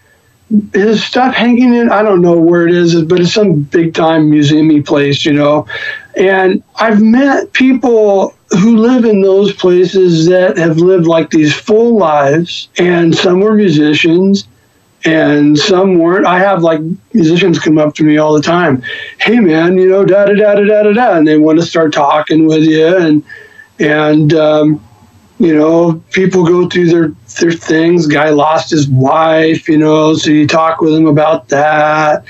his 0.73 1.03
stuff 1.03 1.33
hanging 1.35 1.73
in. 1.73 1.91
I 1.91 2.01
don't 2.01 2.21
know 2.21 2.37
where 2.37 2.67
it 2.67 2.73
is, 2.73 3.01
but 3.03 3.19
it's 3.19 3.33
some 3.33 3.61
big 3.61 3.93
time 3.93 4.31
museumy 4.31 4.85
place, 4.85 5.25
you 5.25 5.33
know. 5.33 5.67
And 6.15 6.63
I've 6.75 7.01
met 7.01 7.53
people 7.53 8.33
who 8.51 8.77
live 8.77 9.05
in 9.05 9.21
those 9.21 9.53
places 9.53 10.25
that 10.27 10.57
have 10.57 10.77
lived 10.77 11.05
like 11.05 11.29
these 11.29 11.53
full 11.53 11.97
lives, 11.97 12.69
and 12.77 13.15
some 13.15 13.39
were 13.41 13.53
musicians, 13.53 14.47
and 15.05 15.57
some 15.57 15.97
weren't. 15.99 16.25
I 16.25 16.39
have 16.39 16.63
like 16.63 16.81
musicians 17.13 17.59
come 17.59 17.77
up 17.77 17.93
to 17.95 18.03
me 18.03 18.17
all 18.17 18.33
the 18.33 18.41
time, 18.41 18.81
"Hey 19.19 19.39
man, 19.39 19.77
you 19.77 19.87
know, 19.87 20.03
da 20.03 20.25
da 20.25 20.33
da 20.33 20.55
da 20.55 20.65
da 20.65 20.83
da 20.83 20.93
da," 20.93 21.17
and 21.17 21.27
they 21.27 21.37
want 21.37 21.59
to 21.59 21.65
start 21.65 21.93
talking 21.93 22.47
with 22.47 22.63
you, 22.63 22.87
and 22.97 23.23
and 23.79 24.33
um, 24.33 24.81
you 25.39 25.55
know, 25.55 26.01
people 26.11 26.45
go 26.45 26.67
through 26.67 26.87
their 26.87 27.13
their 27.39 27.51
things. 27.51 28.07
Guy 28.07 28.29
lost 28.29 28.71
his 28.71 28.89
wife, 28.89 29.69
you 29.69 29.77
know, 29.77 30.15
so 30.15 30.31
you 30.31 30.47
talk 30.47 30.81
with 30.81 30.93
him 30.95 31.07
about 31.07 31.49
that, 31.49 32.25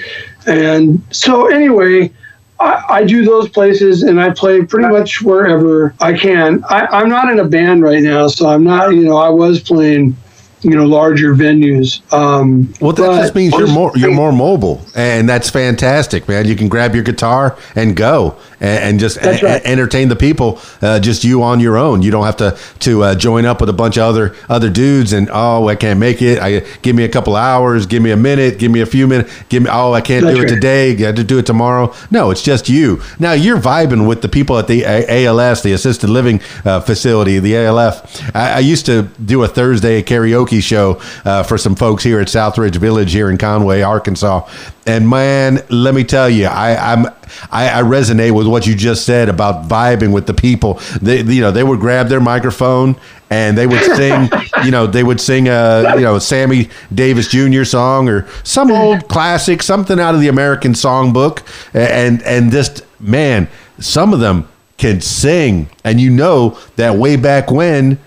and 0.46 1.02
so 1.12 1.48
anyway. 1.48 2.12
I, 2.60 2.84
I 2.89 3.03
do 3.05 3.24
those 3.24 3.49
places 3.49 4.03
and 4.03 4.20
I 4.20 4.32
play 4.32 4.64
pretty 4.66 4.89
much 4.89 5.22
wherever 5.22 5.95
I 6.01 6.14
can. 6.14 6.64
I, 6.70 6.88
I'm 6.88 7.10
not 7.10 7.32
in 7.32 7.39
a 7.39 7.45
band 7.45 7.84
right 7.84 8.01
now, 8.01 8.28
so 8.28 8.49
I'm 8.49 8.64
not. 8.64 8.93
You 8.93 9.03
know, 9.03 9.18
I 9.18 9.30
was 9.30 9.62
playing 9.62 10.16
you 10.62 10.72
know 10.72 10.86
larger 10.86 11.34
venues. 11.36 12.01
Um, 12.14 12.74
Well, 12.82 12.91
that 12.93 13.22
just 13.22 13.36
means 13.36 13.53
you're 13.57 13.68
more 13.68 13.91
you're 13.95 14.14
more 14.14 14.32
mobile, 14.32 14.82
and 14.95 15.28
that's 15.30 15.49
fantastic, 15.49 16.28
man. 16.28 16.47
You 16.47 16.55
can 16.55 16.68
grab 16.68 16.93
your 16.95 17.03
guitar 17.03 17.57
and 17.76 17.95
go, 17.95 18.36
and, 18.60 18.84
and 18.84 18.99
just 18.99 19.18
a- 19.18 19.39
right. 19.43 19.62
entertain 19.66 20.10
the 20.10 20.16
people. 20.16 20.60
Uh, 20.82 20.99
just 20.99 21.24
you 21.24 21.43
on 21.43 21.60
your 21.60 21.78
own. 21.78 22.01
You 22.01 22.12
don't 22.12 22.26
have 22.26 22.38
to 22.38 22.57
to 22.80 23.03
uh, 23.03 23.16
join 23.16 23.45
up 23.45 23.60
with 23.62 23.70
a 23.70 23.74
bunch 23.74 23.97
of 23.97 24.03
other 24.03 24.36
other 24.49 24.70
dudes. 24.70 25.14
And 25.14 25.30
oh, 25.32 25.68
I 25.68 25.76
can't 25.76 25.99
make 25.99 26.22
it. 26.22 26.39
I 26.39 26.60
give 26.82 26.95
me 26.95 27.03
a 27.03 27.10
couple 27.10 27.36
hours. 27.36 27.86
Give 27.86 28.01
me 28.03 28.12
a 28.12 28.18
minute. 28.18 28.60
Give 28.60 28.72
me 28.72 28.82
a 28.82 28.86
few 28.86 29.07
minutes. 29.07 29.32
Give 29.49 29.64
me. 29.64 29.70
Oh, 29.72 29.93
I 29.93 30.01
can't 30.01 30.24
That's 30.26 30.36
do 30.36 30.41
it 30.41 30.45
right. 30.45 30.53
today. 30.53 30.95
Got 30.95 31.16
to 31.16 31.24
do 31.24 31.38
it 31.38 31.45
tomorrow. 31.45 31.93
No, 32.12 32.32
it's 32.32 32.41
just 32.43 32.70
you. 32.70 33.01
Now 33.20 33.34
you're 33.34 33.60
vibing 33.60 34.07
with 34.07 34.22
the 34.22 34.30
people 34.30 34.57
at 34.57 34.68
the 34.68 34.84
A- 34.84 35.26
ALS, 35.26 35.64
the 35.64 35.74
assisted 35.74 36.10
living 36.10 36.41
uh, 36.66 36.82
facility, 36.82 37.39
the 37.39 37.55
ALF. 37.57 38.36
I, 38.36 38.53
I 38.55 38.60
used 38.60 38.86
to 38.88 39.03
do 39.24 39.43
a 39.43 39.47
Thursday 39.47 40.01
karaoke 40.50 40.62
show 40.62 41.02
uh, 41.26 41.43
for 41.43 41.58
some 41.58 41.76
folks 41.76 42.04
here 42.04 42.20
at 42.20 42.28
Southridge 42.28 42.76
Village 42.76 43.12
here 43.12 43.30
in 43.30 43.38
Conway, 43.38 43.82
Arkansas. 43.82 44.47
And 44.86 45.08
man, 45.08 45.60
let 45.70 45.93
me 45.93 46.04
tell 46.04 46.30
you, 46.30 46.45
I, 46.45 46.93
I'm 46.93 47.06
I, 47.52 47.80
I 47.80 47.82
resonate 47.84 48.32
with 48.32 48.47
what 48.47 48.66
you 48.66 48.76
just 48.76 49.06
said 49.06 49.30
about 49.30 49.68
vibing 49.68 50.12
with 50.12 50.26
the 50.26 50.34
people. 50.34 50.76
They, 51.02 51.22
you 51.22 51.41
know, 51.41 51.52
they 51.52 51.64
would 51.64 51.80
grab 51.80 52.08
their 52.08 52.20
microphone 52.20 52.95
and 53.30 53.56
they 53.56 53.68
would 53.68 53.84
sing, 53.95 54.30
you 54.66 54.72
know, 54.72 54.88
they 54.88 55.04
would 55.04 55.22
sing 55.22 55.47
a, 55.47 55.93
you 55.95 56.02
know, 56.02 56.18
Sammy 56.18 56.70
Davis 56.93 57.28
Jr. 57.28 57.64
song 57.66 58.10
or 58.10 58.28
some 58.43 58.72
old 58.72 59.08
classic, 59.08 59.62
something 59.62 60.00
out 60.00 60.16
of 60.16 60.22
the 60.22 60.28
American 60.28 60.74
songbook. 60.74 61.43
And, 61.74 62.24
and 62.24 62.52
just, 62.52 62.84
man, 63.00 63.47
some 63.78 64.12
of 64.12 64.20
them 64.20 64.47
can 64.78 65.00
sing. 65.02 65.70
And 65.84 66.02
you 66.02 66.10
know 66.10 66.58
that 66.78 66.95
way 66.95 67.16
back 67.16 67.52
when 67.52 68.00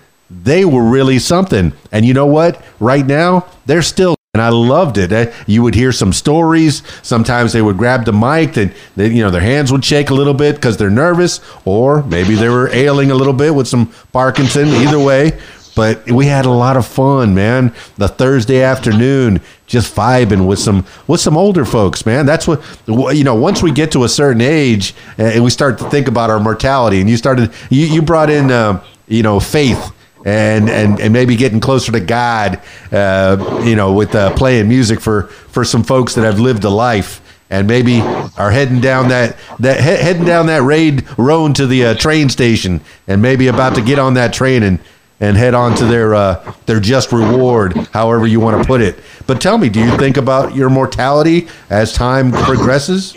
they 0.43 0.65
were 0.65 0.83
really 0.83 1.19
something. 1.19 1.73
And 1.91 2.05
you 2.05 2.13
know 2.13 2.25
what? 2.25 2.63
Right 2.79 3.05
now, 3.05 3.45
they're 3.65 3.81
still. 3.81 4.15
And 4.35 4.41
I 4.41 4.49
loved 4.49 4.97
it. 4.97 5.11
Eh, 5.11 5.31
You 5.45 5.61
would 5.61 5.75
hear 5.75 5.91
some 5.91 6.11
stories. 6.11 6.81
Sometimes 7.03 7.53
they 7.53 7.61
would 7.61 7.77
grab 7.77 8.05
the 8.05 8.13
mic, 8.13 8.57
and 8.57 8.73
they, 8.95 9.09
you 9.09 9.21
know 9.21 9.29
their 9.29 9.41
hands 9.41 9.71
would 9.71 9.85
shake 9.85 10.09
a 10.09 10.15
little 10.15 10.33
bit 10.33 10.55
because 10.55 10.75
they're 10.75 10.89
nervous, 10.89 11.39
or 11.65 12.01
maybe 12.03 12.33
they 12.33 12.49
were 12.49 12.67
ailing 12.73 13.11
a 13.11 13.15
little 13.15 13.33
bit 13.33 13.53
with 13.53 13.67
some 13.67 13.93
Parkinson. 14.11 14.69
Either 14.69 14.97
way, 14.97 15.37
but 15.75 16.09
we 16.09 16.25
had 16.25 16.45
a 16.45 16.49
lot 16.49 16.77
of 16.77 16.87
fun, 16.87 17.35
man. 17.35 17.73
The 17.97 18.07
Thursday 18.07 18.63
afternoon, 18.63 19.39
just 19.67 19.95
vibing 19.95 20.47
with 20.47 20.57
some 20.57 20.83
with 21.05 21.21
some 21.21 21.37
older 21.37 21.63
folks, 21.63 22.03
man. 22.03 22.25
That's 22.25 22.47
what 22.47 22.59
you 22.87 23.23
know. 23.23 23.35
Once 23.35 23.61
we 23.61 23.71
get 23.71 23.91
to 23.91 24.03
a 24.03 24.09
certain 24.09 24.41
age, 24.41 24.95
uh, 25.19 25.25
and 25.25 25.43
we 25.43 25.51
start 25.51 25.77
to 25.77 25.87
think 25.91 26.07
about 26.07 26.31
our 26.31 26.39
mortality, 26.39 26.99
and 27.01 27.07
you 27.07 27.17
started, 27.17 27.51
you, 27.69 27.85
you 27.85 28.01
brought 28.01 28.31
in, 28.31 28.49
uh, 28.49 28.83
you 29.07 29.21
know, 29.21 29.39
faith 29.39 29.91
and 30.25 30.69
and 30.69 30.99
and 30.99 31.13
maybe 31.13 31.35
getting 31.35 31.59
closer 31.59 31.91
to 31.91 31.99
God, 31.99 32.61
uh, 32.91 33.61
you 33.65 33.75
know, 33.75 33.93
with 33.93 34.15
uh, 34.15 34.33
playing 34.35 34.67
music 34.67 34.99
for 34.99 35.23
for 35.23 35.63
some 35.63 35.83
folks 35.83 36.15
that 36.15 36.23
have 36.23 36.39
lived 36.39 36.63
a 36.63 36.69
life 36.69 37.21
and 37.49 37.67
maybe 37.67 38.01
are 38.37 38.51
heading 38.51 38.81
down 38.81 39.09
that 39.09 39.37
that 39.59 39.77
he, 39.77 40.03
heading 40.03 40.25
down 40.25 40.47
that 40.47 40.63
raid 40.63 41.05
road 41.17 41.55
to 41.55 41.67
the 41.67 41.85
uh, 41.85 41.93
train 41.95 42.29
station 42.29 42.81
and 43.07 43.21
maybe 43.21 43.47
about 43.47 43.75
to 43.75 43.81
get 43.81 43.99
on 43.99 44.15
that 44.15 44.33
train 44.33 44.63
and 44.63 44.79
and 45.19 45.37
head 45.37 45.53
on 45.53 45.75
to 45.75 45.85
their 45.85 46.15
uh, 46.15 46.53
their 46.65 46.79
just 46.79 47.11
reward, 47.11 47.75
however 47.93 48.27
you 48.27 48.39
want 48.39 48.61
to 48.61 48.67
put 48.67 48.81
it. 48.81 48.99
But 49.27 49.39
tell 49.39 49.57
me, 49.57 49.69
do 49.69 49.79
you 49.79 49.97
think 49.97 50.17
about 50.17 50.55
your 50.55 50.69
mortality 50.69 51.47
as 51.69 51.93
time 51.93 52.31
progresses? 52.31 53.15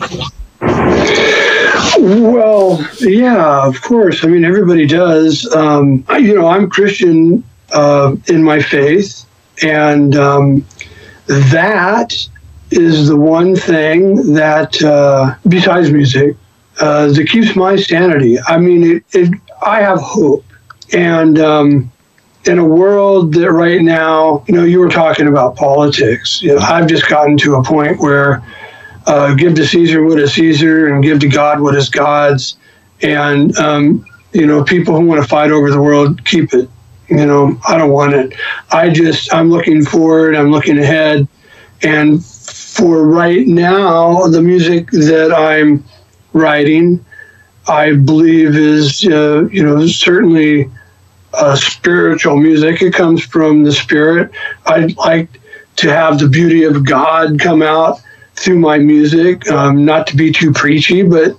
Well, 1.99 2.87
yeah, 3.01 3.66
of 3.66 3.80
course. 3.82 4.24
I 4.24 4.28
mean, 4.28 4.45
everybody 4.45 4.87
does. 4.87 5.51
Um, 5.55 6.05
I- 6.09 6.18
you 6.18 6.34
know, 6.34 6.47
I'm 6.49 6.68
Christian 6.68 7.45
uh, 7.72 8.16
in 8.28 8.43
my 8.43 8.61
faith, 8.61 9.24
and 9.62 10.14
um, 10.16 10.66
that 11.26 12.14
is 12.70 13.09
the 13.09 13.16
one 13.16 13.55
thing 13.57 14.34
that, 14.34 14.82
uh, 14.82 15.34
besides 15.49 15.91
music, 15.91 16.37
uh, 16.80 17.09
that 17.09 17.28
keeps 17.28 17.57
my 17.57 17.76
sanity. 17.76 18.39
I 18.47 18.59
mean, 18.59 18.82
it, 18.97 19.05
it, 19.12 19.41
I 19.62 19.80
have 19.80 20.01
hope, 20.01 20.45
and 20.93 21.39
um, 21.39 21.91
in 22.45 22.59
a 22.59 22.64
world 22.64 23.32
that 23.34 23.51
right 23.53 23.80
now, 23.82 24.45
you 24.49 24.55
know, 24.55 24.64
you 24.64 24.80
were 24.80 24.89
talking 24.89 25.26
about 25.28 25.57
politics. 25.57 26.43
You 26.43 26.55
know, 26.57 26.61
I've 26.61 26.87
just 26.87 27.09
gotten 27.09 27.37
to 27.39 27.57
a 27.57 27.62
point 27.64 27.99
where 28.01 28.43
uh, 29.07 29.35
give 29.35 29.55
to 29.55 29.67
Caesar 29.67 30.05
what 30.05 30.19
is 30.19 30.35
Caesar 30.35 30.89
and 30.89 31.03
give 31.03 31.21
to 31.21 31.29
God 31.29 31.61
what 31.61 31.75
is 31.75 31.89
God's. 31.89 32.57
And, 33.03 33.57
um, 33.59 34.05
you 34.33 34.47
know, 34.47 34.65
people 34.65 34.97
who 34.97 35.07
want 35.07 35.23
to 35.23 35.29
fight 35.29 35.51
over 35.51 35.71
the 35.71 35.81
world, 35.81 36.25
keep 36.25 36.53
it. 36.55 36.69
You 37.09 37.25
know, 37.25 37.61
I 37.69 37.79
don't 37.79 37.93
want 37.93 38.15
it. 38.15 38.35
I 38.73 38.91
just, 38.91 39.33
I'm 39.33 39.49
looking 39.49 39.85
forward, 39.85 40.35
I'm 40.35 40.51
looking 40.51 40.79
ahead. 40.79 41.29
And 41.83 42.25
for 42.25 43.07
right 43.07 43.47
now, 43.47 44.27
the 44.27 44.43
music 44.43 44.91
that 44.91 45.33
I'm 45.33 45.85
writing, 46.33 47.05
I 47.69 47.93
believe 47.93 48.57
is, 48.57 49.07
uh, 49.07 49.49
you 49.53 49.63
know, 49.63 49.87
certainly 49.87 50.69
uh, 51.35 51.55
spiritual 51.55 52.37
music. 52.39 52.83
It 52.83 52.93
comes 52.93 53.25
from 53.25 53.63
the 53.63 53.73
spirit. 53.73 54.33
I'd 54.67 54.97
like 54.97 55.41
to 55.77 55.91
have 55.91 56.19
the 56.19 56.29
beauty 56.29 56.65
of 56.65 56.85
God 56.85 57.39
come 57.39 57.63
out 57.63 58.01
through 58.37 58.59
my 58.59 58.78
music. 58.78 59.51
Um, 59.51 59.84
not 59.84 60.07
to 60.09 60.16
be 60.16 60.30
too 60.30 60.53
preachy, 60.53 61.03
but 61.03 61.37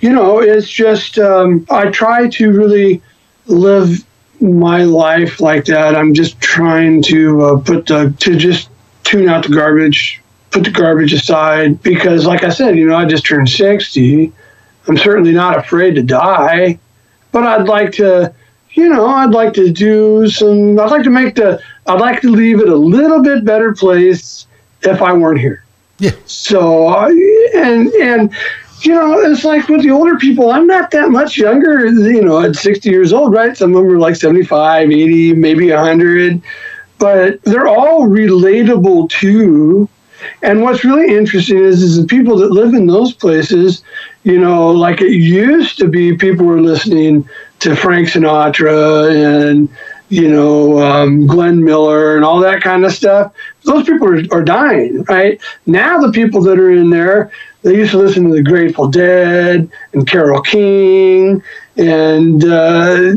you 0.00 0.12
know, 0.12 0.40
it's 0.40 0.68
just 0.68 1.18
um, 1.18 1.66
I 1.70 1.90
try 1.90 2.28
to 2.28 2.52
really 2.52 3.02
live 3.46 4.04
my 4.40 4.84
life 4.84 5.40
like 5.40 5.64
that. 5.66 5.96
I'm 5.96 6.14
just 6.14 6.40
trying 6.40 7.02
to 7.02 7.42
uh, 7.42 7.60
put 7.60 7.86
the 7.86 8.14
to 8.18 8.36
just 8.36 8.70
tune 9.04 9.28
out 9.28 9.44
the 9.44 9.54
garbage, 9.54 10.22
put 10.50 10.64
the 10.64 10.70
garbage 10.70 11.12
aside 11.12 11.82
because, 11.82 12.26
like 12.26 12.44
I 12.44 12.50
said, 12.50 12.76
you 12.76 12.86
know, 12.86 12.96
I 12.96 13.04
just 13.04 13.26
turned 13.26 13.48
sixty. 13.48 14.32
I'm 14.86 14.96
certainly 14.96 15.32
not 15.32 15.58
afraid 15.58 15.96
to 15.96 16.02
die, 16.02 16.78
but 17.32 17.44
I'd 17.44 17.68
like 17.68 17.92
to, 17.92 18.32
you 18.70 18.88
know, 18.88 19.06
I'd 19.06 19.32
like 19.32 19.52
to 19.54 19.70
do 19.70 20.28
some. 20.28 20.78
I'd 20.78 20.90
like 20.90 21.02
to 21.02 21.10
make 21.10 21.34
the. 21.34 21.60
I'd 21.86 22.00
like 22.00 22.20
to 22.20 22.30
leave 22.30 22.60
it 22.60 22.68
a 22.68 22.76
little 22.76 23.22
bit 23.22 23.44
better 23.44 23.74
place 23.74 24.46
if 24.82 25.02
I 25.02 25.12
weren't 25.12 25.40
here. 25.40 25.64
Yeah. 25.98 26.12
So 26.26 26.86
I 26.88 27.08
and 27.54 27.88
and 27.94 28.34
you 28.82 28.94
know 28.94 29.18
it's 29.20 29.44
like 29.44 29.68
with 29.68 29.82
the 29.82 29.90
older 29.90 30.16
people 30.16 30.50
i'm 30.52 30.66
not 30.66 30.90
that 30.92 31.10
much 31.10 31.36
younger 31.36 31.86
you 31.86 32.22
know 32.22 32.40
at 32.40 32.54
60 32.54 32.88
years 32.88 33.12
old 33.12 33.32
right 33.32 33.56
some 33.56 33.74
of 33.74 33.82
them 33.82 33.92
are 33.92 33.98
like 33.98 34.14
75 34.14 34.90
80 34.90 35.32
maybe 35.34 35.70
100 35.70 36.40
but 36.98 37.42
they're 37.42 37.66
all 37.66 38.02
relatable 38.02 39.10
too 39.10 39.88
and 40.42 40.62
what's 40.62 40.84
really 40.84 41.14
interesting 41.14 41.58
is 41.58 41.82
is 41.82 41.96
the 41.96 42.06
people 42.06 42.36
that 42.38 42.50
live 42.52 42.74
in 42.74 42.86
those 42.86 43.12
places 43.12 43.82
you 44.22 44.38
know 44.38 44.70
like 44.70 45.00
it 45.00 45.12
used 45.12 45.78
to 45.78 45.88
be 45.88 46.16
people 46.16 46.46
were 46.46 46.60
listening 46.60 47.28
to 47.58 47.74
frank 47.74 48.08
sinatra 48.08 49.10
and 49.50 49.68
you 50.08 50.28
know 50.28 50.78
um, 50.80 51.26
glenn 51.26 51.62
miller 51.62 52.16
and 52.16 52.24
all 52.24 52.40
that 52.40 52.62
kind 52.62 52.84
of 52.84 52.92
stuff 52.92 53.32
those 53.64 53.84
people 53.84 54.08
are, 54.08 54.38
are 54.38 54.44
dying 54.44 55.02
right 55.04 55.40
now 55.66 55.98
the 55.98 56.12
people 56.12 56.40
that 56.40 56.58
are 56.58 56.72
in 56.72 56.90
there 56.90 57.30
they 57.62 57.74
used 57.74 57.90
to 57.90 57.98
listen 57.98 58.24
to 58.24 58.32
the 58.32 58.42
Grateful 58.42 58.88
Dead 58.88 59.68
and 59.92 60.08
Carole 60.08 60.40
King, 60.42 61.42
and 61.76 62.44
uh, 62.44 63.16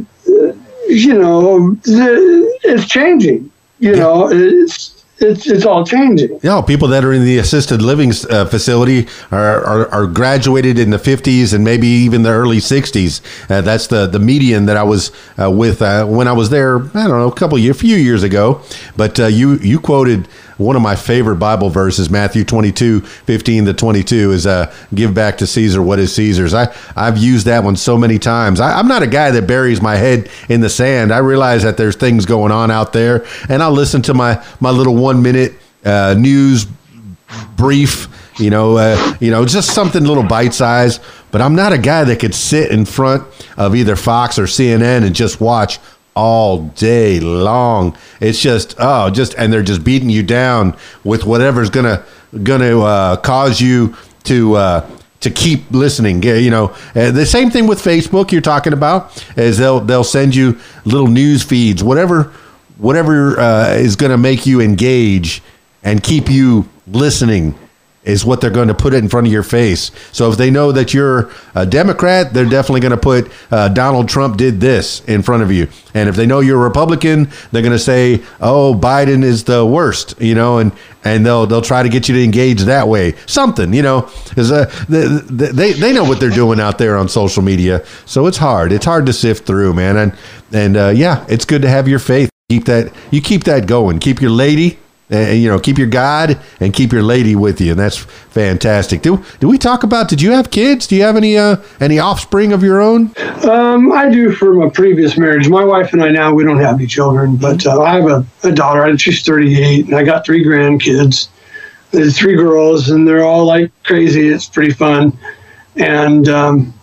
you 0.87 1.13
know, 1.13 1.73
the, 1.75 2.59
it's 2.63 2.87
changing. 2.87 3.51
You 3.79 3.95
know, 3.95 4.29
it's 4.31 5.01
it's 5.22 5.47
it's 5.47 5.65
all 5.65 5.86
changing. 5.86 6.39
Yeah, 6.41 6.61
people 6.61 6.88
that 6.89 7.05
are 7.05 7.13
in 7.13 7.24
the 7.24 7.38
assisted 7.38 7.82
living 7.82 8.11
uh, 8.30 8.45
facility 8.45 9.07
are, 9.32 9.63
are, 9.63 9.88
are 9.89 10.07
graduated 10.07 10.80
in 10.80 10.89
the 10.89 10.97
50s 10.97 11.53
and 11.53 11.63
maybe 11.63 11.88
even 11.88 12.24
the 12.24 12.30
early 12.32 12.57
60s. 12.57 13.22
Uh, 13.49 13.61
that's 13.61 13.88
the, 13.88 14.07
the 14.07 14.19
median 14.19 14.65
that 14.65 14.78
I 14.78 14.84
was 14.84 15.11
uh, 15.39 15.49
with 15.51 15.82
uh, 15.82 16.05
when 16.05 16.28
I 16.28 16.34
was 16.34 16.49
there. 16.49 16.78
I 16.80 17.07
don't 17.07 17.19
know, 17.19 17.28
a 17.28 17.36
couple 17.36 17.57
years, 17.57 17.76
a 17.76 17.80
few 17.80 17.97
years 17.97 18.24
ago. 18.24 18.61
But 18.97 19.19
uh, 19.19 19.28
you 19.28 19.55
you 19.57 19.80
quoted 19.80 20.28
one 20.62 20.76
of 20.76 20.82
my 20.82 20.95
favorite 20.95 21.38
Bible 21.38 21.70
verses, 21.70 22.09
Matthew 22.09 22.43
22, 22.43 23.01
15 23.01 23.66
to 23.66 23.74
22, 23.74 24.32
is 24.32 24.47
uh, 24.47 24.74
give 24.93 25.14
back 25.14 25.38
to 25.39 25.47
Caesar 25.47 25.82
what 25.82 25.99
is 25.99 26.14
Caesar's. 26.16 26.53
I, 26.53 26.74
I've 26.95 27.18
used 27.18 27.47
that 27.47 27.64
one 27.64 27.76
so 27.76 27.97
many 27.97 28.20
times. 28.20 28.59
I, 28.59 28.78
I'm 28.78 28.88
not 28.88 29.03
a 29.03 29.07
guy 29.07 29.32
that 29.32 29.47
buries 29.47 29.82
my 29.82 29.95
head 29.95 30.30
in 30.49 30.62
the 30.62 30.70
sand. 30.70 31.12
I 31.12 31.18
realize 31.18 31.64
that 31.64 31.78
there's 31.78 31.95
things 31.95 32.26
going 32.26 32.51
on 32.51 32.72
out 32.72 32.93
there, 32.93 33.26
and 33.49 33.62
I'll 33.62 33.72
listen 33.72 34.01
to 34.03 34.14
my, 34.14 34.43
my 34.59 34.70
little 34.70 34.95
one 34.95 35.22
minute 35.22 35.53
uh, 35.84 36.16
news 36.18 36.68
brief, 37.55 38.07
you 38.39 38.49
know, 38.49 38.78
uh, 38.78 39.16
you 39.20 39.32
know, 39.32 39.45
just 39.45 39.74
something 39.74 40.03
little 40.03 40.24
bite 40.24 40.53
size. 40.53 40.99
But 41.32 41.41
I'm 41.41 41.55
not 41.55 41.74
a 41.74 41.78
guy 41.78 42.03
that 42.03 42.20
could 42.20 42.36
sit 42.36 42.72
in 42.72 42.86
front 42.86 43.24
of 43.57 43.76
either 43.76 43.95
Fox 43.95 44.38
or 44.38 44.43
CNN 44.43 45.05
and 45.05 45.16
just 45.16 45.39
watch 45.39 45.80
all 46.16 46.59
day 46.70 47.20
long. 47.20 47.97
It's 48.20 48.39
just 48.39 48.76
oh, 48.80 49.09
just 49.09 49.36
and 49.36 49.51
they're 49.51 49.64
just 49.64 49.84
beating 49.84 50.09
you 50.09 50.24
down 50.24 50.76
with 51.03 51.26
whatever's 51.26 51.70
gonna 51.70 52.03
gonna 52.43 52.80
uh, 52.80 53.16
cause 53.18 53.62
you 53.62 53.95
to 54.24 54.55
uh, 54.55 54.89
to 55.22 55.30
keep 55.30 55.70
listening. 55.72 56.24
You 56.24 56.49
know, 56.49 56.76
uh, 56.95 57.12
the 57.12 57.26
same 57.26 57.49
thing 57.49 57.68
with 57.68 57.80
Facebook 57.82 58.32
you're 58.32 58.41
talking 58.41 58.74
about 58.74 59.24
is 59.38 59.57
they'll 59.57 59.80
they'll 59.80 60.03
send 60.03 60.36
you 60.36 60.59
little 60.86 61.07
news 61.07 61.43
feeds, 61.43 61.84
whatever 61.84 62.34
whatever 62.78 63.39
uh, 63.39 63.74
is 63.74 63.95
to 64.12 64.18
make 64.18 64.45
you 64.45 64.59
engage 64.59 65.41
and 65.84 66.03
keep 66.03 66.30
you 66.30 66.68
listening 66.88 67.55
is 68.04 68.26
what 68.26 68.41
they're 68.41 68.49
going 68.49 68.68
to 68.68 68.74
put 68.74 68.93
it 68.93 68.97
in 68.97 69.10
front 69.10 69.28
of 69.28 69.34
your 69.34 69.43
face. 69.43 69.91
So 70.12 70.32
if 70.32 70.38
they 70.38 70.49
know 70.49 70.72
that 70.72 70.93
you're 70.93 71.32
a 71.54 71.66
Democrat, 71.66 72.34
they're 72.34 72.45
definitely 72.45 72.82
going 72.82 72.91
to 72.91 72.97
put 72.97 73.32
uh, 73.52 73.70
Donald 73.70 74.10
Trump 74.10 74.38
did 74.38 74.60
this 74.60 75.04
in 75.06 75.22
front 75.22 75.43
of 75.43 75.52
you. 75.52 75.68
And 75.93 76.10
if 76.10 76.16
they 76.16 76.26
know 76.26 76.39
you're 76.39 76.60
a 76.60 76.64
Republican, 76.64 77.30
they're 77.52 77.62
going 77.62 77.74
to 77.74 77.80
say, 77.80 78.24
"Oh, 78.39 78.74
Biden 78.74 79.24
is 79.24 79.43
the 79.43 79.66
worst," 79.66 80.20
you 80.20 80.34
know, 80.34 80.58
and 80.58 80.72
and 81.04 81.26
they'll 81.26 81.45
they'll 81.45 81.62
try 81.62 81.84
to 81.84 81.89
get 81.89 82.08
you 82.10 82.16
to 82.16 82.24
engage 82.24 82.62
that 82.62 82.88
way. 82.88 83.14
Something, 83.28 83.74
you 83.74 83.82
know, 83.82 84.10
because 84.30 84.52
uh, 84.52 84.66
they, 84.89 85.06
they 85.52 85.74
they 85.74 85.93
know 85.93 86.04
what 86.04 86.20
they're 86.20 86.30
doing 86.30 86.60
out 86.60 86.78
there 86.78 86.97
on 86.97 87.08
social 87.10 87.43
media. 87.43 87.86
So 88.06 88.26
it's 88.28 88.38
hard. 88.38 88.72
It's 88.72 88.86
hard 88.86 89.06
to 89.08 89.14
sift 89.14 89.45
through, 89.45 89.74
man. 89.74 89.97
And 89.97 90.18
and 90.54 90.78
uh, 90.78 90.89
yeah, 90.89 91.26
it's 91.30 91.45
good 91.45 91.62
to 91.62 91.70
have 91.70 91.88
your 91.88 91.99
faith. 91.99 92.30
Keep 92.49 92.66
that 92.66 92.91
you 93.12 93.22
keep 93.22 93.43
that 93.43 93.68
going. 93.68 93.99
Keep 93.99 94.22
your 94.22 94.32
lady 94.32 94.80
and 95.12 95.41
you 95.41 95.49
know 95.49 95.59
keep 95.59 95.78
your 95.78 95.88
god 95.88 96.39
and 96.59 96.74
keep 96.74 96.91
your 96.91 97.03
lady 97.03 97.36
with 97.36 97.62
you 97.62 97.72
and 97.72 97.80
that's 97.80 97.97
fantastic 97.97 99.01
do 99.01 99.24
do 99.39 99.47
we 99.47 99.57
talk 99.57 99.84
about 99.84 100.07
did 100.07 100.22
you 100.22 100.32
have 100.32 100.49
kids 100.49 100.88
do 100.88 100.95
you 100.95 101.03
have 101.03 101.18
any 101.18 101.38
uh 101.38 101.57
any 101.80 101.99
offspring 101.99 102.53
of 102.53 102.64
your 102.64 102.82
own 102.82 103.12
Um, 103.47 103.91
I 103.91 104.09
do 104.09 104.32
from 104.32 104.62
a 104.62 104.70
previous 104.70 105.18
marriage. 105.18 105.49
My 105.49 105.64
wife 105.66 105.93
and 105.93 106.03
I 106.03 106.09
now 106.09 106.34
we 106.34 106.43
don't 106.43 106.59
have 106.59 106.76
any 106.76 106.86
children, 106.88 107.36
but 107.36 107.66
uh, 107.66 107.82
I 107.82 107.95
have 107.95 108.05
a, 108.09 108.26
a 108.43 108.51
daughter 108.51 108.84
and 108.86 109.01
she's 109.01 109.24
38, 109.24 109.88
and 109.88 109.95
I 109.95 110.03
got 110.03 110.26
three 110.26 110.45
grandkids. 110.45 111.28
There's 111.91 112.18
three 112.18 112.36
girls, 112.36 112.89
and 112.89 113.07
they're 113.07 113.24
all 113.24 113.45
like 113.45 113.72
crazy. 113.84 114.30
It's 114.30 114.47
pretty 114.47 114.72
fun, 114.74 115.18
and 115.76 116.30
um, 116.30 116.74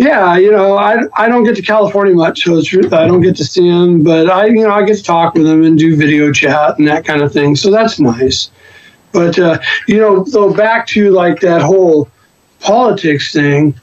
yeah, 0.00 0.38
you 0.38 0.50
know, 0.50 0.78
I, 0.78 1.02
I 1.14 1.28
don't 1.28 1.44
get 1.44 1.56
to 1.56 1.62
California 1.62 2.14
much, 2.14 2.44
so 2.44 2.58
I 2.58 3.06
don't 3.06 3.20
get 3.20 3.36
to 3.36 3.44
see 3.44 3.68
them, 3.70 4.02
but 4.02 4.30
I 4.30 4.46
you 4.46 4.62
know 4.62 4.70
I 4.70 4.82
get 4.84 4.96
to 4.96 5.02
talk 5.02 5.34
with 5.34 5.44
them 5.44 5.62
and 5.62 5.78
do 5.78 5.94
video 5.94 6.32
chat 6.32 6.78
and 6.78 6.88
that 6.88 7.04
kind 7.04 7.20
of 7.20 7.32
thing. 7.32 7.54
So 7.54 7.70
that's 7.70 8.00
nice. 8.00 8.50
But 9.12 9.38
uh, 9.38 9.58
you 9.86 9.98
know, 9.98 10.24
though 10.24 10.54
back 10.54 10.86
to 10.88 11.10
like 11.10 11.40
that 11.40 11.60
whole 11.60 12.08
politics 12.60 13.32
thing 13.32 13.78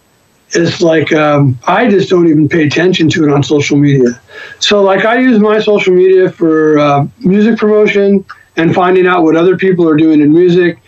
it's 0.52 0.82
like 0.82 1.12
um, 1.12 1.60
I 1.68 1.88
just 1.88 2.10
don't 2.10 2.28
even 2.28 2.48
pay 2.50 2.66
attention 2.66 3.10
to 3.10 3.28
it 3.28 3.32
on 3.32 3.44
social 3.44 3.78
media. 3.78 4.20
So, 4.60 4.82
like, 4.82 5.06
I 5.06 5.20
use 5.20 5.40
my 5.40 5.60
social 5.60 5.94
media 5.94 6.32
for 6.32 6.80
uh, 6.80 7.08
music 7.20 7.60
promotion 7.60 8.26
and 8.56 8.74
finding 8.74 9.06
out 9.08 9.24
what 9.24 9.36
other 9.36 9.58
people 9.58 9.88
are 9.88 9.98
doing 9.98 10.22
in 10.22 10.34
music. 10.34 10.80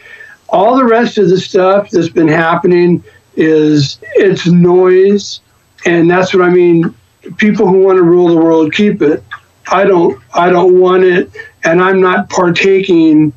All 0.47 0.77
the 0.77 0.85
rest 0.85 1.17
of 1.17 1.29
the 1.29 1.37
stuff 1.37 1.91
that's 1.91 2.09
been 2.09 2.27
happening 2.27 3.03
is 3.39 3.99
it's 4.15 4.45
noise, 4.47 5.39
and 5.85 6.09
that's 6.09 6.33
what 6.33 6.43
I 6.43 6.49
mean. 6.49 6.93
People 7.37 7.67
who 7.67 7.83
want 7.83 7.97
to 7.97 8.03
rule 8.03 8.27
the 8.27 8.35
world 8.35 8.73
keep 8.73 9.01
it. 9.01 9.23
I 9.71 9.85
don't. 9.85 10.21
I 10.33 10.49
don't 10.49 10.79
want 10.79 11.03
it, 11.03 11.31
and 11.63 11.81
I'm 11.81 12.01
not 12.01 12.29
partaking 12.29 13.33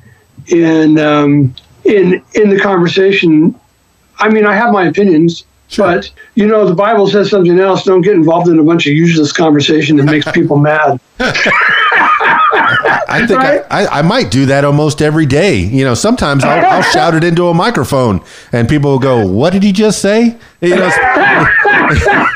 in 0.48 0.98
um, 0.98 1.54
in 1.84 2.22
in 2.34 2.50
the 2.50 2.60
conversation. 2.60 3.58
I 4.18 4.28
mean, 4.28 4.46
I 4.46 4.54
have 4.54 4.72
my 4.72 4.86
opinions, 4.86 5.44
but 5.76 6.10
you 6.34 6.46
know, 6.46 6.66
the 6.66 6.74
Bible 6.74 7.06
says 7.06 7.30
something 7.30 7.58
else. 7.58 7.84
Don't 7.84 8.02
get 8.02 8.14
involved 8.14 8.48
in 8.48 8.58
a 8.58 8.62
bunch 8.64 8.86
of 8.86 8.92
useless 8.92 9.32
conversation 9.32 9.96
that 9.96 10.04
makes 10.04 10.30
people 10.32 10.56
mad. 10.56 11.00
i 13.08 13.24
think 13.26 13.40
Right. 13.40 13.62
I, 13.70 13.84
I, 13.84 13.98
I 13.98 14.02
might 14.02 14.30
do 14.30 14.46
that 14.46 14.64
almost 14.64 15.02
every 15.02 15.26
day 15.26 15.56
you 15.56 15.84
know 15.84 15.94
sometimes 15.94 16.44
I'll, 16.44 16.64
I'll 16.64 16.82
shout 16.82 17.14
it 17.14 17.24
into 17.24 17.48
a 17.48 17.54
microphone 17.54 18.22
and 18.52 18.68
people 18.68 18.90
will 18.90 18.98
go 18.98 19.26
what 19.26 19.52
did 19.52 19.62
he 19.62 19.72
just 19.72 20.00
say 20.00 20.36
you 20.60 20.76
know 20.76 20.90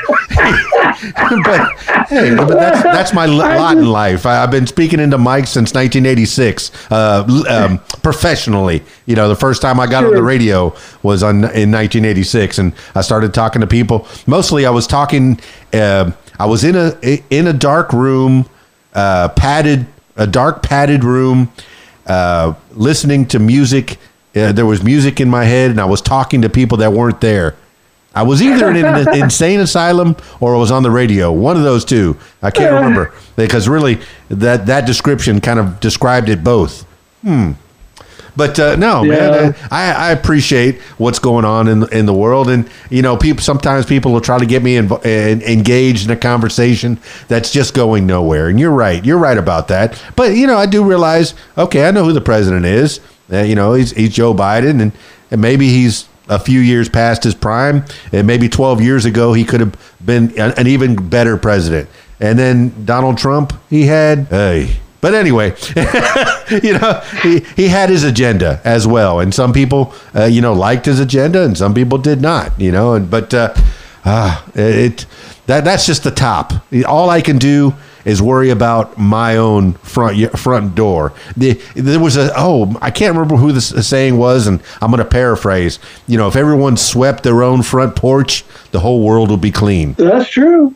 but 1.43 2.07
hey, 2.07 2.35
but 2.35 2.47
that's 2.47 2.83
that's 2.83 3.13
my 3.13 3.25
lot 3.27 3.77
in 3.77 3.85
life. 3.85 4.25
I, 4.25 4.43
I've 4.43 4.51
been 4.51 4.67
speaking 4.67 4.99
into 4.99 5.17
mics 5.17 5.47
since 5.47 5.73
1986, 5.73 6.91
uh, 6.91 7.43
um, 7.49 7.79
professionally. 8.01 8.83
You 9.05 9.15
know, 9.15 9.29
the 9.29 9.35
first 9.35 9.61
time 9.61 9.79
I 9.79 9.87
got 9.87 10.03
on 10.03 10.13
the 10.13 10.23
radio 10.23 10.75
was 11.03 11.23
on 11.23 11.35
in 11.35 11.71
1986, 11.71 12.59
and 12.59 12.73
I 12.95 13.01
started 13.01 13.33
talking 13.33 13.61
to 13.61 13.67
people. 13.67 14.07
Mostly, 14.25 14.65
I 14.65 14.69
was 14.69 14.87
talking. 14.87 15.39
Uh, 15.73 16.11
I 16.39 16.45
was 16.45 16.63
in 16.63 16.75
a 16.75 17.23
in 17.29 17.47
a 17.47 17.53
dark 17.53 17.93
room, 17.93 18.49
uh, 18.93 19.29
padded, 19.29 19.85
a 20.15 20.27
dark 20.27 20.63
padded 20.63 21.03
room, 21.03 21.51
uh, 22.05 22.53
listening 22.71 23.27
to 23.27 23.39
music. 23.39 23.97
Uh, 24.35 24.51
there 24.51 24.65
was 24.65 24.83
music 24.83 25.19
in 25.19 25.29
my 25.29 25.45
head, 25.45 25.71
and 25.71 25.81
I 25.81 25.85
was 25.85 26.01
talking 26.01 26.41
to 26.41 26.49
people 26.49 26.77
that 26.79 26.93
weren't 26.93 27.21
there. 27.21 27.55
I 28.19 28.23
was 28.23 28.41
either 28.41 28.69
in 28.69 28.77
an 28.83 29.07
insane 29.23 29.59
asylum 29.59 30.15
or 30.39 30.55
I 30.55 30.57
was 30.57 30.71
on 30.71 30.83
the 30.83 30.91
radio. 30.91 31.31
One 31.31 31.55
of 31.57 31.63
those 31.63 31.85
two. 31.85 32.17
I 32.41 32.51
can't 32.51 32.73
remember 32.73 33.13
because 33.35 33.67
really 33.69 33.99
that 34.29 34.65
that 34.65 34.85
description 34.85 35.39
kind 35.41 35.59
of 35.59 35.79
described 35.79 36.29
it 36.29 36.43
both. 36.43 36.85
Hmm. 37.21 37.51
But 38.35 38.59
uh, 38.59 38.75
no, 38.75 39.01
Yeah. 39.03 39.11
man, 39.31 39.33
uh, 39.33 39.53
I, 39.71 39.91
I 39.91 40.11
appreciate 40.11 40.79
what's 40.99 41.17
going 41.17 41.43
on 41.43 41.67
in 41.67 41.91
in 41.91 42.05
the 42.05 42.13
world, 42.13 42.49
and 42.49 42.69
you 42.91 43.01
know, 43.01 43.17
people 43.17 43.41
sometimes 43.41 43.87
people 43.87 44.11
will 44.13 44.21
try 44.21 44.37
to 44.37 44.45
get 44.45 44.61
me 44.61 44.75
inv- 44.75 45.03
en- 45.05 45.41
engaged 45.41 46.05
in 46.05 46.11
a 46.11 46.15
conversation 46.15 46.99
that's 47.29 47.51
just 47.51 47.73
going 47.73 48.05
nowhere. 48.05 48.47
And 48.49 48.59
you're 48.59 48.69
right, 48.85 49.03
you're 49.03 49.17
right 49.17 49.37
about 49.39 49.69
that. 49.69 49.99
But 50.15 50.35
you 50.35 50.45
know, 50.45 50.55
I 50.57 50.67
do 50.67 50.83
realize, 50.83 51.33
okay, 51.57 51.87
I 51.87 51.91
know 51.91 52.03
who 52.03 52.13
the 52.13 52.21
president 52.21 52.65
is. 52.65 52.99
Uh, 53.33 53.39
you 53.41 53.55
know, 53.55 53.73
he's 53.73 53.89
he's 53.91 54.13
Joe 54.13 54.35
Biden, 54.35 54.81
and 54.83 54.91
and 55.31 55.41
maybe 55.41 55.69
he's 55.69 56.05
a 56.29 56.39
few 56.39 56.59
years 56.59 56.89
past 56.89 57.23
his 57.23 57.35
prime, 57.35 57.85
and 58.11 58.27
maybe 58.27 58.49
12 58.49 58.81
years 58.81 59.05
ago 59.05 59.33
he 59.33 59.43
could 59.43 59.59
have 59.59 59.75
been 60.03 60.37
an, 60.39 60.53
an 60.57 60.67
even 60.67 61.09
better 61.09 61.37
president. 61.37 61.89
And 62.19 62.37
then 62.37 62.85
Donald 62.85 63.17
Trump, 63.17 63.53
he 63.69 63.83
had, 63.83 64.27
hey. 64.27 64.77
But 64.99 65.13
anyway, 65.13 65.53
you 66.63 66.73
know, 66.73 67.01
he, 67.21 67.39
he 67.55 67.67
had 67.67 67.89
his 67.89 68.03
agenda 68.03 68.59
as 68.63 68.87
well, 68.87 69.19
and 69.19 69.33
some 69.33 69.53
people, 69.53 69.93
uh, 70.15 70.25
you 70.25 70.41
know, 70.41 70.53
liked 70.53 70.87
his 70.87 70.99
agenda, 70.99 71.43
and 71.43 71.55
some 71.55 71.75
people 71.75 71.99
did 71.99 72.19
not. 72.19 72.59
You 72.59 72.71
know, 72.71 72.95
and 72.95 73.09
but 73.09 73.31
uh, 73.31 73.53
ah, 74.05 74.43
it 74.55 75.05
that 75.47 75.63
that's 75.63 75.85
just 75.85 76.03
the 76.03 76.11
top. 76.11 76.53
All 76.85 77.09
I 77.09 77.21
can 77.21 77.37
do 77.37 77.73
is 78.05 78.21
worry 78.21 78.51
about 78.51 78.97
my 78.97 79.35
own 79.35 79.73
front 79.73 80.39
front 80.39 80.75
door. 80.75 81.13
The, 81.35 81.53
there 81.75 81.99
was 81.99 82.15
a 82.15 82.31
oh 82.37 82.77
I 82.81 82.91
can't 82.91 83.13
remember 83.13 83.35
who 83.35 83.51
the 83.51 83.61
saying 83.61 84.17
was, 84.17 84.47
and 84.47 84.61
I'm 84.81 84.91
going 84.91 85.03
to 85.03 85.09
paraphrase. 85.09 85.79
You 86.07 86.17
know, 86.17 86.27
if 86.27 86.35
everyone 86.35 86.77
swept 86.77 87.23
their 87.23 87.43
own 87.43 87.63
front 87.63 87.95
porch, 87.95 88.45
the 88.71 88.79
whole 88.79 89.03
world 89.03 89.29
would 89.31 89.41
be 89.41 89.51
clean. 89.51 89.93
That's 89.93 90.29
true. 90.29 90.75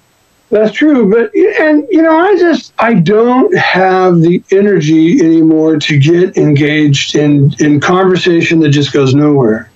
That's 0.50 0.74
true. 0.74 1.10
But 1.10 1.34
and 1.36 1.88
you 1.90 2.02
know, 2.02 2.18
I 2.18 2.38
just 2.38 2.74
I 2.78 2.96
don't 2.96 3.56
have 3.58 4.20
the 4.20 4.44
energy 4.52 5.22
anymore 5.22 5.78
to 5.78 5.98
get 5.98 6.38
engaged 6.38 7.16
in 7.16 7.54
in 7.60 7.80
conversation 7.80 8.60
that 8.60 8.70
just 8.70 8.92
goes 8.92 9.16
nowhere. 9.16 9.72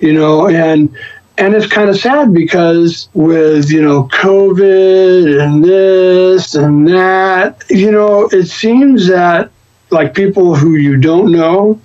You 0.00 0.12
know, 0.12 0.48
and 0.48 0.94
and 1.38 1.54
it's 1.54 1.66
kind 1.66 1.88
of 1.88 1.96
sad 1.98 2.34
because 2.34 3.08
with 3.14 3.70
you 3.70 3.80
know 3.80 4.04
COVID 4.08 5.42
and 5.42 5.64
this 5.64 6.54
and 6.54 6.86
that, 6.88 7.62
you 7.70 7.90
know, 7.90 8.28
it 8.32 8.46
seems 8.46 9.06
that 9.08 9.50
like 9.90 10.14
people 10.14 10.54
who 10.54 10.74
you 10.74 10.96
don't 10.98 11.32
know 11.32 11.80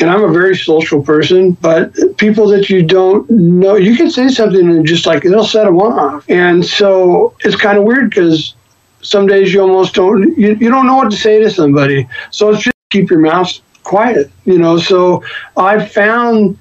and 0.00 0.08
I'm 0.08 0.22
a 0.22 0.32
very 0.32 0.56
social 0.56 1.02
person, 1.02 1.52
but 1.52 1.94
people 2.16 2.48
that 2.48 2.70
you 2.70 2.82
don't 2.82 3.28
know, 3.28 3.74
you 3.74 3.96
can 3.96 4.10
say 4.10 4.28
something 4.28 4.70
and 4.70 4.86
just 4.86 5.04
like 5.04 5.24
it'll 5.24 5.44
set 5.44 5.64
them 5.64 5.78
off. 5.78 6.24
And 6.28 6.64
so 6.64 7.34
it's 7.40 7.56
kind 7.56 7.76
of 7.76 7.84
weird 7.84 8.10
because 8.10 8.54
some 9.02 9.26
days 9.26 9.52
you 9.52 9.60
almost 9.60 9.94
don't, 9.94 10.38
you, 10.38 10.54
you 10.54 10.70
don't 10.70 10.86
know 10.86 10.96
what 10.96 11.10
to 11.10 11.16
say 11.16 11.40
to 11.40 11.50
somebody. 11.50 12.08
So 12.30 12.50
it's 12.50 12.62
just 12.62 12.76
keep 12.90 13.10
your 13.10 13.20
mouth 13.20 13.52
quiet, 13.82 14.30
you 14.44 14.58
know. 14.58 14.78
So 14.78 15.22
I've 15.56 15.90
found 15.92 16.58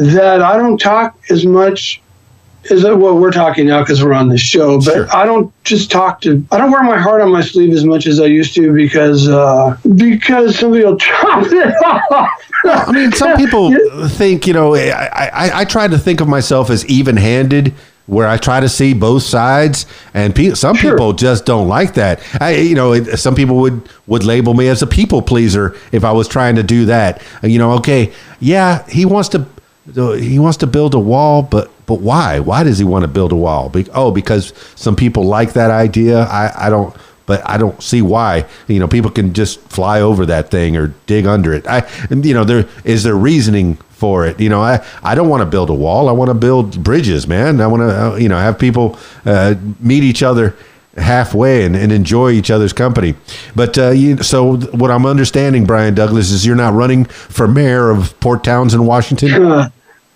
that 0.00 0.40
I 0.42 0.56
don't 0.56 0.78
talk 0.78 1.16
as 1.30 1.44
much 1.46 2.00
as 2.70 2.84
well 2.84 3.16
we're 3.18 3.32
talking 3.32 3.66
now 3.66 3.80
because 3.80 4.04
we're 4.04 4.12
on 4.12 4.28
the 4.28 4.36
show 4.36 4.76
but 4.76 4.92
Sure. 4.92 5.16
i 5.16 5.24
don't 5.24 5.50
just 5.64 5.90
talk 5.90 6.20
to 6.20 6.44
i 6.52 6.58
don't 6.58 6.70
wear 6.70 6.82
my 6.82 6.98
heart 6.98 7.22
on 7.22 7.32
my 7.32 7.40
sleeve 7.40 7.72
as 7.72 7.84
much 7.86 8.06
as 8.06 8.20
i 8.20 8.26
used 8.26 8.54
to 8.54 8.70
because 8.74 9.26
uh 9.28 9.74
because 9.94 10.58
somebody 10.58 10.84
will 10.84 10.96
chop 10.98 11.46
it 11.46 11.74
off 12.12 12.28
I 12.66 12.92
mean, 12.92 13.12
some 13.12 13.38
people 13.38 13.72
think, 14.08 14.46
you 14.46 14.52
know, 14.52 14.74
I, 14.74 14.90
I, 15.32 15.60
I 15.60 15.64
try 15.64 15.88
to 15.88 15.96
think 15.96 16.20
of 16.20 16.28
myself 16.28 16.68
as 16.68 16.84
even 16.84 17.16
handed, 17.16 17.72
where 18.04 18.28
I 18.28 18.36
try 18.36 18.60
to 18.60 18.68
see 18.68 18.92
both 18.92 19.22
sides, 19.22 19.86
and 20.12 20.34
pe- 20.34 20.50
some 20.52 20.76
Sure. 20.76 20.92
people 20.92 21.14
just 21.14 21.46
don't 21.46 21.68
like 21.68 21.94
that. 21.94 22.20
I, 22.38 22.56
you 22.56 22.74
know, 22.74 22.92
it- 22.92 23.16
some 23.16 23.34
people 23.34 23.56
would 23.60 23.88
would 24.06 24.24
label 24.24 24.52
me 24.52 24.68
as 24.68 24.82
a 24.82 24.86
people 24.86 25.22
pleaser 25.22 25.74
if 25.90 26.04
I 26.04 26.12
was 26.12 26.28
trying 26.28 26.56
to 26.56 26.62
do 26.62 26.84
that. 26.84 27.22
You 27.42 27.58
know, 27.58 27.72
okay, 27.78 28.12
yeah, 28.40 28.86
he 28.90 29.06
wants 29.06 29.30
to 29.30 29.46
he 30.14 30.38
wants 30.38 30.58
to 30.58 30.66
build 30.66 30.94
a 30.94 30.98
wall, 30.98 31.42
but 31.42 31.70
but 31.86 32.00
why? 32.00 32.40
Why 32.40 32.62
does 32.62 32.78
he 32.78 32.84
want 32.84 33.02
to 33.02 33.08
build 33.08 33.32
a 33.32 33.36
wall? 33.36 33.68
Be- 33.68 33.90
oh, 33.94 34.10
because 34.10 34.52
some 34.76 34.94
people 34.94 35.24
like 35.24 35.54
that 35.54 35.70
idea. 35.70 36.20
I, 36.24 36.66
I 36.66 36.70
don't 36.70 36.94
but 37.30 37.48
I 37.48 37.58
don't 37.58 37.80
see 37.80 38.02
why. 38.02 38.44
You 38.66 38.80
know, 38.80 38.88
people 38.88 39.08
can 39.08 39.32
just 39.34 39.60
fly 39.60 40.00
over 40.00 40.26
that 40.26 40.50
thing 40.50 40.76
or 40.76 40.92
dig 41.06 41.26
under 41.26 41.52
it. 41.52 41.64
I, 41.64 41.88
and, 42.10 42.26
you 42.26 42.34
know, 42.34 42.42
there 42.42 42.66
is 42.82 43.04
there 43.04 43.14
reasoning 43.14 43.76
for 43.90 44.26
it. 44.26 44.40
You 44.40 44.48
know, 44.48 44.60
I, 44.60 44.84
I 45.04 45.14
don't 45.14 45.28
want 45.28 45.42
to 45.42 45.46
build 45.46 45.70
a 45.70 45.74
wall. 45.74 46.08
I 46.08 46.12
want 46.12 46.30
to 46.30 46.34
build 46.34 46.82
bridges, 46.82 47.28
man. 47.28 47.60
I 47.60 47.68
want 47.68 47.82
to, 47.82 48.02
uh, 48.02 48.16
you 48.16 48.28
know, 48.28 48.36
have 48.36 48.58
people 48.58 48.98
uh, 49.24 49.54
meet 49.78 50.02
each 50.02 50.24
other 50.24 50.56
halfway 50.96 51.64
and, 51.64 51.76
and 51.76 51.92
enjoy 51.92 52.32
each 52.32 52.50
other's 52.50 52.72
company. 52.72 53.14
But 53.54 53.78
uh, 53.78 53.90
you, 53.90 54.24
so 54.24 54.56
what 54.56 54.90
I'm 54.90 55.06
understanding, 55.06 55.66
Brian 55.66 55.94
Douglas, 55.94 56.32
is 56.32 56.44
you're 56.44 56.56
not 56.56 56.74
running 56.74 57.04
for 57.04 57.46
mayor 57.46 57.90
of 57.90 58.18
Port 58.18 58.42
Townsend, 58.42 58.82
in 58.82 58.88
Washington. 58.88 59.70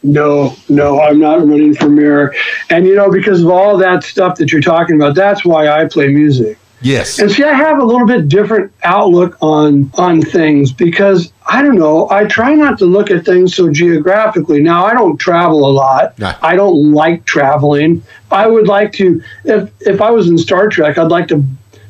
No, 0.04 0.54
no, 0.68 1.00
I'm 1.00 1.18
not 1.18 1.38
running 1.38 1.74
for 1.74 1.88
mayor. 1.88 2.34
And, 2.70 2.86
you 2.86 2.94
know, 2.94 3.10
because 3.10 3.42
of 3.42 3.48
all 3.48 3.78
that 3.78 4.04
stuff 4.04 4.36
that 4.36 4.52
you're 4.52 4.60
talking 4.60 4.96
about, 4.96 5.14
that's 5.14 5.44
why 5.44 5.68
I 5.68 5.86
play 5.86 6.08
music. 6.08 6.58
Yes. 6.82 7.18
And 7.18 7.30
see, 7.30 7.42
I 7.42 7.54
have 7.54 7.78
a 7.78 7.84
little 7.84 8.06
bit 8.06 8.28
different 8.28 8.70
outlook 8.82 9.38
on 9.40 9.90
on 9.94 10.20
things 10.20 10.70
because 10.70 11.32
I 11.46 11.62
don't 11.62 11.76
know. 11.76 12.10
I 12.10 12.26
try 12.26 12.54
not 12.54 12.78
to 12.80 12.84
look 12.84 13.10
at 13.10 13.24
things 13.24 13.54
so 13.54 13.72
geographically. 13.72 14.60
Now, 14.62 14.84
I 14.84 14.92
don't 14.92 15.16
travel 15.16 15.66
a 15.66 15.72
lot. 15.72 16.18
Nah. 16.18 16.34
I 16.42 16.56
don't 16.56 16.92
like 16.92 17.24
traveling. 17.24 18.02
I 18.30 18.46
would 18.46 18.66
like 18.66 18.92
to, 18.94 19.22
if 19.44 19.70
if 19.80 20.02
I 20.02 20.10
was 20.10 20.28
in 20.28 20.36
Star 20.36 20.68
Trek, 20.68 20.98
I'd 20.98 21.10
like 21.10 21.28
to, 21.28 21.42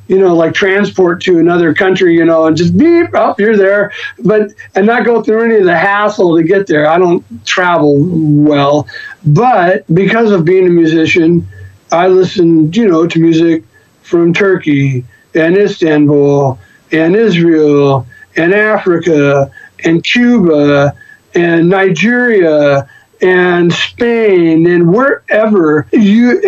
you 0.09 0.18
know, 0.18 0.34
like 0.34 0.55
transport 0.55 1.22
to 1.22 1.38
another 1.38 1.74
country, 1.74 2.14
you 2.14 2.24
know, 2.24 2.46
and 2.46 2.57
just 2.57 2.76
beep 2.76 3.14
up, 3.14 3.40
you're 3.40 3.57
there, 3.57 3.92
but 4.20 4.52
and 4.74 4.86
not 4.86 5.05
go 5.05 5.22
through 5.22 5.44
any 5.44 5.57
of 5.57 5.64
the 5.64 5.76
hassle 5.76 6.36
to 6.36 6.42
get 6.42 6.66
there. 6.66 6.86
I 6.86 6.98
don't 6.98 7.24
travel 7.46 7.96
well, 7.98 8.86
but 9.24 9.86
because 9.94 10.30
of 10.30 10.44
being 10.44 10.66
a 10.66 10.70
musician, 10.70 11.46
I 11.90 12.09
listen, 12.09 12.72
you 12.72 12.88
know, 12.88 13.07
to 13.07 13.18
music 13.18 13.64
from 14.02 14.34
Turkey 14.34 15.05
and 15.34 15.57
Istanbul 15.57 16.59
and 16.92 17.16
Israel 17.16 18.07
and 18.36 18.52
Africa 18.52 19.50
and 19.84 20.05
Cuba 20.05 20.94
and 21.34 21.68
Nigeria 21.68 22.88
and 23.20 23.72
Spain 23.72 24.66
and 24.68 24.92
wherever 24.92 25.86
you 25.92 26.40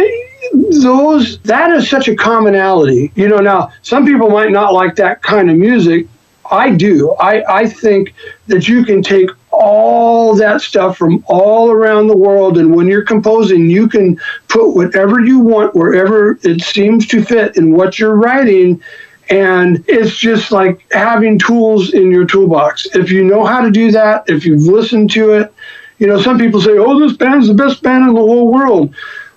those 0.53 1.39
that 1.41 1.71
is 1.73 1.89
such 1.89 2.09
a 2.09 2.17
commonality. 2.17 3.13
You 3.15 3.29
know, 3.29 3.39
now 3.39 3.73
some 3.83 4.05
people 4.05 4.31
might 4.31 4.51
not 4.51 4.73
like 4.73 4.97
that 4.97 5.23
kind 5.23 5.51
of 5.51 5.57
music. 5.57 6.07
I 6.51 6.71
do. 6.71 7.13
I, 7.15 7.43
I 7.63 7.67
think 7.67 8.15
that 8.47 8.69
you 8.69 8.85
can 8.85 9.03
take 9.03 9.31
all 9.51 10.37
that 10.37 10.61
stuff 10.61 10.97
from 10.97 11.25
all 11.27 11.71
around 11.71 12.09
the 12.09 12.17
world, 12.17 12.59
and 12.59 12.75
when 12.75 12.87
you're 12.87 13.05
composing, 13.05 13.71
you 13.71 13.89
can 13.89 14.21
put 14.49 14.73
whatever 14.73 15.21
you 15.21 15.41
want 15.41 15.75
wherever 15.75 16.39
it 16.43 16.61
seems 16.63 17.07
to 17.09 17.25
fit 17.25 17.57
in 17.57 17.73
what 17.73 17.99
you're 17.99 18.17
writing. 18.17 18.81
And 19.29 19.85
it's 19.89 20.17
just 20.17 20.53
like 20.53 20.87
having 20.93 21.37
tools 21.39 21.95
in 21.95 22.13
your 22.13 22.27
toolbox. 22.27 22.87
If 22.95 23.11
you 23.11 23.25
know 23.25 23.45
how 23.45 23.61
to 23.61 23.73
do 23.73 23.91
that, 23.91 24.25
if 24.29 24.45
you've 24.45 24.63
listened 24.63 25.11
to 25.13 25.33
it, 25.33 25.53
you 25.99 26.07
know, 26.07 26.21
some 26.21 26.39
people 26.39 26.61
say, 26.61 26.79
oh, 26.79 27.01
this 27.01 27.17
band's 27.17 27.49
the 27.49 27.55
best 27.55 27.83
band 27.83 28.09
in 28.09 28.15
the 28.15 28.21
whole 28.21 28.53
world. 28.53 28.95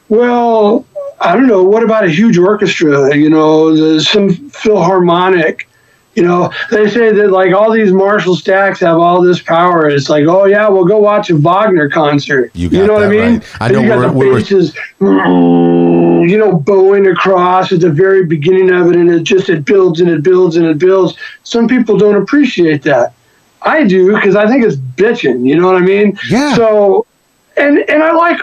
Well, 0.10 0.86
I 1.22 1.36
don't 1.36 1.47
know. 1.47 1.63
What 1.63 1.84
about 1.84 2.05
a 2.05 2.09
huge 2.09 2.38
orchestra? 2.38 3.15
You 3.15 3.30
know, 3.30 3.76
the, 3.76 4.01
some 4.01 4.30
philharmonic. 4.30 5.67
You 6.15 6.24
know, 6.24 6.51
they 6.72 6.89
say 6.89 7.13
that 7.13 7.32
like 7.32 7.53
all 7.53 7.72
these 7.72 7.91
Marshall 7.93 8.36
stacks 8.36 8.80
have 8.82 8.97
all 8.97 9.22
this 9.22 9.41
power. 9.41 9.88
It's 9.88 10.09
like, 10.09 10.26
oh 10.26 10.45
yeah, 10.45 10.67
we'll 10.67 10.86
go 10.86 10.97
watch 10.97 11.30
a 11.30 11.38
Wagner 11.38 11.89
concert. 11.89 12.51
You 12.53 12.70
got 12.70 12.88
know 12.88 12.93
what 12.93 13.03
I 13.03 13.07
mean? 13.09 13.39
right. 13.39 13.61
I 13.61 13.67
know 13.70 13.82
you 13.82 13.88
got 13.88 14.13
we're- 14.15 14.41
the 14.43 14.74
we're- 14.99 15.39
you 16.30 16.38
know, 16.38 16.53
bowing 16.57 17.07
across 17.07 17.72
at 17.72 17.80
the 17.80 17.89
very 17.91 18.26
beginning 18.26 18.72
of 18.72 18.89
it, 18.89 18.95
and 18.95 19.09
it 19.09 19.24
just 19.24 19.49
it 19.49 19.65
builds 19.65 20.01
and 20.01 20.09
it 20.09 20.22
builds 20.24 20.57
and 20.57 20.65
it 20.65 20.78
builds. 20.78 21.15
Some 21.43 21.67
people 21.67 21.97
don't 21.97 22.22
appreciate 22.22 22.84
that. 22.84 23.13
I 23.61 23.84
do 23.86 24.13
because 24.13 24.36
I 24.36 24.47
think 24.47 24.65
it's 24.65 24.76
bitching. 24.76 25.45
You 25.45 25.59
know 25.59 25.67
what 25.67 25.82
I 25.82 25.86
mean? 25.86 26.17
Yeah. 26.30 26.55
So, 26.55 27.05
and 27.55 27.78
and 27.89 28.03
I 28.03 28.11
like, 28.11 28.39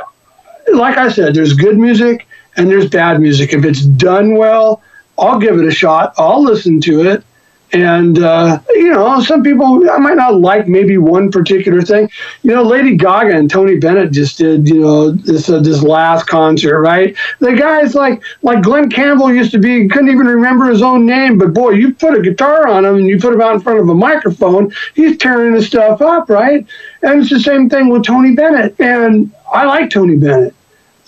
like 0.73 0.97
I 0.97 1.09
said, 1.11 1.35
there's 1.35 1.53
good 1.53 1.79
music 1.79 2.26
and 2.57 2.71
there's 2.71 2.89
bad 2.89 3.21
music. 3.21 3.53
If 3.53 3.65
it's 3.65 3.85
done 3.85 4.37
well, 4.37 4.83
I'll 5.19 5.39
give 5.39 5.59
it 5.59 5.67
a 5.67 5.71
shot. 5.71 6.15
I'll 6.19 6.43
listen 6.43 6.81
to 6.83 7.09
it. 7.09 7.25
And 7.73 8.21
uh, 8.21 8.61
you 8.71 8.93
know, 8.93 9.21
some 9.21 9.43
people 9.43 9.91
I 9.91 9.99
might 9.99 10.17
not 10.17 10.41
like 10.41 10.69
maybe 10.69 10.99
one 10.99 11.33
particular 11.33 11.83
thing. 11.83 12.09
You 12.45 12.55
know, 12.55 12.63
Lady 12.63 12.97
Gaga 12.97 13.37
and 13.37 13.51
Tony 13.51 13.77
Bennett 13.77 14.13
just 14.13 14.39
did 14.39 14.69
you 14.69 14.81
know 14.81 15.11
this 15.11 15.49
uh, 15.49 15.59
this 15.59 15.83
last 15.83 16.29
concert, 16.29 16.81
right? 16.81 17.17
The 17.41 17.55
guy's 17.55 17.95
like 17.95 18.23
like 18.43 18.63
Glen 18.63 18.89
Campbell 18.89 19.35
used 19.35 19.51
to 19.51 19.59
be, 19.59 19.89
couldn't 19.89 20.11
even 20.11 20.27
remember 20.27 20.67
his 20.67 20.81
own 20.81 21.07
name, 21.07 21.39
but 21.39 21.53
boy, 21.53 21.71
you 21.71 21.93
put 21.93 22.17
a 22.17 22.23
guitar 22.23 22.69
on 22.69 22.85
him 22.85 22.97
and 22.97 23.09
you 23.09 23.19
put 23.19 23.35
him 23.35 23.41
out 23.41 23.57
in 23.57 23.61
front 23.61 23.81
of 23.81 23.89
a 23.89 23.95
microphone, 23.95 24.73
he's 24.95 25.17
tearing 25.19 25.55
his 25.55 25.67
stuff 25.67 26.01
up, 26.01 26.31
right? 26.31 26.65
And 27.03 27.21
it's 27.21 27.31
the 27.31 27.41
same 27.41 27.69
thing 27.69 27.89
with 27.89 28.05
Tony 28.05 28.35
Bennett. 28.37 28.81
And 28.81 29.33
I 29.53 29.65
like 29.65 29.91
Tony 29.91 30.17
Bennett. 30.17 30.55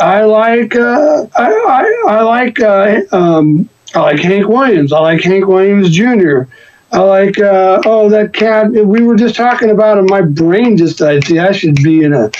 I 0.01 0.23
like 0.23 0.77
uh, 0.77 1.27
I, 1.37 1.53
I, 1.53 2.05
I 2.09 2.23
like 2.23 2.61
uh, 2.61 3.01
um, 3.13 3.69
I 3.95 4.01
like 4.01 4.21
Hank 4.21 4.47
Williams. 4.47 4.93
I 4.93 5.01
like 5.01 5.23
Hank 5.23 5.47
Williams 5.47 5.91
Jr. 5.91 6.43
I 6.93 7.01
like 7.01 7.39
uh, 7.39 7.83
oh 7.85 8.09
that 8.09 8.33
cat 8.33 8.71
we 8.71 9.03
were 9.03 9.17
just 9.17 9.35
talking 9.35 9.71
about 9.71 9.99
him. 9.99 10.07
My 10.07 10.23
brain 10.23 10.77
just 10.77 10.99
died. 10.99 11.25
See, 11.25 11.39
I 11.39 11.53
should 11.53 11.77
be 11.77 12.05
in 12.05 12.13
a. 12.13 12.31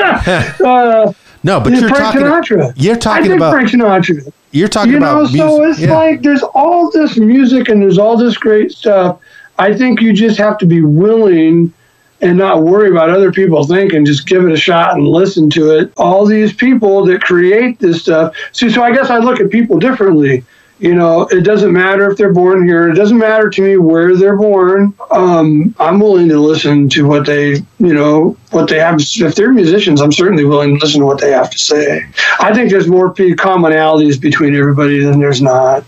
uh, 0.64 1.12
No, 1.42 1.60
but 1.60 1.72
you're 1.72 1.88
Frank 1.88 1.96
talking. 1.96 2.20
Sinatra. 2.22 2.72
You're 2.76 2.96
I 2.96 2.98
talking 2.98 3.32
about. 3.32 3.52
Frank 3.52 3.70
Sinatra. 3.70 4.32
You're 4.52 4.68
talking 4.68 4.94
about. 4.94 5.30
You 5.32 5.38
know, 5.38 5.46
about 5.46 5.58
so 5.58 5.64
music. 5.64 5.82
it's 5.82 5.90
yeah. 5.90 5.96
like 5.96 6.22
there's 6.22 6.42
all 6.42 6.90
this 6.90 7.16
music 7.16 7.68
and 7.68 7.82
there's 7.82 7.98
all 7.98 8.16
this 8.16 8.36
great 8.36 8.72
stuff. 8.72 9.20
I 9.58 9.76
think 9.76 10.00
you 10.00 10.12
just 10.12 10.38
have 10.38 10.56
to 10.58 10.66
be 10.66 10.82
willing 10.82 11.74
and 12.22 12.36
not 12.38 12.62
worry 12.62 12.90
about 12.90 13.10
other 13.10 13.32
people 13.32 13.64
thinking. 13.64 14.04
Just 14.04 14.26
give 14.26 14.44
it 14.44 14.52
a 14.52 14.56
shot 14.56 14.94
and 14.94 15.06
listen 15.06 15.48
to 15.50 15.78
it. 15.78 15.92
All 15.96 16.26
these 16.26 16.52
people 16.52 17.04
that 17.06 17.22
create 17.22 17.78
this 17.78 18.02
stuff. 18.02 18.36
See, 18.52 18.70
so 18.70 18.82
I 18.82 18.92
guess 18.92 19.10
I 19.10 19.18
look 19.18 19.40
at 19.40 19.50
people 19.50 19.78
differently. 19.78 20.44
You 20.78 20.94
know, 20.94 21.28
it 21.30 21.42
doesn't 21.42 21.74
matter 21.74 22.10
if 22.10 22.16
they're 22.16 22.32
born 22.32 22.66
here. 22.66 22.88
It 22.88 22.94
doesn't 22.94 23.18
matter 23.18 23.50
to 23.50 23.62
me 23.62 23.76
where 23.76 24.16
they're 24.16 24.38
born. 24.38 24.94
Um, 25.10 25.74
I'm 25.78 26.00
willing 26.00 26.30
to 26.30 26.40
listen 26.40 26.88
to 26.90 27.06
what 27.06 27.26
they, 27.26 27.56
you 27.78 27.92
know, 27.92 28.34
what 28.50 28.70
they 28.70 28.78
have. 28.78 28.98
If 28.98 29.34
they're 29.34 29.52
musicians, 29.52 30.00
I'm 30.00 30.10
certainly 30.12 30.46
willing 30.46 30.78
to 30.78 30.82
listen 30.82 31.00
to 31.00 31.06
what 31.06 31.20
they 31.20 31.32
have 31.32 31.50
to 31.50 31.58
say. 31.58 32.06
I 32.38 32.54
think 32.54 32.70
there's 32.70 32.86
more 32.86 33.12
commonalities 33.12 34.18
between 34.18 34.56
everybody 34.56 35.04
than 35.04 35.20
there's 35.20 35.42
not. 35.42 35.84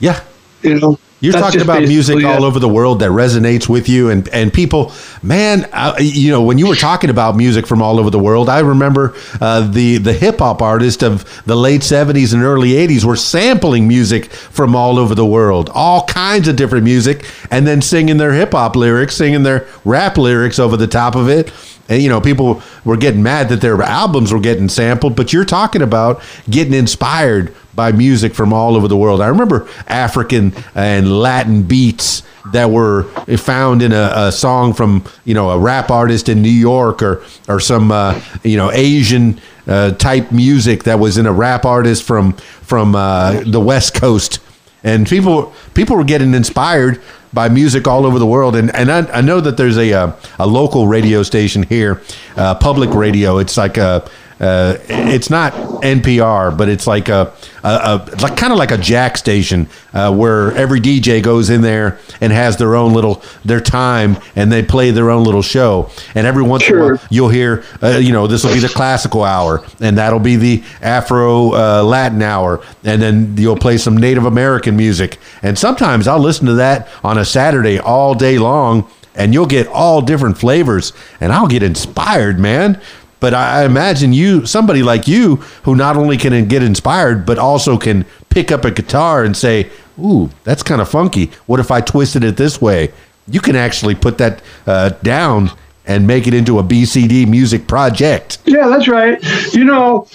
yeah. 0.00 0.20
You 0.62 0.80
know, 0.80 0.98
You're 1.22 1.34
That's 1.34 1.44
talking 1.44 1.60
about 1.60 1.82
music 1.82 2.16
basically 2.16 2.24
all 2.24 2.44
over 2.44 2.58
the 2.58 2.68
world 2.68 2.98
that 2.98 3.10
resonates 3.10 3.68
with 3.68 3.88
you, 3.88 4.10
and 4.10 4.28
and 4.30 4.52
people, 4.52 4.92
man, 5.22 5.68
uh, 5.72 5.94
you 6.00 6.32
know, 6.32 6.42
when 6.42 6.58
you 6.58 6.66
were 6.66 6.74
talking 6.74 7.10
about 7.10 7.36
music 7.36 7.64
from 7.64 7.80
all 7.80 8.00
over 8.00 8.10
the 8.10 8.18
world, 8.18 8.48
I 8.48 8.58
remember 8.58 9.14
uh, 9.40 9.70
the 9.70 9.98
the 9.98 10.12
hip 10.12 10.40
hop 10.40 10.60
artists 10.60 11.00
of 11.00 11.44
the 11.46 11.54
late 11.54 11.82
'70s 11.82 12.34
and 12.34 12.42
early 12.42 12.70
'80s 12.70 13.04
were 13.04 13.14
sampling 13.14 13.86
music 13.86 14.32
from 14.32 14.74
all 14.74 14.98
over 14.98 15.14
the 15.14 15.24
world, 15.24 15.70
all 15.72 16.04
kinds 16.06 16.48
of 16.48 16.56
different 16.56 16.82
music, 16.82 17.24
and 17.52 17.68
then 17.68 17.82
singing 17.82 18.16
their 18.16 18.32
hip 18.32 18.50
hop 18.50 18.74
lyrics, 18.74 19.14
singing 19.14 19.44
their 19.44 19.68
rap 19.84 20.18
lyrics 20.18 20.58
over 20.58 20.76
the 20.76 20.88
top 20.88 21.14
of 21.14 21.28
it. 21.28 21.52
And 21.92 22.02
you 22.02 22.08
know, 22.08 22.22
people 22.22 22.62
were 22.86 22.96
getting 22.96 23.22
mad 23.22 23.50
that 23.50 23.60
their 23.60 23.80
albums 23.82 24.32
were 24.32 24.40
getting 24.40 24.70
sampled, 24.70 25.14
but 25.14 25.30
you're 25.32 25.44
talking 25.44 25.82
about 25.82 26.22
getting 26.48 26.72
inspired 26.72 27.54
by 27.74 27.92
music 27.92 28.34
from 28.34 28.52
all 28.52 28.76
over 28.76 28.88
the 28.88 28.96
world. 28.96 29.20
I 29.20 29.28
remember 29.28 29.68
African 29.86 30.54
and 30.74 31.20
Latin 31.20 31.64
beats 31.64 32.22
that 32.52 32.70
were 32.70 33.04
found 33.36 33.82
in 33.82 33.92
a, 33.92 34.12
a 34.14 34.32
song 34.32 34.72
from 34.72 35.04
you 35.24 35.34
know 35.34 35.50
a 35.50 35.58
rap 35.58 35.90
artist 35.90 36.30
in 36.30 36.40
New 36.40 36.48
York 36.48 37.02
or 37.02 37.22
or 37.46 37.60
some 37.60 37.92
uh, 37.92 38.18
you 38.42 38.56
know 38.56 38.70
Asian 38.72 39.38
uh, 39.66 39.92
type 39.92 40.32
music 40.32 40.84
that 40.84 40.98
was 40.98 41.18
in 41.18 41.26
a 41.26 41.32
rap 41.32 41.66
artist 41.66 42.04
from 42.04 42.32
from 42.62 42.94
uh, 42.94 43.42
the 43.44 43.60
West 43.60 43.92
Coast, 43.94 44.40
and 44.82 45.06
people 45.06 45.52
people 45.74 45.94
were 45.96 46.04
getting 46.04 46.32
inspired 46.32 47.02
by 47.32 47.48
music 47.48 47.86
all 47.86 48.04
over 48.06 48.18
the 48.18 48.26
world. 48.26 48.56
And 48.56 48.74
and 48.74 48.90
I, 48.90 49.18
I 49.18 49.20
know 49.20 49.40
that 49.40 49.56
there's 49.56 49.78
a 49.78 49.90
a, 49.92 50.16
a 50.38 50.46
local 50.46 50.86
radio 50.86 51.22
station 51.22 51.62
here, 51.62 52.02
uh, 52.36 52.54
public 52.54 52.90
radio. 52.90 53.38
It's 53.38 53.56
like 53.56 53.76
a 53.76 54.08
uh, 54.42 54.76
it's 54.88 55.30
not 55.30 55.52
NPR, 55.82 56.56
but 56.58 56.68
it's 56.68 56.84
like 56.84 57.08
a, 57.08 57.32
a, 57.62 57.68
a 57.68 58.16
like 58.20 58.36
kind 58.36 58.52
of 58.52 58.58
like 58.58 58.72
a 58.72 58.76
jack 58.76 59.16
station 59.16 59.68
uh, 59.94 60.12
where 60.12 60.52
every 60.56 60.80
DJ 60.80 61.22
goes 61.22 61.48
in 61.48 61.60
there 61.60 62.00
and 62.20 62.32
has 62.32 62.56
their 62.56 62.74
own 62.74 62.92
little 62.92 63.22
their 63.44 63.60
time 63.60 64.16
and 64.34 64.50
they 64.50 64.62
play 64.64 64.90
their 64.90 65.10
own 65.10 65.22
little 65.22 65.42
show. 65.42 65.90
And 66.16 66.26
every 66.26 66.42
once 66.42 66.68
in 66.68 66.76
a 66.76 66.80
while, 66.80 67.00
you'll 67.08 67.28
hear, 67.28 67.64
uh, 67.80 67.98
you 68.02 68.12
know, 68.12 68.26
this 68.26 68.42
will 68.42 68.52
be 68.52 68.58
the 68.58 68.68
classical 68.68 69.22
hour, 69.22 69.64
and 69.80 69.96
that'll 69.96 70.18
be 70.18 70.34
the 70.34 70.64
Afro 70.80 71.52
uh, 71.54 71.82
Latin 71.84 72.20
hour, 72.20 72.64
and 72.82 73.00
then 73.00 73.36
you'll 73.36 73.56
play 73.56 73.78
some 73.78 73.96
Native 73.96 74.24
American 74.24 74.76
music. 74.76 75.18
And 75.42 75.56
sometimes 75.56 76.08
I'll 76.08 76.18
listen 76.18 76.46
to 76.46 76.54
that 76.54 76.88
on 77.04 77.16
a 77.16 77.24
Saturday 77.24 77.78
all 77.78 78.16
day 78.16 78.38
long, 78.38 78.90
and 79.14 79.32
you'll 79.32 79.46
get 79.46 79.68
all 79.68 80.00
different 80.00 80.38
flavors, 80.38 80.92
and 81.20 81.32
I'll 81.32 81.46
get 81.46 81.62
inspired, 81.62 82.40
man. 82.40 82.80
But 83.22 83.34
I 83.34 83.64
imagine 83.64 84.12
you, 84.12 84.46
somebody 84.46 84.82
like 84.82 85.06
you, 85.06 85.36
who 85.62 85.76
not 85.76 85.96
only 85.96 86.16
can 86.16 86.48
get 86.48 86.60
inspired, 86.60 87.24
but 87.24 87.38
also 87.38 87.78
can 87.78 88.04
pick 88.30 88.50
up 88.50 88.64
a 88.64 88.72
guitar 88.72 89.22
and 89.22 89.36
say, 89.36 89.70
"Ooh, 89.96 90.28
that's 90.42 90.64
kind 90.64 90.80
of 90.80 90.88
funky. 90.88 91.30
What 91.46 91.60
if 91.60 91.70
I 91.70 91.82
twisted 91.82 92.24
it 92.24 92.36
this 92.36 92.60
way?" 92.60 92.90
You 93.28 93.40
can 93.40 93.54
actually 93.54 93.94
put 93.94 94.18
that 94.18 94.42
uh, 94.66 94.88
down 95.04 95.52
and 95.86 96.04
make 96.04 96.26
it 96.26 96.34
into 96.34 96.58
a 96.58 96.64
BCD 96.64 97.28
music 97.28 97.68
project. 97.68 98.38
Yeah, 98.44 98.66
that's 98.66 98.88
right. 98.88 99.22
You 99.54 99.62
know, 99.62 100.08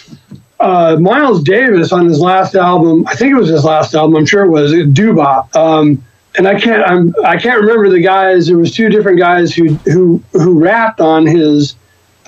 uh, 0.59 0.97
Miles 0.99 1.41
Davis 1.43 1.93
on 1.93 2.07
his 2.07 2.19
last 2.19 2.55
album, 2.55 3.07
I 3.07 3.15
think 3.15 3.31
it 3.31 3.35
was 3.35 3.47
his 3.47 3.63
last 3.63 3.95
album. 3.95 4.17
I'm 4.17 4.25
sure 4.25 4.43
it 4.43 4.49
was 4.49 4.73
Doo-Bop. 4.91 5.55
Um, 5.55 6.03
and 6.37 6.45
I 6.45 6.59
can't 6.59 6.83
I'm 6.83 7.15
I 7.25 7.37
can't 7.37 7.61
remember 7.61 7.89
the 7.89 8.01
guys. 8.01 8.47
There 8.47 8.57
was 8.57 8.75
two 8.75 8.89
different 8.89 9.17
guys 9.17 9.55
who 9.55 9.75
who 9.85 10.21
who 10.33 10.59
rapped 10.59 10.99
on 10.99 11.25
his 11.25 11.75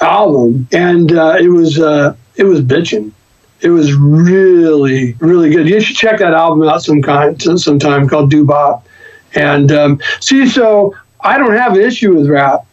album, 0.02 0.68
and 0.72 1.12
uh, 1.12 1.38
it 1.39 1.50
was 1.50 1.80
uh, 1.80 2.16
it 2.36 2.43
was 2.43 2.62
bitching. 2.62 3.12
It 3.62 3.70
was 3.70 3.93
really 3.93 5.14
really 5.20 5.50
good. 5.50 5.68
You 5.68 5.82
should 5.82 5.95
check 5.95 6.20
that 6.20 6.34
album 6.34 6.68
out 6.68 6.84
some 6.84 7.02
kind 7.02 7.41
sometime 7.60 8.08
called 8.08 8.32
Doo-Bop. 8.32 8.86
And 9.36 9.72
um, 9.72 10.02
see, 10.20 10.47
so 10.47 10.95
I 11.22 11.38
don't 11.38 11.56
have 11.56 11.74
an 11.74 11.82
issue 11.82 12.16
with 12.16 12.28
rap. 12.30 12.66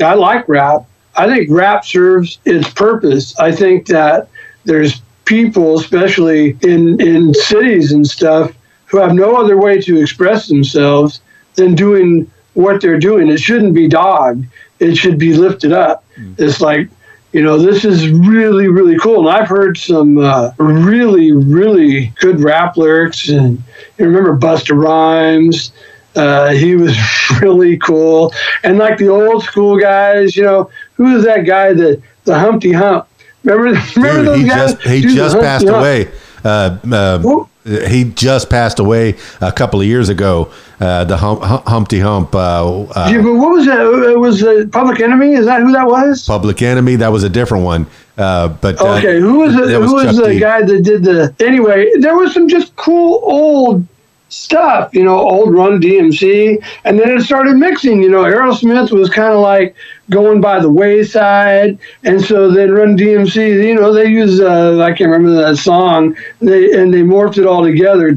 I 0.00 0.14
like 0.14 0.48
rap. 0.48 0.84
I 1.16 1.26
think 1.26 1.48
rap 1.50 1.84
serves 1.84 2.38
its 2.44 2.68
purpose. 2.70 3.38
I 3.38 3.52
think 3.52 3.86
that 3.86 4.28
there's 4.64 5.00
people, 5.24 5.78
especially 5.78 6.56
in 6.62 7.00
in 7.00 7.34
cities 7.34 7.92
and 7.92 8.06
stuff, 8.06 8.52
who 8.86 8.98
have 8.98 9.14
no 9.14 9.36
other 9.36 9.56
way 9.56 9.80
to 9.80 10.00
express 10.00 10.46
themselves 10.48 11.20
than 11.54 11.74
doing 11.74 12.30
what 12.54 12.80
they're 12.80 12.98
doing. 12.98 13.28
It 13.28 13.40
shouldn't 13.40 13.74
be 13.74 13.88
dogged. 13.88 14.46
It 14.80 14.96
should 14.96 15.18
be 15.18 15.34
lifted 15.34 15.72
up. 15.72 16.03
It's 16.38 16.60
like, 16.60 16.88
you 17.32 17.42
know, 17.42 17.58
this 17.58 17.84
is 17.84 18.08
really, 18.08 18.68
really 18.68 18.98
cool. 18.98 19.28
And 19.28 19.36
I've 19.36 19.48
heard 19.48 19.76
some 19.76 20.18
uh, 20.18 20.52
really, 20.58 21.32
really 21.32 22.12
good 22.20 22.40
rap 22.40 22.76
lyrics. 22.76 23.28
And 23.28 23.62
you 23.98 24.06
remember 24.06 24.36
Busta 24.36 24.76
Rhymes. 24.76 25.72
Uh, 26.14 26.50
he 26.50 26.76
was 26.76 26.96
really 27.42 27.76
cool. 27.78 28.32
And 28.62 28.78
like 28.78 28.98
the 28.98 29.08
old 29.08 29.42
school 29.42 29.78
guys, 29.78 30.36
you 30.36 30.44
know, 30.44 30.70
who 30.94 31.14
was 31.14 31.24
that 31.24 31.40
guy 31.44 31.72
that 31.72 32.00
the 32.24 32.38
Humpty 32.38 32.72
Hump? 32.72 33.08
Remember, 33.42 33.80
remember 33.96 34.18
Dude, 34.18 34.26
those 34.26 34.40
he 34.40 34.48
guys? 34.48 34.72
just 34.74 34.86
he 34.86 35.00
Dude, 35.02 35.16
just 35.16 35.38
passed 35.40 35.66
Humpty 35.66 35.78
away. 35.78 36.04
Hump. 36.44 36.84
Uh, 36.84 36.96
uh, 36.96 37.44
he 37.64 38.04
just 38.04 38.50
passed 38.50 38.78
away 38.78 39.16
a 39.40 39.50
couple 39.52 39.80
of 39.80 39.86
years 39.86 40.08
ago. 40.08 40.52
Uh, 40.80 41.04
the 41.04 41.16
hum, 41.16 41.40
hum, 41.40 41.62
Humpty 41.66 41.98
Hump. 42.00 42.34
Uh, 42.34 42.82
uh, 42.82 43.12
what 43.22 43.50
was 43.52 43.66
that? 43.66 43.80
It 44.10 44.18
was 44.18 44.42
uh, 44.42 44.64
Public 44.70 45.00
Enemy. 45.00 45.32
Is 45.34 45.46
that 45.46 45.62
who 45.62 45.72
that 45.72 45.86
was? 45.86 46.26
Public 46.26 46.60
Enemy. 46.62 46.96
That 46.96 47.08
was 47.12 47.22
a 47.24 47.28
different 47.30 47.64
one. 47.64 47.86
Uh, 48.18 48.48
but 48.48 48.80
uh, 48.80 48.96
Okay, 48.98 49.18
who 49.18 49.38
was 49.40 49.54
it? 49.54 49.66
that 49.68 49.80
Who 49.80 49.94
was 49.94 50.16
the 50.16 50.28
D. 50.28 50.38
guy 50.40 50.62
that 50.62 50.82
did 50.82 51.04
the? 51.04 51.34
Anyway, 51.40 51.90
there 52.00 52.16
was 52.16 52.34
some 52.34 52.48
just 52.48 52.74
cool 52.76 53.20
old 53.22 53.86
stuff, 54.34 54.92
you 54.92 55.04
know, 55.04 55.18
old 55.18 55.54
Run 55.54 55.80
DMC. 55.80 56.62
And 56.84 56.98
then 56.98 57.10
it 57.16 57.22
started 57.22 57.56
mixing, 57.56 58.02
you 58.02 58.10
know, 58.10 58.24
Aerosmith 58.24 58.90
was 58.90 59.08
kind 59.08 59.32
of 59.32 59.40
like 59.40 59.74
going 60.10 60.40
by 60.40 60.60
the 60.60 60.70
wayside. 60.70 61.78
And 62.02 62.22
so 62.22 62.50
then 62.50 62.72
Run 62.72 62.96
DMC, 62.96 63.64
you 63.64 63.74
know, 63.74 63.92
they 63.92 64.06
used 64.06 64.42
uh, 64.42 64.80
I 64.80 64.92
can't 64.92 65.10
remember 65.10 65.40
that 65.42 65.56
song, 65.56 66.16
they, 66.40 66.72
and 66.78 66.92
they 66.92 67.02
morphed 67.02 67.38
it 67.38 67.46
all 67.46 67.62
together. 67.62 68.10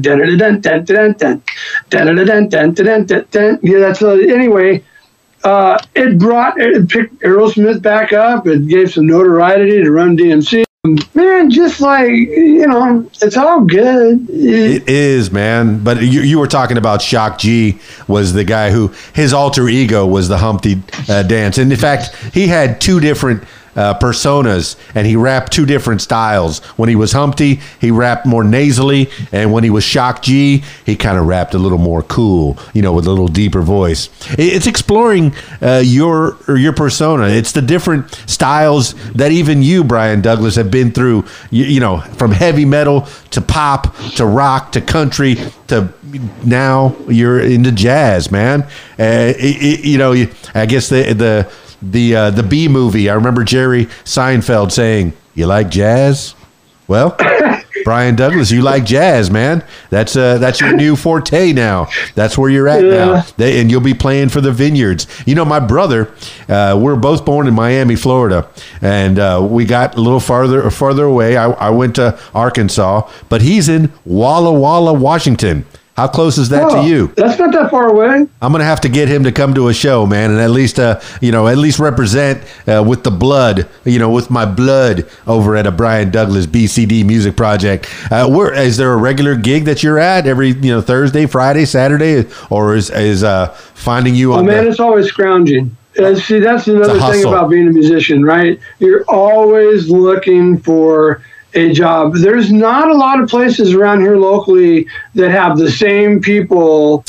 Yeah, 3.62 3.78
that's, 3.78 4.02
uh, 4.02 4.10
anyway, 4.10 4.84
uh, 5.44 5.78
it 5.94 6.18
brought, 6.18 6.60
it 6.60 6.88
picked 6.88 7.20
Aerosmith 7.20 7.80
back 7.80 8.12
up. 8.12 8.46
It 8.46 8.66
gave 8.66 8.92
some 8.92 9.06
notoriety 9.06 9.82
to 9.82 9.90
Run 9.90 10.16
DMC. 10.16 10.67
Man, 10.84 11.50
just 11.50 11.80
like 11.80 12.08
you 12.08 12.64
know, 12.66 13.10
it's 13.20 13.36
all 13.36 13.62
good. 13.62 14.30
It- 14.30 14.82
It 14.82 14.88
is, 14.88 15.32
man. 15.32 15.82
But 15.82 16.02
you, 16.02 16.20
you 16.20 16.38
were 16.38 16.46
talking 16.46 16.76
about 16.78 17.02
Shock 17.02 17.38
G 17.38 17.78
was 18.06 18.32
the 18.32 18.44
guy 18.44 18.70
who 18.70 18.92
his 19.12 19.32
alter 19.32 19.68
ego 19.68 20.06
was 20.06 20.28
the 20.28 20.38
Humpty 20.38 20.80
uh, 21.08 21.24
dance, 21.24 21.58
and 21.58 21.72
in 21.72 21.78
fact, 21.78 22.14
he 22.32 22.46
had 22.46 22.80
two 22.80 23.00
different. 23.00 23.42
Uh, 23.78 23.96
personas 24.00 24.74
and 24.96 25.06
he 25.06 25.14
rapped 25.14 25.52
two 25.52 25.64
different 25.64 26.00
styles. 26.02 26.58
When 26.78 26.88
he 26.88 26.96
was 26.96 27.12
Humpty, 27.12 27.60
he 27.80 27.92
rapped 27.92 28.26
more 28.26 28.42
nasally, 28.42 29.08
and 29.30 29.52
when 29.52 29.62
he 29.62 29.70
was 29.70 29.84
Shock 29.84 30.20
G, 30.22 30.64
he 30.84 30.96
kind 30.96 31.16
of 31.16 31.26
rapped 31.28 31.54
a 31.54 31.58
little 31.58 31.78
more 31.78 32.02
cool, 32.02 32.56
you 32.74 32.82
know, 32.82 32.92
with 32.92 33.06
a 33.06 33.10
little 33.10 33.28
deeper 33.28 33.62
voice. 33.62 34.08
It's 34.36 34.66
exploring 34.66 35.32
uh, 35.62 35.82
your 35.84 36.36
your 36.48 36.72
persona. 36.72 37.28
It's 37.28 37.52
the 37.52 37.62
different 37.62 38.10
styles 38.26 38.94
that 39.12 39.30
even 39.30 39.62
you, 39.62 39.84
Brian 39.84 40.22
Douglas, 40.22 40.56
have 40.56 40.70
been 40.72 40.90
through. 40.90 41.24
You, 41.52 41.64
you 41.64 41.80
know, 41.80 42.00
from 42.18 42.32
heavy 42.32 42.64
metal 42.64 43.06
to 43.30 43.40
pop 43.40 43.94
to 44.16 44.26
rock 44.26 44.72
to 44.72 44.80
country 44.80 45.36
to 45.68 45.92
now 46.44 46.96
you're 47.08 47.38
into 47.40 47.70
jazz, 47.70 48.30
man. 48.32 48.62
Uh, 48.98 49.32
it, 49.38 49.56
it- 49.62 49.84
you 49.84 49.98
know, 49.98 50.14
I 50.54 50.66
guess 50.66 50.88
the 50.88 51.12
the 51.14 51.46
the 51.82 52.16
uh, 52.16 52.30
the 52.30 52.42
Bee 52.42 52.68
Movie. 52.68 53.08
I 53.08 53.14
remember 53.14 53.44
Jerry 53.44 53.86
Seinfeld 54.04 54.72
saying, 54.72 55.12
"You 55.34 55.46
like 55.46 55.68
jazz?" 55.70 56.34
Well, 56.86 57.16
Brian 57.84 58.16
Douglas, 58.16 58.50
you 58.50 58.62
like 58.62 58.84
jazz, 58.84 59.30
man. 59.30 59.62
That's 59.90 60.16
uh, 60.16 60.38
that's 60.38 60.60
your 60.60 60.74
new 60.74 60.96
forte 60.96 61.52
now. 61.52 61.88
That's 62.14 62.36
where 62.38 62.50
you're 62.50 62.68
at 62.68 62.82
now, 62.82 63.22
they, 63.36 63.60
and 63.60 63.70
you'll 63.70 63.80
be 63.80 63.94
playing 63.94 64.30
for 64.30 64.40
the 64.40 64.52
Vineyards. 64.52 65.06
You 65.26 65.34
know, 65.34 65.44
my 65.44 65.60
brother, 65.60 66.12
uh, 66.48 66.78
we're 66.80 66.96
both 66.96 67.24
born 67.24 67.46
in 67.46 67.54
Miami, 67.54 67.94
Florida, 67.94 68.48
and 68.80 69.18
uh, 69.18 69.46
we 69.48 69.64
got 69.64 69.96
a 69.96 70.00
little 70.00 70.20
farther 70.20 70.70
farther 70.70 71.04
away. 71.04 71.36
I, 71.36 71.50
I 71.50 71.70
went 71.70 71.96
to 71.96 72.18
Arkansas, 72.34 73.08
but 73.28 73.42
he's 73.42 73.68
in 73.68 73.92
Walla 74.04 74.52
Walla, 74.52 74.92
Washington. 74.92 75.66
How 75.98 76.06
close 76.06 76.38
is 76.38 76.48
that 76.50 76.62
Oh, 76.62 76.80
to 76.80 76.88
you? 76.88 77.12
That's 77.16 77.40
not 77.40 77.50
that 77.54 77.72
far 77.72 77.88
away. 77.88 78.24
I'm 78.40 78.52
gonna 78.52 78.62
have 78.62 78.80
to 78.82 78.88
get 78.88 79.08
him 79.08 79.24
to 79.24 79.32
come 79.32 79.52
to 79.54 79.66
a 79.66 79.74
show, 79.74 80.06
man, 80.06 80.30
and 80.30 80.38
at 80.38 80.52
least, 80.52 80.78
uh, 80.78 81.00
you 81.20 81.32
know, 81.32 81.48
at 81.48 81.58
least 81.58 81.80
represent 81.80 82.40
uh, 82.68 82.84
with 82.86 83.02
the 83.02 83.10
blood, 83.10 83.66
you 83.84 83.98
know, 83.98 84.08
with 84.08 84.30
my 84.30 84.44
blood 84.46 85.08
over 85.26 85.56
at 85.56 85.66
a 85.66 85.72
Brian 85.72 86.12
Douglas 86.12 86.46
BCD 86.46 87.04
Music 87.04 87.36
Project. 87.36 87.92
Uh, 88.12 88.28
where 88.28 88.54
is 88.54 88.76
there 88.76 88.92
a 88.92 88.96
regular 88.96 89.34
gig 89.34 89.64
that 89.64 89.82
you're 89.82 89.98
at 89.98 90.28
every, 90.28 90.50
you 90.50 90.70
know, 90.70 90.80
Thursday, 90.80 91.26
Friday, 91.26 91.64
Saturday, 91.64 92.28
or 92.48 92.76
is 92.76 92.90
is 92.90 93.24
uh, 93.24 93.48
finding 93.74 94.14
you 94.14 94.34
Oh 94.34 94.42
man, 94.44 94.66
the, 94.66 94.70
it's 94.70 94.78
always 94.78 95.06
scrounging. 95.06 95.76
Uh, 95.98 96.14
see, 96.14 96.38
that's 96.38 96.68
another 96.68 97.00
thing 97.10 97.24
about 97.24 97.50
being 97.50 97.66
a 97.66 97.72
musician, 97.72 98.22
right? 98.24 98.60
You're 98.78 99.04
always 99.08 99.90
looking 99.90 100.60
for 100.60 101.22
a 101.54 101.72
job. 101.72 102.14
There's 102.14 102.52
not 102.52 102.88
a 102.88 102.94
lot 102.94 103.20
of 103.20 103.28
places 103.28 103.72
around 103.74 104.00
here 104.00 104.16
locally 104.16 104.86
that 105.14 105.30
have 105.30 105.58
the 105.58 105.70
same 105.70 106.20
people 106.20 107.04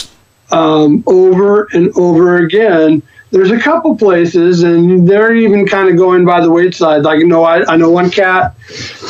um, 0.51 1.03
over 1.07 1.67
and 1.73 1.91
over 1.97 2.37
again. 2.37 3.01
There's 3.31 3.51
a 3.51 3.59
couple 3.59 3.95
places, 3.95 4.63
and 4.63 5.07
they're 5.07 5.35
even 5.35 5.67
kind 5.67 5.87
of 5.87 5.97
going 5.97 6.25
by 6.25 6.41
the 6.41 6.49
wayside. 6.49 7.03
Like, 7.03 7.19
you 7.19 7.27
know, 7.27 7.43
I, 7.43 7.63
I 7.71 7.77
know 7.77 7.91
one 7.91 8.09
cat 8.09 8.55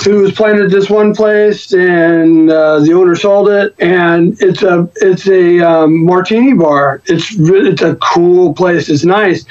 who 0.03 0.23
was 0.23 0.33
playing 0.33 0.59
at 0.59 0.71
this 0.71 0.89
one 0.89 1.15
place, 1.15 1.71
and 1.71 2.51
uh, 2.51 2.79
the 2.81 2.91
owner 2.91 3.15
sold 3.15 3.47
it, 3.47 3.73
and 3.79 4.35
it's 4.41 4.61
a 4.61 4.89
it's 4.97 5.25
a 5.29 5.61
um, 5.61 6.03
martini 6.03 6.53
bar. 6.53 7.01
It's 7.05 7.33
it's 7.39 7.81
a 7.81 7.95
cool 7.95 8.53
place. 8.53 8.89
It's 8.89 9.05
nice. 9.05 9.45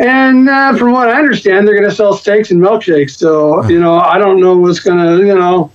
And 0.00 0.48
uh, 0.48 0.74
from 0.78 0.92
what 0.92 1.10
I 1.10 1.18
understand, 1.18 1.68
they're 1.68 1.76
going 1.76 1.88
to 1.88 1.94
sell 1.94 2.14
steaks 2.14 2.50
and 2.50 2.60
milkshakes. 2.60 3.10
So, 3.10 3.68
you 3.68 3.78
know, 3.78 3.98
I 3.98 4.16
don't 4.16 4.40
know 4.40 4.56
what's 4.56 4.80
going 4.80 4.96
to, 4.96 5.26
you 5.26 5.34
know, 5.34 5.70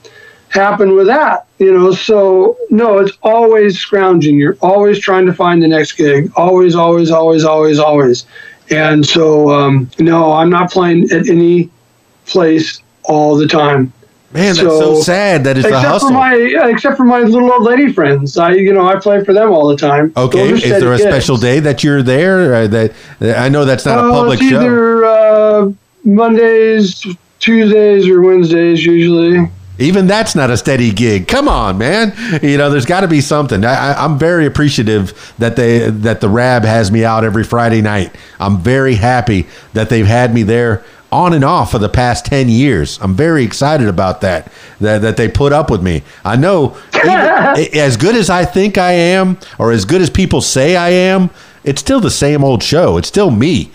happen 0.49 0.95
with 0.95 1.05
that. 1.05 1.45
You 1.59 1.71
know, 1.71 1.91
so 1.91 2.57
no, 2.71 2.97
it's 2.97 3.15
always 3.21 3.78
scrounging. 3.78 4.39
You're 4.39 4.57
always 4.61 4.99
trying 4.99 5.28
to 5.28 5.34
find 5.34 5.61
the 5.61 5.67
next 5.67 5.91
gig. 5.91 6.32
Always, 6.36 6.76
always, 6.76 7.11
always, 7.11 7.45
always, 7.45 7.78
always. 7.78 8.26
And 8.71 9.05
so, 9.05 9.51
um, 9.51 9.91
no, 9.99 10.34
I'm 10.34 10.49
not 10.49 10.71
playing 10.71 11.11
at 11.11 11.30
any 11.30 11.69
place 12.26 12.82
all 13.03 13.38
the 13.38 13.47
time. 13.47 13.93
Man? 14.36 14.55
That's 14.55 14.59
so, 14.59 14.95
so- 14.95 15.01
sad 15.01 15.43
that 15.45 15.57
it's 15.57 15.65
a 15.65 15.69
except 15.69 15.88
hustle. 15.88 16.09
for 16.09 16.13
my 16.13 16.36
except 16.69 16.97
for 16.97 17.03
my 17.05 17.21
little 17.21 17.51
old 17.51 17.63
lady 17.63 17.91
friends. 17.91 18.38
I 18.38 18.51
you 18.53 18.73
know 18.73 18.88
I 18.88 18.99
play 18.99 19.23
for 19.23 19.33
them 19.33 19.51
all 19.51 19.67
the 19.67 19.77
time. 19.77 20.13
okay, 20.15 20.49
is 20.51 20.61
there 20.61 20.93
a 20.93 20.99
special 20.99 21.38
day 21.38 21.59
that 21.61 21.83
you're 21.83 22.03
there? 22.03 22.53
Uh, 22.53 22.67
that 22.67 22.93
I 23.21 23.49
know 23.49 23.65
that's 23.65 23.86
not 23.86 23.97
a 23.97 24.07
Uh, 24.07 24.11
public 24.11 24.39
it's 24.41 24.49
show. 24.49 24.61
either 24.61 25.05
uh, 25.05 25.71
Mondays, 26.03 27.05
Tuesdays, 27.39 28.07
or 28.07 28.21
Wednesdays 28.21 28.86
usually. 28.86 29.49
Even 29.77 30.07
that's 30.07 30.36
not 30.36 30.49
a 30.49 30.55
steady 30.55 30.89
gig. 30.91 31.27
Come 31.27 31.49
on, 31.49 31.77
man. 31.77 32.13
You 32.41 32.57
know, 32.57 32.69
there's 32.69 32.86
got 32.86 33.01
to 33.01 33.09
be 33.09 33.19
something. 33.19 33.65
I, 33.65 33.91
I, 33.91 34.05
I'm 34.05 34.17
very 34.17 34.45
appreciative 34.45 35.33
that 35.38 35.57
they 35.57 35.89
that 35.89 36.21
the 36.21 36.29
Rab 36.29 36.63
has 36.63 36.91
me 36.91 37.03
out 37.03 37.25
every 37.25 37.43
Friday 37.43 37.81
night. 37.81 38.15
I'm 38.39 38.59
very 38.59 38.95
happy 38.95 39.47
that 39.73 39.89
they've 39.89 40.05
had 40.07 40.33
me 40.33 40.43
there 40.43 40.81
on 41.12 41.34
and 41.34 41.43
off 41.43 41.72
for 41.72 41.80
the 41.80 41.89
past 41.89 42.26
ten 42.26 42.49
years. 42.49 42.99
I'm 43.01 43.16
very 43.16 43.43
excited 43.43 43.88
about 43.88 44.22
that. 44.22 44.51
That 44.80 45.01
that 45.01 45.18
they 45.18 45.28
put 45.28 45.53
up 45.53 45.70
with 45.70 45.82
me. 45.82 46.03
I 46.24 46.36
know, 46.36 46.78
even, 46.95 47.80
as 47.80 47.97
good 47.97 48.16
as 48.16 48.30
I 48.30 48.45
think 48.45 48.78
I 48.78 48.91
am, 48.91 49.38
or 49.60 49.72
as 49.72 49.86
good 49.86 50.01
as 50.01 50.10
people 50.10 50.41
say 50.41 50.76
I 50.76 50.89
am, 50.89 51.30
it's 51.64 51.82
still 51.82 51.99
the 51.99 52.12
same 52.12 52.43
old 52.43 52.62
show. 52.64 52.97
It's 52.97 53.08
still 53.08 53.32
me. 53.32 53.72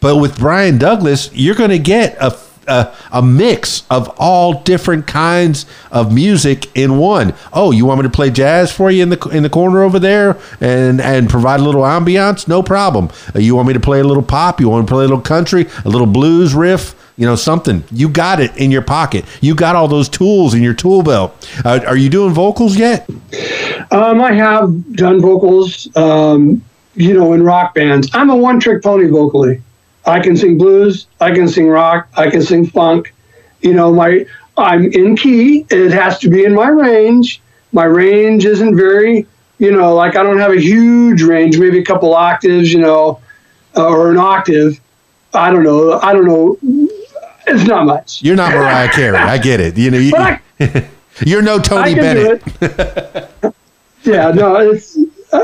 But 0.00 0.16
with 0.16 0.38
Brian 0.38 0.78
Douglas, 0.78 1.30
you're 1.32 1.54
going 1.54 1.70
to 1.70 1.78
get 1.78 2.16
a 2.20 2.36
a, 2.66 2.94
a 3.12 3.22
mix 3.22 3.84
of 3.90 4.08
all 4.18 4.62
different 4.62 5.06
kinds 5.06 5.66
of 5.90 6.12
music 6.12 6.74
in 6.76 6.98
one. 6.98 7.34
Oh, 7.52 7.70
you 7.70 7.84
want 7.86 8.00
me 8.00 8.04
to 8.04 8.10
play 8.10 8.30
jazz 8.30 8.72
for 8.72 8.90
you 8.90 9.02
in 9.02 9.10
the 9.10 9.28
in 9.28 9.42
the 9.42 9.50
corner 9.50 9.82
over 9.82 9.98
there 9.98 10.38
and 10.60 11.00
and 11.00 11.28
provide 11.28 11.60
a 11.60 11.62
little 11.62 11.82
ambiance? 11.82 12.48
No 12.48 12.62
problem. 12.62 13.10
Uh, 13.34 13.38
you 13.38 13.56
want 13.56 13.68
me 13.68 13.74
to 13.74 13.80
play 13.80 14.00
a 14.00 14.04
little 14.04 14.22
pop? 14.22 14.60
You 14.60 14.68
want 14.68 14.86
to 14.86 14.92
play 14.92 15.04
a 15.04 15.08
little 15.08 15.20
country, 15.20 15.66
a 15.84 15.88
little 15.88 16.06
blues 16.06 16.54
riff? 16.54 16.94
You 17.16 17.26
know 17.26 17.36
something. 17.36 17.84
You 17.90 18.08
got 18.08 18.40
it 18.40 18.56
in 18.56 18.70
your 18.70 18.82
pocket. 18.82 19.24
You 19.40 19.54
got 19.54 19.76
all 19.76 19.86
those 19.86 20.08
tools 20.08 20.54
in 20.54 20.62
your 20.62 20.74
tool 20.74 21.02
belt. 21.02 21.48
Uh, 21.64 21.80
are 21.86 21.96
you 21.96 22.08
doing 22.08 22.32
vocals 22.32 22.76
yet? 22.76 23.08
Um, 23.90 24.20
I 24.20 24.32
have 24.32 24.96
done 24.96 25.20
vocals, 25.20 25.94
um, 25.94 26.64
you 26.94 27.12
know, 27.12 27.34
in 27.34 27.42
rock 27.42 27.74
bands. 27.74 28.08
I'm 28.14 28.30
a 28.30 28.36
one 28.36 28.58
trick 28.58 28.82
pony 28.82 29.08
vocally. 29.08 29.60
I 30.04 30.20
can 30.20 30.36
sing 30.36 30.58
blues, 30.58 31.06
I 31.20 31.32
can 31.32 31.48
sing 31.48 31.68
rock, 31.68 32.08
I 32.16 32.30
can 32.30 32.42
sing 32.42 32.66
funk. 32.66 33.14
You 33.60 33.74
know, 33.74 33.92
my 33.92 34.26
I'm 34.56 34.92
in 34.92 35.16
key. 35.16 35.66
It 35.70 35.92
has 35.92 36.18
to 36.20 36.28
be 36.28 36.44
in 36.44 36.54
my 36.54 36.68
range. 36.68 37.40
My 37.72 37.84
range 37.84 38.44
isn't 38.44 38.76
very, 38.76 39.26
you 39.58 39.72
know, 39.72 39.94
like 39.94 40.16
I 40.16 40.22
don't 40.22 40.38
have 40.38 40.52
a 40.52 40.60
huge 40.60 41.22
range, 41.22 41.58
maybe 41.58 41.78
a 41.78 41.84
couple 41.84 42.14
octaves, 42.14 42.72
you 42.72 42.80
know, 42.80 43.20
uh, 43.76 43.86
or 43.86 44.10
an 44.10 44.18
octave. 44.18 44.80
I 45.32 45.50
don't 45.50 45.62
know. 45.62 45.98
I 46.00 46.12
don't 46.12 46.26
know. 46.26 46.58
It's 47.46 47.64
not 47.64 47.86
much. 47.86 48.22
You're 48.22 48.36
not 48.36 48.52
Mariah 48.52 48.88
Carey. 48.92 49.16
I 49.16 49.38
get 49.38 49.60
it. 49.60 49.76
You 49.78 49.90
know, 49.90 49.98
you, 49.98 50.12
you're 51.24 51.42
no 51.42 51.58
Tony 51.58 51.92
I 51.92 51.94
can 51.94 52.16
do 52.16 52.38
Bennett. 52.38 53.54
yeah, 54.02 54.30
no, 54.30 54.56
it's 54.56 54.98
uh, 55.32 55.38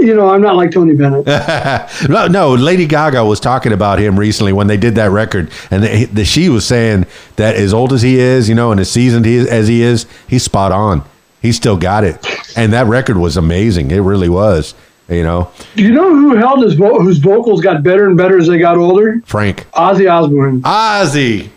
you 0.00 0.14
know, 0.14 0.28
I'm 0.30 0.40
not 0.40 0.56
like 0.56 0.70
Tony 0.70 0.94
Bennett. 0.94 1.26
no, 2.08 2.26
no, 2.26 2.54
Lady 2.54 2.86
Gaga 2.86 3.24
was 3.24 3.40
talking 3.40 3.72
about 3.72 3.98
him 3.98 4.18
recently 4.18 4.52
when 4.52 4.66
they 4.66 4.76
did 4.76 4.94
that 4.96 5.10
record, 5.10 5.50
and 5.70 5.82
the, 5.82 6.04
the, 6.06 6.24
she 6.24 6.48
was 6.48 6.66
saying 6.66 7.06
that 7.36 7.56
as 7.56 7.72
old 7.74 7.92
as 7.92 8.02
he 8.02 8.18
is, 8.18 8.48
you 8.48 8.54
know, 8.54 8.70
and 8.72 8.80
as 8.80 8.90
seasoned 8.90 9.24
he, 9.26 9.48
as 9.48 9.68
he 9.68 9.82
is, 9.82 10.06
he's 10.28 10.42
spot 10.42 10.72
on. 10.72 11.02
He 11.42 11.52
still 11.52 11.76
got 11.76 12.04
it, 12.04 12.26
and 12.56 12.72
that 12.72 12.86
record 12.86 13.18
was 13.18 13.36
amazing. 13.36 13.90
It 13.90 13.98
really 14.00 14.28
was. 14.30 14.74
You 15.08 15.22
know, 15.22 15.50
Do 15.76 15.82
you 15.82 15.92
know 15.92 16.08
who 16.14 16.34
held 16.36 16.62
his 16.62 16.72
vo- 16.72 16.98
whose 16.98 17.18
vocals 17.18 17.60
got 17.60 17.82
better 17.82 18.06
and 18.06 18.16
better 18.16 18.38
as 18.38 18.46
they 18.46 18.58
got 18.58 18.78
older? 18.78 19.20
Frank 19.26 19.70
Ozzy 19.72 20.10
Osbourne. 20.10 20.62
Ozzy. 20.62 21.50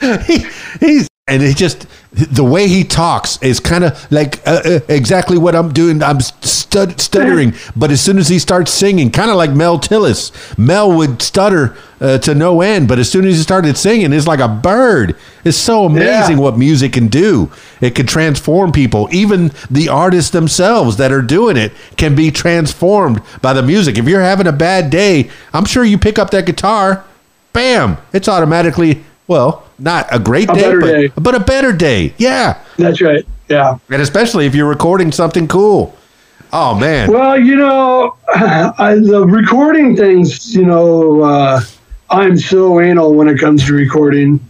he, 0.26 0.84
he's 0.84 1.08
and 1.28 1.42
he 1.42 1.52
just 1.54 1.86
the 2.12 2.42
way 2.44 2.66
he 2.68 2.84
talks 2.84 3.40
is 3.42 3.60
kind 3.60 3.84
of 3.84 4.10
like 4.10 4.44
uh, 4.46 4.60
uh, 4.64 4.80
exactly 4.88 5.36
what 5.36 5.54
I'm 5.54 5.72
doing. 5.72 6.02
I'm 6.02 6.20
stud, 6.20 7.00
stuttering, 7.00 7.52
but 7.76 7.90
as 7.90 8.00
soon 8.00 8.18
as 8.18 8.28
he 8.28 8.38
starts 8.38 8.72
singing, 8.72 9.10
kind 9.10 9.30
of 9.30 9.36
like 9.36 9.50
Mel 9.52 9.78
Tillis, 9.78 10.32
Mel 10.58 10.96
would 10.96 11.20
stutter 11.20 11.76
uh, 12.00 12.16
to 12.18 12.34
no 12.34 12.62
end, 12.62 12.88
but 12.88 12.98
as 12.98 13.10
soon 13.10 13.26
as 13.26 13.36
he 13.36 13.42
started 13.42 13.76
singing, 13.76 14.12
it's 14.12 14.26
like 14.26 14.40
a 14.40 14.48
bird. 14.48 15.16
It's 15.44 15.58
so 15.58 15.84
amazing 15.84 16.38
Yeah. 16.38 16.42
what 16.42 16.56
music 16.58 16.94
can 16.94 17.08
do. 17.08 17.50
It 17.80 17.94
can 17.94 18.06
transform 18.06 18.72
people. 18.72 19.08
Even 19.12 19.52
the 19.70 19.88
artists 19.90 20.30
themselves 20.30 20.96
that 20.96 21.12
are 21.12 21.22
doing 21.22 21.56
it 21.56 21.72
can 21.96 22.14
be 22.14 22.30
transformed 22.30 23.20
by 23.42 23.52
the 23.52 23.62
music. 23.62 23.98
If 23.98 24.06
you're 24.08 24.22
having 24.22 24.46
a 24.46 24.52
bad 24.52 24.90
day, 24.90 25.30
I'm 25.52 25.66
sure 25.66 25.84
you 25.84 25.98
pick 25.98 26.18
up 26.18 26.30
that 26.30 26.46
guitar, 26.46 27.04
bam, 27.52 27.98
it's 28.12 28.28
automatically 28.28 29.04
well, 29.28 29.64
not 29.78 30.08
a 30.10 30.18
great 30.18 30.50
A 30.50 30.54
day, 30.54 30.74
but, 30.74 30.86
day. 30.86 31.08
but 31.16 31.34
a 31.34 31.40
better 31.40 31.72
day. 31.72 32.12
Yeah. 32.18 32.60
That's 32.76 33.00
right. 33.00 33.24
Yeah. 33.48 33.78
And 33.90 34.02
especially 34.02 34.46
if 34.46 34.54
you're 34.54 34.68
recording 34.68 35.12
something 35.12 35.46
cool. 35.46 35.96
Oh 36.52 36.74
man. 36.74 37.12
Well, 37.12 37.38
you 37.38 37.56
know, 37.56 38.16
I, 38.34 38.96
the 39.00 39.24
recording 39.26 39.96
things, 39.96 40.54
you 40.54 40.64
know, 40.64 41.22
uh, 41.22 41.60
I'm 42.10 42.36
so 42.38 42.80
anal 42.80 43.14
when 43.14 43.28
it 43.28 43.38
comes 43.38 43.66
to 43.66 43.74
recording. 43.74 44.40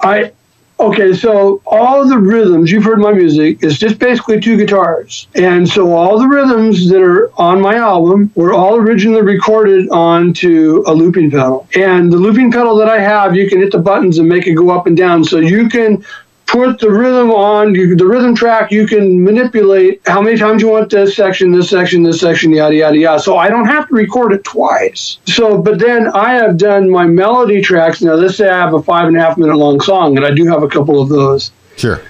I 0.00 0.32
okay, 0.80 1.12
so 1.12 1.62
all 1.66 2.06
the 2.06 2.18
rhythms 2.18 2.70
you've 2.70 2.84
heard 2.84 2.98
my 2.98 3.12
music 3.12 3.62
is 3.62 3.78
just 3.78 3.98
basically 3.98 4.40
two 4.40 4.56
guitars, 4.56 5.26
and 5.34 5.68
so 5.68 5.92
all 5.92 6.18
the 6.18 6.26
rhythms 6.26 6.88
that 6.90 7.00
are 7.00 7.30
on 7.40 7.60
my 7.60 7.76
album 7.76 8.30
were 8.34 8.52
all 8.52 8.76
originally 8.76 9.22
recorded 9.22 9.88
onto 9.90 10.82
a 10.86 10.92
looping 10.92 11.30
pedal. 11.30 11.68
And 11.74 12.12
the 12.12 12.16
looping 12.16 12.50
pedal 12.50 12.76
that 12.76 12.88
I 12.88 13.00
have, 13.00 13.36
you 13.36 13.48
can 13.48 13.58
hit 13.58 13.72
the 13.72 13.78
buttons 13.78 14.18
and 14.18 14.28
make 14.28 14.46
it 14.46 14.54
go 14.54 14.70
up 14.70 14.86
and 14.86 14.96
down, 14.96 15.24
so 15.24 15.38
you 15.38 15.68
can 15.68 16.04
put 16.46 16.78
the 16.78 16.90
rhythm 16.90 17.30
on 17.30 17.74
you, 17.74 17.96
the 17.96 18.06
rhythm 18.06 18.34
track 18.34 18.70
you 18.70 18.86
can 18.86 19.22
manipulate 19.24 20.00
how 20.06 20.20
many 20.20 20.36
times 20.36 20.62
you 20.62 20.68
want 20.68 20.90
this 20.90 21.16
section 21.16 21.50
this 21.52 21.70
section 21.70 22.02
this 22.02 22.20
section 22.20 22.52
yada 22.52 22.74
yada 22.74 22.96
yada. 22.98 23.20
So 23.20 23.36
i 23.36 23.48
don't 23.48 23.66
have 23.66 23.88
to 23.88 23.94
record 23.94 24.32
it 24.32 24.44
twice. 24.44 25.18
So 25.26 25.58
but 25.60 25.78
then 25.78 26.08
i 26.08 26.34
have 26.34 26.56
done 26.56 26.90
my 26.90 27.06
melody 27.06 27.60
tracks. 27.62 28.02
Now 28.02 28.14
let's 28.14 28.36
say 28.36 28.48
i 28.48 28.58
have 28.58 28.74
a 28.74 28.82
five 28.82 29.08
and 29.08 29.16
a 29.16 29.20
half 29.20 29.36
minute 29.38 29.56
long 29.56 29.80
song 29.80 30.16
and 30.16 30.24
i 30.26 30.30
do 30.32 30.46
have 30.46 30.62
a 30.62 30.68
couple 30.68 31.00
of 31.00 31.08
those. 31.08 31.50
Sure. 31.76 32.00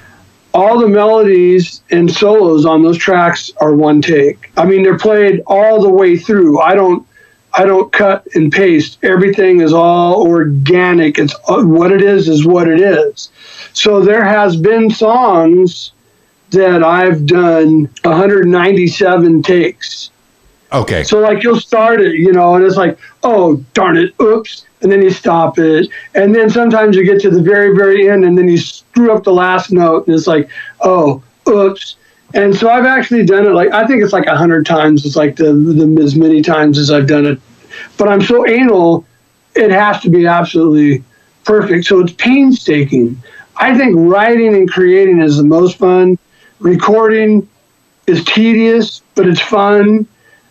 all 0.52 0.78
the 0.78 0.88
melodies 0.88 1.82
and 1.90 2.10
solos 2.10 2.66
on 2.66 2.82
those 2.82 2.98
tracks 2.98 3.50
are 3.60 3.74
one 3.74 4.02
take. 4.02 4.50
I 4.56 4.64
mean 4.64 4.82
they're 4.82 4.98
played 4.98 5.42
all 5.46 5.80
the 5.82 5.88
way 5.88 6.16
through. 6.16 6.60
I 6.60 6.74
don't 6.74 7.06
i 7.56 7.64
don't 7.64 7.92
cut 7.92 8.26
and 8.34 8.52
paste 8.52 8.98
everything 9.02 9.60
is 9.60 9.72
all 9.72 10.26
organic 10.26 11.18
it's 11.18 11.34
uh, 11.48 11.62
what 11.62 11.92
it 11.92 12.02
is 12.02 12.28
is 12.28 12.46
what 12.46 12.68
it 12.68 12.80
is 12.80 13.30
so 13.72 14.00
there 14.00 14.24
has 14.24 14.56
been 14.56 14.90
songs 14.90 15.92
that 16.50 16.82
i've 16.82 17.26
done 17.26 17.88
197 18.02 19.42
takes 19.42 20.10
Okay. 20.74 21.04
so 21.04 21.20
like 21.20 21.44
you'll 21.44 21.60
start 21.60 22.00
it, 22.00 22.16
you 22.16 22.32
know, 22.32 22.56
and 22.56 22.64
it's 22.64 22.76
like, 22.76 22.98
oh 23.22 23.56
darn 23.74 23.96
it, 23.96 24.12
oops, 24.20 24.66
and 24.82 24.90
then 24.90 25.02
you 25.02 25.10
stop 25.10 25.56
it, 25.58 25.88
and 26.16 26.34
then 26.34 26.50
sometimes 26.50 26.96
you 26.96 27.04
get 27.04 27.20
to 27.20 27.30
the 27.30 27.40
very 27.40 27.76
very 27.76 28.10
end, 28.10 28.24
and 28.24 28.36
then 28.36 28.48
you 28.48 28.58
screw 28.58 29.12
up 29.12 29.22
the 29.22 29.32
last 29.32 29.70
note, 29.70 30.06
and 30.06 30.16
it's 30.16 30.26
like, 30.26 30.50
oh, 30.80 31.22
oops. 31.48 31.96
And 32.34 32.54
so 32.54 32.68
I've 32.68 32.84
actually 32.84 33.24
done 33.24 33.46
it 33.46 33.50
like 33.50 33.70
I 33.70 33.86
think 33.86 34.02
it's 34.02 34.12
like 34.12 34.26
a 34.26 34.36
hundred 34.36 34.66
times. 34.66 35.06
It's 35.06 35.16
like 35.16 35.36
the, 35.36 35.52
the 35.52 36.02
as 36.02 36.16
many 36.16 36.42
times 36.42 36.78
as 36.78 36.90
I've 36.90 37.06
done 37.06 37.26
it, 37.26 37.40
but 37.96 38.08
I'm 38.08 38.22
so 38.22 38.46
anal, 38.46 39.06
it 39.54 39.70
has 39.70 40.02
to 40.02 40.10
be 40.10 40.26
absolutely 40.26 41.04
perfect. 41.44 41.86
So 41.86 42.00
it's 42.00 42.12
painstaking. 42.12 43.22
I 43.56 43.76
think 43.78 43.94
writing 43.96 44.54
and 44.54 44.68
creating 44.68 45.20
is 45.22 45.36
the 45.36 45.44
most 45.44 45.78
fun. 45.78 46.18
Recording 46.58 47.48
is 48.06 48.24
tedious, 48.24 49.02
but 49.14 49.28
it's 49.28 49.40
fun 49.40 50.06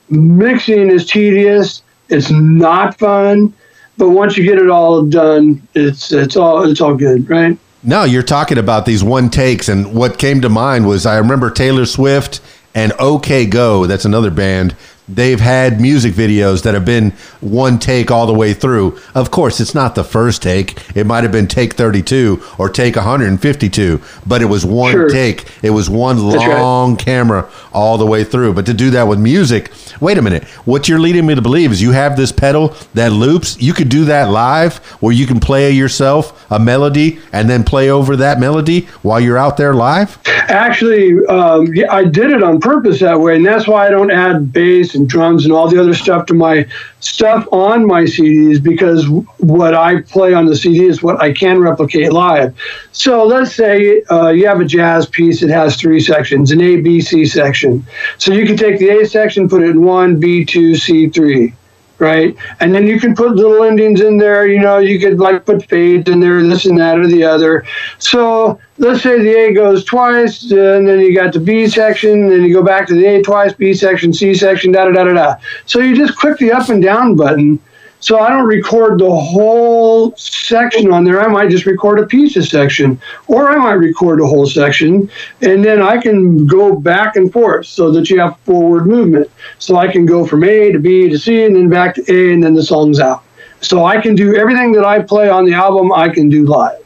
mixing 0.09 0.89
is 0.89 1.05
tedious. 1.05 1.81
It's 2.09 2.29
not 2.29 2.97
fun, 2.97 3.53
but 3.97 4.09
once 4.09 4.37
you 4.37 4.43
get 4.43 4.57
it 4.57 4.69
all 4.69 5.03
done, 5.03 5.65
it's 5.73 6.11
it's 6.11 6.35
all 6.35 6.69
it's 6.69 6.81
all 6.81 6.95
good, 6.95 7.29
right? 7.29 7.57
No, 7.83 8.03
you're 8.05 8.23
talking 8.23 8.57
about 8.57 8.85
these 8.85 9.03
one 9.03 9.29
takes, 9.29 9.67
and 9.67 9.93
what 9.93 10.17
came 10.17 10.41
to 10.41 10.49
mind 10.49 10.87
was 10.87 11.05
I 11.05 11.17
remember 11.17 11.49
Taylor 11.49 11.85
Swift 11.85 12.39
and 12.73 12.93
OK 12.97 13.45
Go. 13.45 13.85
That's 13.87 14.05
another 14.05 14.31
band. 14.31 14.75
They've 15.09 15.39
had 15.39 15.81
music 15.81 16.13
videos 16.13 16.63
that 16.63 16.75
have 16.75 16.85
been 16.85 17.11
one 17.41 17.77
take 17.77 18.09
all 18.09 18.25
the 18.25 18.33
way 18.33 18.53
through. 18.53 18.97
Of 19.13 19.31
course, 19.31 19.59
it's 19.59 19.75
not 19.75 19.95
the 19.95 20.03
first 20.05 20.41
take. 20.41 20.77
It 20.95 21.05
might 21.05 21.23
have 21.23 21.31
been 21.33 21.45
take 21.47 21.73
32 21.73 22.41
or 22.57 22.69
take 22.69 22.95
152, 22.95 23.99
but 24.25 24.41
it 24.41 24.45
was 24.45 24.65
one 24.65 24.93
Sure. 24.93 25.09
take. 25.09 25.45
It 25.61 25.71
was 25.71 25.89
one 25.89 26.15
That's 26.29 26.37
right. 26.45 26.57
long 26.61 26.95
camera 26.95 27.49
all 27.73 27.97
the 27.97 28.05
way 28.05 28.23
through. 28.23 28.53
But 28.53 28.65
to 28.67 28.73
do 28.73 28.91
that 28.91 29.09
with 29.09 29.19
music, 29.19 29.71
wait 29.99 30.17
a 30.17 30.21
minute. 30.21 30.45
What 30.63 30.87
you're 30.87 30.99
leading 31.01 31.25
me 31.25 31.35
to 31.35 31.41
believe 31.41 31.73
is 31.73 31.81
you 31.81 31.91
have 31.91 32.15
this 32.15 32.31
pedal 32.31 32.73
that 32.93 33.11
loops. 33.11 33.61
You 33.61 33.73
could 33.73 33.89
do 33.89 34.05
that 34.05 34.31
live 34.31 34.77
where 35.01 35.11
you 35.13 35.27
can 35.27 35.41
play 35.41 35.71
yourself 35.71 36.42
a 36.53 36.59
melody 36.59 37.19
and 37.31 37.49
then 37.49 37.63
play 37.63 37.89
over 37.89 38.15
that 38.15 38.39
melody 38.39 38.81
while 39.01 39.19
you're 39.19 39.37
out 39.37 39.57
there 39.57 39.73
live. 39.73 40.19
Actually, 40.25 41.13
um, 41.25 41.73
yeah, 41.73 41.91
I 41.91 42.05
did 42.05 42.31
it 42.31 42.43
on 42.43 42.59
purpose 42.59 42.99
that 42.99 43.19
way, 43.19 43.35
and 43.35 43.45
that's 43.45 43.67
why 43.67 43.87
I 43.87 43.89
don't 43.89 44.11
add 44.11 44.53
bass 44.53 44.93
and 44.93 45.09
drums 45.09 45.45
and 45.45 45.53
all 45.53 45.67
the 45.67 45.79
other 45.79 45.93
stuff 45.93 46.27
to 46.27 46.33
my 46.33 46.67
stuff 46.99 47.45
on 47.51 47.85
my 47.85 48.03
CDs 48.03 48.61
because 48.61 49.09
what 49.39 49.73
I 49.73 50.01
play 50.01 50.33
on 50.33 50.45
the 50.45 50.55
CD 50.55 50.85
is 50.85 51.03
what 51.03 51.21
I 51.21 51.33
can 51.33 51.59
replicate 51.59 52.13
live. 52.13 52.55
So 52.91 53.25
let's 53.25 53.53
say 53.53 54.03
uh, 54.11 54.29
you 54.29 54.47
have 54.47 54.61
a 54.61 54.65
jazz 54.65 55.07
piece 55.07 55.41
that 55.41 55.49
has 55.49 55.75
three 55.75 55.99
sections, 55.99 56.51
an 56.51 56.61
A, 56.61 56.81
B, 56.81 57.01
C 57.01 57.25
section. 57.25 57.85
So 58.19 58.31
you 58.31 58.45
can 58.45 58.55
take 58.55 58.79
the 58.79 58.89
A 58.89 59.05
section, 59.05 59.49
put 59.49 59.63
it 59.63 59.71
in 59.71 59.83
one, 59.83 60.19
B, 60.19 60.45
two, 60.45 60.75
C, 60.75 61.09
three. 61.09 61.53
Right, 61.99 62.35
and 62.59 62.73
then 62.73 62.85
you 62.87 62.99
can 62.99 63.15
put 63.15 63.35
little 63.35 63.63
endings 63.63 64.01
in 64.01 64.17
there. 64.17 64.47
You 64.47 64.59
know, 64.59 64.79
you 64.79 64.99
could 64.99 65.19
like 65.19 65.45
put 65.45 65.69
fades 65.69 66.09
in 66.09 66.19
there, 66.19 66.41
this 66.41 66.65
and 66.65 66.77
that 66.79 66.99
or 66.99 67.07
the 67.07 67.23
other. 67.23 67.63
So 67.99 68.59
let's 68.77 69.03
say 69.03 69.19
the 69.19 69.33
A 69.33 69.53
goes 69.53 69.85
twice, 69.85 70.41
and 70.51 70.87
then 70.87 70.99
you 70.99 71.15
got 71.15 71.33
the 71.33 71.39
B 71.39 71.67
section, 71.67 72.27
then 72.27 72.41
you 72.41 72.53
go 72.53 72.63
back 72.63 72.87
to 72.87 72.95
the 72.95 73.05
A 73.05 73.21
twice, 73.21 73.53
B 73.53 73.73
section, 73.73 74.11
C 74.11 74.33
section, 74.33 74.71
da 74.71 74.85
da 74.85 74.91
da 74.91 75.03
da 75.05 75.13
da. 75.13 75.35
So 75.65 75.79
you 75.79 75.95
just 75.95 76.17
click 76.17 76.37
the 76.39 76.51
up 76.51 76.67
and 76.69 76.81
down 76.81 77.15
button. 77.15 77.59
So 78.03 78.19
I 78.19 78.31
don't 78.31 78.47
record 78.47 78.99
the 78.99 79.09
whole 79.09 80.13
section 80.17 80.91
on 80.91 81.05
there. 81.05 81.21
I 81.21 81.29
might 81.29 81.49
just 81.49 81.65
record 81.65 82.01
a 82.01 82.05
piece 82.05 82.35
of 82.35 82.45
section, 82.45 82.99
or 83.27 83.49
I 83.49 83.55
might 83.55 83.75
record 83.75 84.19
a 84.19 84.27
whole 84.27 84.45
section, 84.45 85.09
and 85.39 85.63
then 85.63 85.81
I 85.81 86.01
can 86.01 86.45
go 86.45 86.75
back 86.75 87.15
and 87.15 87.31
forth 87.31 87.65
so 87.65 87.91
that 87.91 88.09
you 88.09 88.19
have 88.19 88.37
forward 88.39 88.87
movement. 88.87 89.31
So 89.57 89.77
I 89.77 89.87
can 89.87 90.05
go 90.05 90.27
from 90.27 90.43
A 90.43 90.73
to 90.73 90.79
B 90.79 91.07
to 91.07 91.17
C, 91.17 91.45
and 91.45 91.55
then 91.55 91.69
back 91.69 91.95
to 91.95 92.01
A, 92.13 92.33
and 92.33 92.43
then 92.43 92.53
the 92.55 92.63
song's 92.63 92.99
out. 92.99 93.23
So 93.61 93.85
I 93.85 94.01
can 94.01 94.15
do 94.15 94.35
everything 94.35 94.73
that 94.73 94.83
I 94.83 95.01
play 95.01 95.29
on 95.29 95.45
the 95.45 95.53
album, 95.53 95.93
I 95.93 96.09
can 96.09 96.27
do 96.27 96.45
live. 96.45 96.83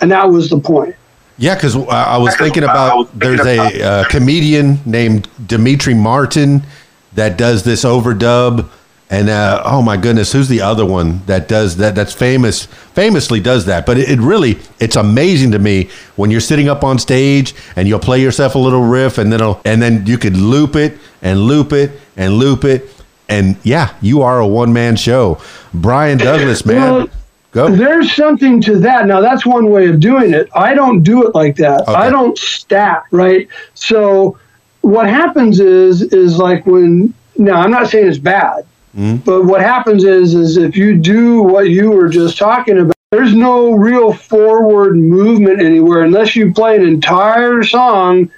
And 0.00 0.10
that 0.10 0.28
was 0.28 0.50
the 0.50 0.58
point. 0.58 0.96
Yeah, 1.38 1.54
because 1.54 1.76
I 1.76 2.16
was 2.16 2.34
thinking 2.34 2.64
about 2.64 3.16
there's 3.16 3.46
a 3.46 3.82
uh, 3.82 4.04
comedian 4.08 4.80
named 4.84 5.28
Demetri 5.46 5.94
Martin 5.94 6.64
that 7.12 7.38
does 7.38 7.62
this 7.62 7.84
overdub, 7.84 8.68
and 9.08 9.28
uh, 9.28 9.62
oh 9.64 9.82
my 9.82 9.96
goodness, 9.96 10.32
who's 10.32 10.48
the 10.48 10.60
other 10.60 10.84
one 10.84 11.20
that 11.26 11.48
does 11.48 11.76
that? 11.76 11.94
That's 11.94 12.12
famous, 12.12 12.66
famously 12.66 13.38
does 13.38 13.66
that. 13.66 13.86
But 13.86 13.98
it, 13.98 14.10
it 14.10 14.18
really, 14.20 14.58
it's 14.80 14.96
amazing 14.96 15.52
to 15.52 15.58
me 15.58 15.90
when 16.16 16.30
you're 16.30 16.40
sitting 16.40 16.68
up 16.68 16.82
on 16.82 16.98
stage 16.98 17.54
and 17.76 17.86
you'll 17.86 18.00
play 18.00 18.20
yourself 18.20 18.56
a 18.56 18.58
little 18.58 18.82
riff, 18.82 19.18
and 19.18 19.32
then 19.32 19.40
and 19.64 19.80
then 19.80 20.06
you 20.06 20.18
could 20.18 20.36
loop 20.36 20.74
it 20.74 20.98
and 21.22 21.40
loop 21.40 21.72
it 21.72 21.92
and 22.16 22.34
loop 22.34 22.64
it, 22.64 22.90
and 23.28 23.56
yeah, 23.62 23.94
you 24.02 24.22
are 24.22 24.40
a 24.40 24.46
one 24.46 24.72
man 24.72 24.96
show. 24.96 25.40
Brian 25.72 26.18
Douglas, 26.18 26.66
man. 26.66 26.80
Well, 26.80 27.08
Go. 27.52 27.70
There's 27.70 28.14
something 28.14 28.60
to 28.62 28.78
that. 28.80 29.06
Now, 29.06 29.22
that's 29.22 29.46
one 29.46 29.70
way 29.70 29.88
of 29.88 29.98
doing 29.98 30.34
it. 30.34 30.46
I 30.54 30.74
don't 30.74 31.02
do 31.02 31.26
it 31.26 31.34
like 31.34 31.56
that. 31.56 31.82
Okay. 31.82 31.94
I 31.94 32.10
don't 32.10 32.36
stat, 32.36 33.04
right? 33.12 33.48
So, 33.72 34.38
what 34.82 35.08
happens 35.08 35.58
is, 35.58 36.02
is 36.02 36.36
like 36.36 36.66
when, 36.66 37.14
now 37.38 37.62
I'm 37.62 37.70
not 37.70 37.88
saying 37.88 38.08
it's 38.08 38.18
bad, 38.18 38.66
Hmm? 38.96 39.16
but 39.16 39.44
what 39.44 39.60
happens 39.60 40.04
is, 40.04 40.34
is 40.34 40.56
if 40.56 40.74
you 40.74 40.96
do 40.96 41.42
what 41.42 41.68
you 41.68 41.90
were 41.90 42.08
just 42.08 42.38
talking 42.38 42.78
about, 42.78 42.96
there's 43.10 43.34
no 43.34 43.72
real 43.72 44.10
forward 44.10 44.96
movement 44.96 45.60
anywhere 45.60 46.02
unless 46.02 46.34
you 46.34 46.54
play 46.54 46.76
an 46.76 46.82
entire 46.82 47.62
song 47.62 48.30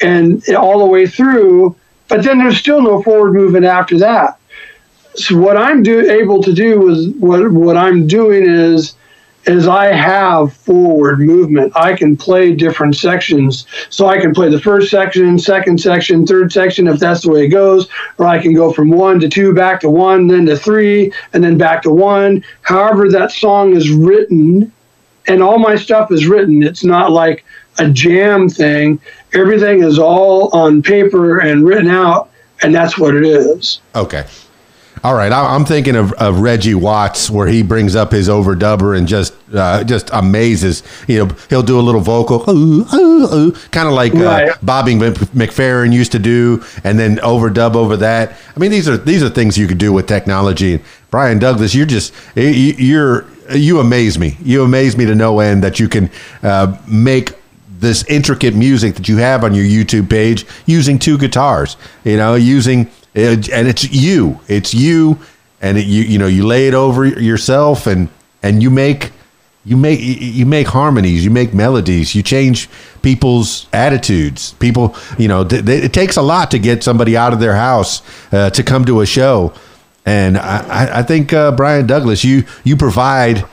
and 0.00 0.42
all 0.54 0.78
the 0.78 0.86
way 0.86 1.06
through, 1.06 1.76
but 2.08 2.22
then 2.22 2.38
there's 2.38 2.56
still 2.56 2.80
no 2.80 3.02
forward 3.02 3.34
movement 3.34 3.66
after 3.66 3.98
that. 3.98 4.40
So 5.16 5.36
what 5.36 5.58
I'm 5.58 5.82
do, 5.82 6.10
able 6.10 6.42
to 6.44 6.52
do 6.52 6.88
is 6.88 7.08
what 7.10 7.50
what 7.52 7.76
I'm 7.76 8.06
doing 8.06 8.48
is 8.48 8.94
is 9.46 9.68
I 9.68 9.86
have 9.86 10.52
forward 10.52 11.20
movement. 11.20 11.72
I 11.76 11.94
can 11.94 12.16
play 12.16 12.54
different 12.54 12.96
sections. 12.96 13.66
So 13.90 14.06
I 14.06 14.18
can 14.18 14.34
play 14.34 14.48
the 14.48 14.60
first 14.60 14.90
section, 14.90 15.38
second 15.38 15.80
section, 15.80 16.26
third 16.26 16.52
section 16.52 16.88
if 16.88 16.98
that's 16.98 17.22
the 17.22 17.30
way 17.30 17.44
it 17.44 17.48
goes, 17.48 17.88
or 18.18 18.26
I 18.26 18.40
can 18.40 18.54
go 18.54 18.72
from 18.72 18.90
one 18.90 19.20
to 19.20 19.28
two, 19.28 19.54
back 19.54 19.80
to 19.80 19.90
one, 19.90 20.26
then 20.26 20.46
to 20.46 20.56
three, 20.56 21.12
and 21.32 21.42
then 21.42 21.56
back 21.56 21.82
to 21.82 21.90
one. 21.90 22.44
However, 22.62 23.08
that 23.10 23.30
song 23.30 23.76
is 23.76 23.90
written, 23.90 24.72
and 25.28 25.42
all 25.42 25.58
my 25.58 25.76
stuff 25.76 26.10
is 26.10 26.26
written. 26.26 26.62
It's 26.62 26.84
not 26.84 27.12
like 27.12 27.44
a 27.78 27.88
jam 27.88 28.48
thing. 28.48 29.00
Everything 29.32 29.82
is 29.82 29.98
all 29.98 30.48
on 30.56 30.82
paper 30.82 31.38
and 31.38 31.64
written 31.64 31.88
out, 31.88 32.30
and 32.62 32.74
that's 32.74 32.98
what 32.98 33.14
it 33.14 33.24
is. 33.24 33.80
Okay. 33.94 34.24
All 35.06 35.14
right, 35.14 35.30
I- 35.30 35.54
I'm 35.54 35.64
thinking 35.64 35.94
of, 35.94 36.12
of 36.14 36.40
Reggie 36.40 36.74
Watts, 36.74 37.30
where 37.30 37.46
he 37.46 37.62
brings 37.62 37.94
up 37.94 38.10
his 38.10 38.28
overdubber 38.28 38.98
and 38.98 39.06
just 39.06 39.34
uh, 39.54 39.84
just 39.84 40.10
amazes. 40.12 40.82
You 41.06 41.24
know, 41.26 41.36
he'll 41.48 41.62
do 41.62 41.78
a 41.78 41.80
little 41.80 42.00
vocal, 42.00 42.40
kind 42.44 43.86
of 43.88 43.92
like 43.92 44.12
Right. 44.14 44.48
uh, 44.48 44.54
Bobby 44.64 44.96
Mc- 44.96 45.14
McFerrin 45.32 45.92
used 45.92 46.10
to 46.10 46.18
do, 46.18 46.60
and 46.82 46.98
then 46.98 47.18
overdub 47.18 47.76
over 47.76 47.96
that. 47.98 48.36
I 48.56 48.58
mean, 48.58 48.72
these 48.72 48.88
are 48.88 48.96
these 48.96 49.22
are 49.22 49.28
things 49.28 49.56
you 49.56 49.68
could 49.68 49.78
do 49.78 49.92
with 49.92 50.08
technology. 50.08 50.80
Brian 51.12 51.38
Douglas, 51.38 51.72
you're 51.72 51.86
just 51.86 52.12
you- 52.34 52.74
you're 52.76 53.26
you 53.54 53.78
amaze 53.78 54.18
me. 54.18 54.36
You 54.42 54.64
amaze 54.64 54.96
me 54.96 55.06
to 55.06 55.14
no 55.14 55.38
end 55.38 55.62
that 55.62 55.78
you 55.78 55.88
can 55.88 56.10
uh, 56.42 56.76
make 56.88 57.32
this 57.78 58.02
intricate 58.08 58.56
music 58.56 58.96
that 58.96 59.08
you 59.08 59.18
have 59.18 59.44
on 59.44 59.54
your 59.54 59.64
YouTube 59.66 60.10
page 60.10 60.44
using 60.64 60.98
two 60.98 61.16
guitars. 61.16 61.76
You 62.02 62.16
know, 62.16 62.34
using 62.34 62.90
it, 63.16 63.48
and 63.50 63.66
it's 63.66 63.90
you. 63.90 64.38
It's 64.48 64.74
you, 64.74 65.18
and 65.60 65.78
it, 65.78 65.86
you 65.86 66.02
you 66.02 66.18
know 66.18 66.26
you 66.26 66.46
lay 66.46 66.68
it 66.68 66.74
over 66.74 67.04
yourself, 67.06 67.86
and 67.86 68.08
and 68.42 68.62
you 68.62 68.70
make 68.70 69.10
you 69.64 69.76
make 69.76 69.98
you 70.00 70.46
make 70.46 70.68
harmonies, 70.68 71.24
you 71.24 71.30
make 71.30 71.52
melodies, 71.52 72.14
you 72.14 72.22
change 72.22 72.68
people's 73.02 73.66
attitudes. 73.72 74.52
People, 74.54 74.94
you 75.18 75.26
know, 75.28 75.44
th- 75.44 75.64
th- 75.66 75.82
it 75.84 75.92
takes 75.92 76.16
a 76.16 76.22
lot 76.22 76.50
to 76.52 76.58
get 76.58 76.84
somebody 76.84 77.16
out 77.16 77.32
of 77.32 77.40
their 77.40 77.56
house 77.56 78.02
uh, 78.32 78.50
to 78.50 78.62
come 78.62 78.84
to 78.84 79.00
a 79.00 79.06
show. 79.06 79.52
And 80.04 80.38
I, 80.38 81.00
I- 81.00 81.02
think 81.02 81.32
uh, 81.32 81.50
Brian 81.52 81.86
Douglas, 81.86 82.22
you 82.22 82.44
you 82.62 82.76
provide 82.76 83.44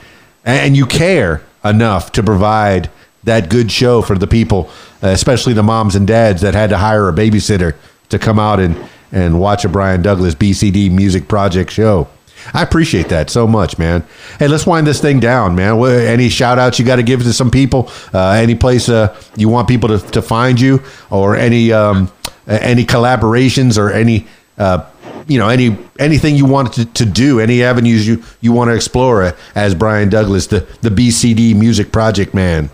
and 0.44 0.76
you 0.76 0.86
care 0.86 1.42
enough 1.64 2.12
to 2.12 2.22
provide 2.22 2.90
that 3.24 3.48
good 3.48 3.72
show 3.72 4.02
for 4.02 4.16
the 4.18 4.26
people, 4.26 4.68
especially 5.00 5.54
the 5.54 5.62
moms 5.62 5.96
and 5.96 6.06
dads 6.06 6.42
that 6.42 6.52
had 6.54 6.68
to 6.70 6.76
hire 6.76 7.08
a 7.08 7.12
babysitter 7.12 7.74
to 8.10 8.18
come 8.18 8.38
out 8.38 8.60
and 8.60 8.76
and 9.14 9.38
watch 9.40 9.64
a 9.64 9.68
Brian 9.68 10.02
Douglas 10.02 10.34
BCD 10.34 10.90
Music 10.90 11.28
Project 11.28 11.70
show. 11.70 12.08
I 12.52 12.62
appreciate 12.62 13.08
that 13.08 13.30
so 13.30 13.46
much, 13.46 13.78
man. 13.78 14.04
Hey, 14.38 14.48
let's 14.48 14.66
wind 14.66 14.86
this 14.86 15.00
thing 15.00 15.20
down, 15.20 15.54
man. 15.54 15.82
Any 15.82 16.28
shout 16.28 16.58
outs 16.58 16.78
you 16.78 16.84
got 16.84 16.96
to 16.96 17.02
give 17.02 17.22
to 17.22 17.32
some 17.32 17.50
people? 17.50 17.90
Uh, 18.12 18.30
any 18.32 18.54
place 18.54 18.88
uh, 18.88 19.16
you 19.36 19.48
want 19.48 19.68
people 19.68 19.88
to, 19.88 19.98
to 20.10 20.20
find 20.20 20.60
you, 20.60 20.82
or 21.10 21.36
any 21.36 21.72
um, 21.72 22.10
any 22.46 22.84
collaborations, 22.84 23.78
or 23.78 23.90
any 23.92 24.26
uh, 24.58 24.84
you 25.26 25.38
know 25.38 25.48
any 25.48 25.78
anything 25.98 26.34
you 26.34 26.44
want 26.44 26.74
to, 26.74 26.84
to 26.84 27.06
do, 27.06 27.40
any 27.40 27.62
avenues 27.62 28.06
you, 28.06 28.22
you 28.40 28.52
want 28.52 28.68
to 28.68 28.74
explore 28.74 29.22
uh, 29.22 29.32
as 29.54 29.74
Brian 29.74 30.10
Douglas, 30.10 30.48
the 30.48 30.60
the 30.82 30.90
BCD 30.90 31.54
Music 31.54 31.92
Project 31.92 32.34
man. 32.34 32.68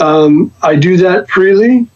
Um, 0.00 0.50
I 0.62 0.76
do 0.76 0.96
that 0.96 1.28
freely. 1.28 1.86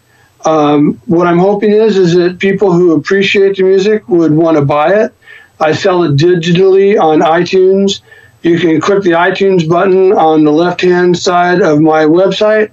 Um, 0.44 1.00
what 1.06 1.26
I'm 1.26 1.38
hoping 1.38 1.70
is 1.70 1.96
is 1.96 2.14
that 2.16 2.38
people 2.38 2.72
who 2.72 2.92
appreciate 2.92 3.56
the 3.56 3.62
music 3.62 4.06
would 4.06 4.32
want 4.32 4.58
to 4.58 4.64
buy 4.66 4.92
it. 4.92 5.14
I 5.58 5.72
sell 5.72 6.02
it 6.02 6.16
digitally 6.16 7.00
on 7.00 7.20
iTunes. 7.20 8.02
You 8.42 8.58
can 8.58 8.82
click 8.82 9.02
the 9.02 9.12
iTunes 9.12 9.66
button 9.66 10.12
on 10.12 10.44
the 10.44 10.52
left 10.52 10.82
hand 10.82 11.16
side 11.16 11.62
of 11.62 11.80
my 11.80 12.04
website 12.04 12.70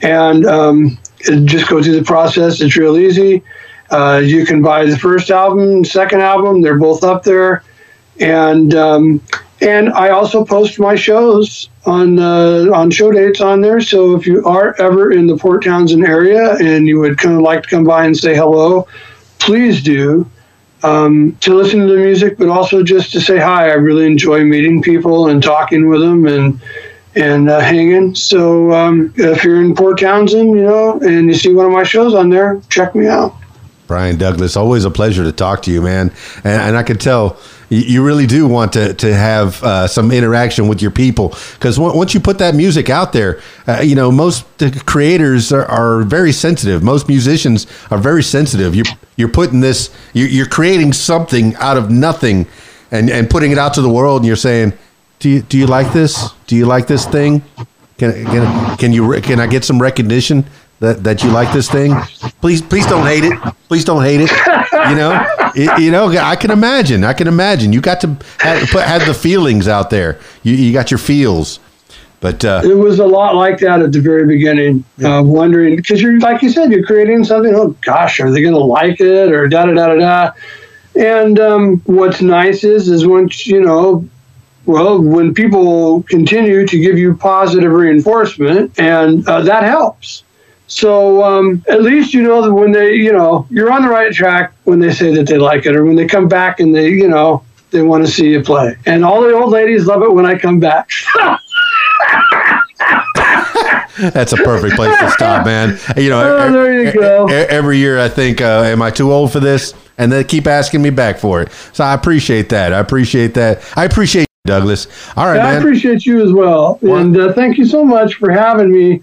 and 0.00 0.46
um, 0.46 0.96
it 1.20 1.44
just 1.44 1.68
go 1.68 1.82
through 1.82 2.00
the 2.00 2.04
process. 2.04 2.62
It's 2.62 2.78
real 2.78 2.96
easy. 2.96 3.42
Uh, 3.90 4.20
you 4.24 4.46
can 4.46 4.62
buy 4.62 4.84
the 4.86 4.98
first 4.98 5.30
album, 5.30 5.84
second 5.84 6.20
album. 6.20 6.62
They're 6.62 6.78
both 6.78 7.04
up 7.04 7.22
there, 7.22 7.62
and 8.18 8.74
um, 8.74 9.20
and 9.60 9.90
I 9.90 10.10
also 10.10 10.44
post 10.44 10.78
my 10.78 10.94
shows 10.94 11.68
on 11.86 12.18
uh, 12.18 12.70
on 12.74 12.90
show 12.90 13.10
dates 13.10 13.40
on 13.40 13.60
there. 13.60 13.80
So 13.80 14.14
if 14.14 14.26
you 14.26 14.44
are 14.44 14.74
ever 14.80 15.12
in 15.12 15.26
the 15.26 15.36
Port 15.36 15.64
Townsend 15.64 16.04
area 16.04 16.56
and 16.56 16.86
you 16.86 16.98
would 17.00 17.18
kind 17.18 17.36
of 17.36 17.42
like 17.42 17.62
to 17.64 17.68
come 17.68 17.84
by 17.84 18.04
and 18.04 18.16
say 18.16 18.34
hello, 18.34 18.86
please 19.38 19.82
do. 19.82 20.30
Um, 20.82 21.34
to 21.40 21.54
listen 21.54 21.80
to 21.80 21.86
the 21.86 21.96
music, 21.96 22.36
but 22.36 22.48
also 22.48 22.82
just 22.82 23.10
to 23.12 23.20
say 23.20 23.38
hi. 23.38 23.70
I 23.70 23.74
really 23.74 24.04
enjoy 24.04 24.44
meeting 24.44 24.82
people 24.82 25.28
and 25.28 25.42
talking 25.42 25.88
with 25.88 26.02
them 26.02 26.26
and 26.26 26.60
and 27.14 27.48
uh, 27.48 27.60
hanging. 27.60 28.14
So 28.14 28.72
um, 28.72 29.14
if 29.16 29.44
you're 29.44 29.62
in 29.62 29.74
Port 29.74 29.98
Townsend, 30.00 30.50
you 30.50 30.62
know, 30.62 31.00
and 31.00 31.26
you 31.26 31.34
see 31.34 31.54
one 31.54 31.64
of 31.64 31.72
my 31.72 31.84
shows 31.84 32.12
on 32.12 32.28
there, 32.28 32.60
check 32.68 32.94
me 32.94 33.06
out. 33.06 33.34
Brian 33.86 34.16
Douglas, 34.16 34.56
always 34.56 34.84
a 34.84 34.90
pleasure 34.90 35.24
to 35.24 35.32
talk 35.32 35.62
to 35.62 35.70
you, 35.70 35.82
man. 35.82 36.10
And, 36.42 36.62
and 36.62 36.76
I 36.76 36.82
can 36.82 36.96
tell 36.96 37.38
you, 37.68 38.02
really 38.02 38.26
do 38.26 38.46
want 38.46 38.72
to, 38.74 38.94
to 38.94 39.14
have 39.14 39.62
uh, 39.62 39.86
some 39.86 40.10
interaction 40.10 40.68
with 40.68 40.80
your 40.80 40.90
people 40.90 41.34
because 41.54 41.78
once 41.78 42.14
you 42.14 42.20
put 42.20 42.38
that 42.38 42.54
music 42.54 42.88
out 42.88 43.12
there, 43.12 43.42
uh, 43.66 43.80
you 43.82 43.94
know, 43.94 44.10
most 44.10 44.46
creators 44.86 45.52
are, 45.52 45.66
are 45.66 46.02
very 46.02 46.32
sensitive. 46.32 46.82
Most 46.82 47.08
musicians 47.08 47.66
are 47.90 47.98
very 47.98 48.22
sensitive. 48.22 48.74
You're, 48.74 48.86
you're 49.16 49.28
putting 49.28 49.60
this, 49.60 49.94
you're, 50.14 50.28
you're 50.28 50.46
creating 50.46 50.92
something 50.92 51.54
out 51.56 51.76
of 51.76 51.90
nothing 51.90 52.46
and, 52.90 53.10
and 53.10 53.28
putting 53.28 53.52
it 53.52 53.58
out 53.58 53.74
to 53.74 53.82
the 53.82 53.90
world 53.90 54.22
and 54.22 54.26
you're 54.26 54.36
saying, 54.36 54.72
do 55.18 55.28
you, 55.28 55.42
do 55.42 55.58
you 55.58 55.66
like 55.66 55.92
this? 55.92 56.32
Do 56.46 56.56
you 56.56 56.66
like 56.66 56.86
this 56.86 57.06
thing? 57.06 57.42
Can, 57.98 58.24
can, 58.24 58.76
can 58.76 58.92
you, 58.92 59.20
can 59.20 59.40
I 59.40 59.46
get 59.46 59.64
some 59.64 59.80
recognition? 59.80 60.44
That, 60.80 61.02
that 61.04 61.22
you 61.22 61.30
like 61.30 61.52
this 61.52 61.70
thing. 61.70 61.94
Please, 62.40 62.60
please 62.60 62.86
don't 62.86 63.06
hate 63.06 63.24
it. 63.24 63.38
Please 63.68 63.84
don't 63.84 64.02
hate 64.02 64.20
it. 64.22 64.30
You 64.90 64.96
know, 64.96 65.26
It- 65.54 65.80
you 65.80 65.90
know. 65.90 66.08
I 66.08 66.36
can 66.36 66.50
imagine. 66.50 67.04
I 67.04 67.12
can 67.12 67.28
imagine. 67.28 67.72
You 67.72 67.80
got 67.80 68.00
to 68.02 68.16
have, 68.40 68.68
put 68.70 68.82
have 68.82 69.06
the 69.06 69.14
feelings 69.14 69.68
out 69.68 69.88
there. 69.90 70.18
You, 70.42 70.54
you 70.54 70.72
got 70.72 70.90
your 70.90 70.98
feels. 70.98 71.60
But 72.20 72.44
uh, 72.44 72.62
It 72.64 72.74
was 72.74 72.98
a 73.00 73.06
lot 73.06 73.34
like 73.36 73.58
that 73.60 73.82
at 73.82 73.92
the 73.92 74.00
very 74.00 74.26
beginning, 74.26 74.82
uh, 75.04 75.22
wondering 75.24 75.76
because 75.76 76.00
you're 76.00 76.18
like 76.20 76.40
you 76.42 76.48
said, 76.50 76.72
you're 76.72 76.84
creating 76.86 77.22
something. 77.24 77.54
Oh 77.54 77.76
gosh, 77.82 78.18
are 78.18 78.30
they 78.30 78.40
going 78.40 78.54
to 78.54 78.58
like 78.60 78.98
it 79.00 79.30
or 79.30 79.46
da 79.46 79.66
da 79.66 79.74
da 79.74 79.86
da 79.88 79.94
da? 79.96 80.30
And 80.96 81.38
um, 81.38 81.82
what's 81.84 82.22
nice 82.22 82.64
is 82.64 82.88
is 82.88 83.06
once 83.06 83.46
you 83.46 83.60
know, 83.60 84.08
well, 84.64 85.00
when 85.02 85.34
people 85.34 86.02
continue 86.04 86.66
to 86.66 86.78
give 86.80 86.96
you 86.98 87.14
positive 87.14 87.70
reinforcement, 87.72 88.78
and 88.80 89.28
uh, 89.28 89.42
that 89.42 89.62
helps. 89.64 90.23
So 90.66 91.22
um, 91.22 91.62
at 91.68 91.82
least 91.82 92.14
you 92.14 92.22
know 92.22 92.42
that 92.42 92.52
when 92.52 92.72
they, 92.72 92.94
you 92.94 93.12
know, 93.12 93.46
you're 93.50 93.70
on 93.72 93.82
the 93.82 93.88
right 93.88 94.12
track 94.12 94.52
when 94.64 94.78
they 94.78 94.92
say 94.92 95.14
that 95.14 95.26
they 95.26 95.38
like 95.38 95.66
it, 95.66 95.76
or 95.76 95.84
when 95.84 95.94
they 95.96 96.06
come 96.06 96.26
back 96.26 96.58
and 96.60 96.74
they, 96.74 96.88
you 96.88 97.06
know, 97.08 97.44
they 97.70 97.82
want 97.82 98.04
to 98.06 98.10
see 98.10 98.30
you 98.30 98.42
play. 98.42 98.76
And 98.86 99.04
all 99.04 99.20
the 99.22 99.32
old 99.34 99.50
ladies 99.50 99.86
love 99.86 100.02
it 100.02 100.12
when 100.12 100.24
I 100.26 100.38
come 100.38 100.58
back. 100.60 100.88
That's 103.96 104.32
a 104.32 104.36
perfect 104.36 104.74
place 104.74 104.98
to 104.98 105.10
stop, 105.10 105.46
man. 105.46 105.78
You 105.96 106.10
know, 106.10 106.20
Oh, 106.36 106.52
there 106.52 106.82
you 106.84 106.92
go. 106.92 107.26
every 107.26 107.78
year 107.78 108.00
I 108.00 108.08
think, 108.08 108.40
uh, 108.40 108.62
am 108.64 108.82
I 108.82 108.90
too 108.90 109.12
old 109.12 109.32
for 109.32 109.40
this? 109.40 109.72
And 109.98 110.10
they 110.10 110.24
keep 110.24 110.46
asking 110.48 110.82
me 110.82 110.90
back 110.90 111.18
for 111.18 111.40
it. 111.42 111.52
So 111.72 111.84
I 111.84 111.94
appreciate 111.94 112.48
that. 112.48 112.72
I 112.72 112.80
appreciate 112.80 113.34
that. 113.34 113.62
I 113.76 113.84
appreciate 113.84 114.22
you, 114.22 114.48
Douglas. 114.50 114.88
All 115.16 115.26
right, 115.26 115.40
I 115.40 115.52
man. 115.52 115.58
appreciate 115.58 116.04
you 116.04 116.24
as 116.24 116.32
well. 116.32 116.80
And 116.82 117.16
uh, 117.16 117.32
thank 117.34 117.56
you 117.58 117.64
so 117.64 117.84
much 117.84 118.14
for 118.16 118.30
having 118.32 118.72
me 118.72 119.02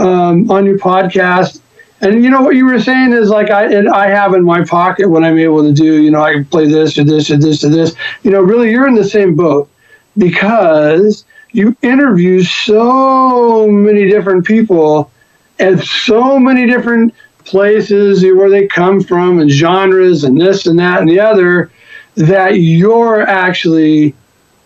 um, 0.00 0.50
on 0.50 0.64
your 0.64 0.78
podcast. 0.78 1.60
And 2.00 2.24
you 2.24 2.30
know 2.30 2.40
what 2.40 2.56
you 2.56 2.64
were 2.64 2.80
saying 2.80 3.12
is 3.12 3.28
like 3.28 3.50
I 3.50 3.66
and 3.72 3.88
I 3.88 4.08
have 4.08 4.32
in 4.32 4.42
my 4.42 4.64
pocket 4.64 5.08
what 5.08 5.22
I'm 5.22 5.38
able 5.38 5.62
to 5.62 5.72
do. 5.72 6.02
You 6.02 6.10
know, 6.10 6.22
I 6.22 6.42
play 6.44 6.66
this 6.66 6.98
or 6.98 7.04
this 7.04 7.30
or 7.30 7.36
this 7.36 7.62
or 7.62 7.68
this. 7.68 7.94
You 8.22 8.30
know, 8.30 8.40
really, 8.40 8.70
you're 8.70 8.88
in 8.88 8.94
the 8.94 9.04
same 9.04 9.34
boat 9.34 9.68
because 10.16 11.24
you 11.52 11.76
interview 11.82 12.42
so 12.42 13.68
many 13.68 14.08
different 14.08 14.46
people 14.46 15.10
and 15.58 15.82
so 15.82 16.38
many 16.38 16.66
different 16.66 17.14
places 17.44 18.22
where 18.24 18.48
they 18.48 18.66
come 18.66 19.00
from 19.02 19.40
and 19.40 19.50
genres 19.50 20.24
and 20.24 20.40
this 20.40 20.66
and 20.66 20.78
that 20.78 21.00
and 21.00 21.08
the 21.08 21.20
other 21.20 21.70
that 22.14 22.60
you're 22.60 23.22
actually 23.22 24.14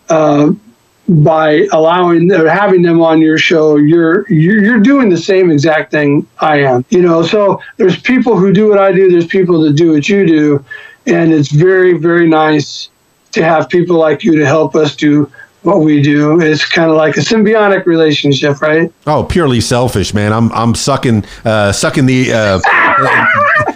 uh, 0.09 0.51
by 1.07 1.67
allowing 1.71 2.31
or 2.31 2.49
having 2.49 2.81
them 2.81 3.01
on 3.01 3.21
your 3.21 3.37
show, 3.37 3.75
you're 3.75 4.27
you're 4.31 4.63
you're 4.63 4.79
doing 4.79 5.09
the 5.09 5.17
same 5.17 5.51
exact 5.51 5.91
thing 5.91 6.27
I 6.39 6.61
am. 6.61 6.85
You 6.89 7.01
know, 7.01 7.23
so 7.23 7.61
there's 7.77 7.99
people 7.99 8.37
who 8.37 8.51
do 8.51 8.69
what 8.69 8.79
I 8.79 8.91
do. 8.91 9.11
There's 9.11 9.27
people 9.27 9.61
that 9.61 9.73
do 9.73 9.91
what 9.91 10.09
you 10.09 10.25
do, 10.25 10.65
and 11.05 11.31
it's 11.31 11.51
very 11.51 11.93
very 11.97 12.27
nice 12.27 12.89
to 13.33 13.43
have 13.43 13.69
people 13.69 13.97
like 13.97 14.23
you 14.23 14.35
to 14.37 14.45
help 14.45 14.75
us 14.75 14.95
do 14.95 15.31
what 15.65 15.81
we 15.81 16.01
do. 16.01 16.39
It's 16.39 16.65
kind 16.65 16.89
of 16.89 16.95
like 16.95 17.17
a 17.17 17.21
symbiotic 17.21 17.85
relationship, 17.85 18.61
right? 18.61 18.91
Oh, 19.05 19.23
purely 19.23 19.61
selfish, 19.61 20.13
man. 20.13 20.31
I'm 20.31 20.51
I'm 20.53 20.75
sucking 20.75 21.25
uh, 21.43 21.71
sucking 21.71 22.05
the 22.05 22.31
uh, 22.33 22.59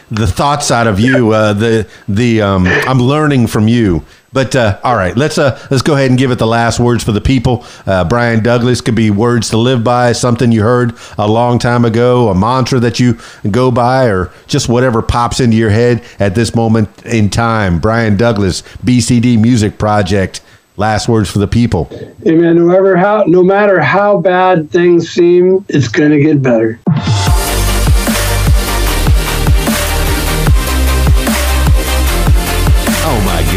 the 0.12 0.28
thoughts 0.28 0.72
out 0.72 0.88
of 0.88 1.00
you. 1.00 1.32
Uh, 1.32 1.54
the 1.54 1.88
the 2.08 2.42
um, 2.42 2.68
I'm 2.68 3.00
learning 3.00 3.48
from 3.48 3.68
you. 3.68 4.04
But 4.32 4.56
uh, 4.56 4.80
all 4.84 4.96
right, 4.96 5.16
let's 5.18 5.38
uh, 5.38 5.60
let's 5.72 5.82
go 5.82 5.96
ahead 5.96 6.10
and 6.10 6.20
give 6.20 6.32
it 6.32 6.38
the 6.38 6.48
last 6.48 6.80
words 6.80 7.04
for 7.04 7.12
the 7.12 7.22
people. 7.22 7.66
Uh, 7.86 8.04
Brian 8.04 8.44
Douglas 8.44 8.82
could 8.82 8.96
be 8.96 9.10
words 9.10 9.50
to 9.50 9.58
live 9.58 9.84
by, 9.84 10.12
something 10.12 10.52
you 10.52 10.62
heard 10.62 10.94
a 11.18 11.28
long 11.28 11.58
time 11.58 11.84
ago, 11.84 12.30
a 12.30 12.36
mantra 12.36 12.80
that 12.80 13.00
you 13.00 13.18
go 13.50 13.72
by, 13.72 14.06
or 14.06 14.32
just 14.48 14.70
whatever 14.70 15.02
pops 15.02 15.40
into 15.40 15.58
your 15.58 15.72
head 15.72 16.04
at 16.20 16.36
this 16.36 16.54
moment 16.56 16.90
in 17.06 17.30
time. 17.30 17.80
Brian 17.80 18.18
Douglas, 18.18 18.62
BCD 18.84 19.40
Music 19.40 19.78
Project. 19.78 20.42
Last 20.78 21.10
words 21.10 21.30
for 21.30 21.40
the 21.40 21.48
people. 21.48 21.90
Amen. 22.26 22.56
Whoever 22.56 22.96
how 22.96 23.26
no 23.28 23.44
matter 23.44 23.82
how 23.82 24.22
bad 24.22 24.72
things 24.72 25.10
seem, 25.10 25.66
it's 25.68 25.90
gonna 25.90 26.20
get 26.20 26.42
better. 26.42 26.80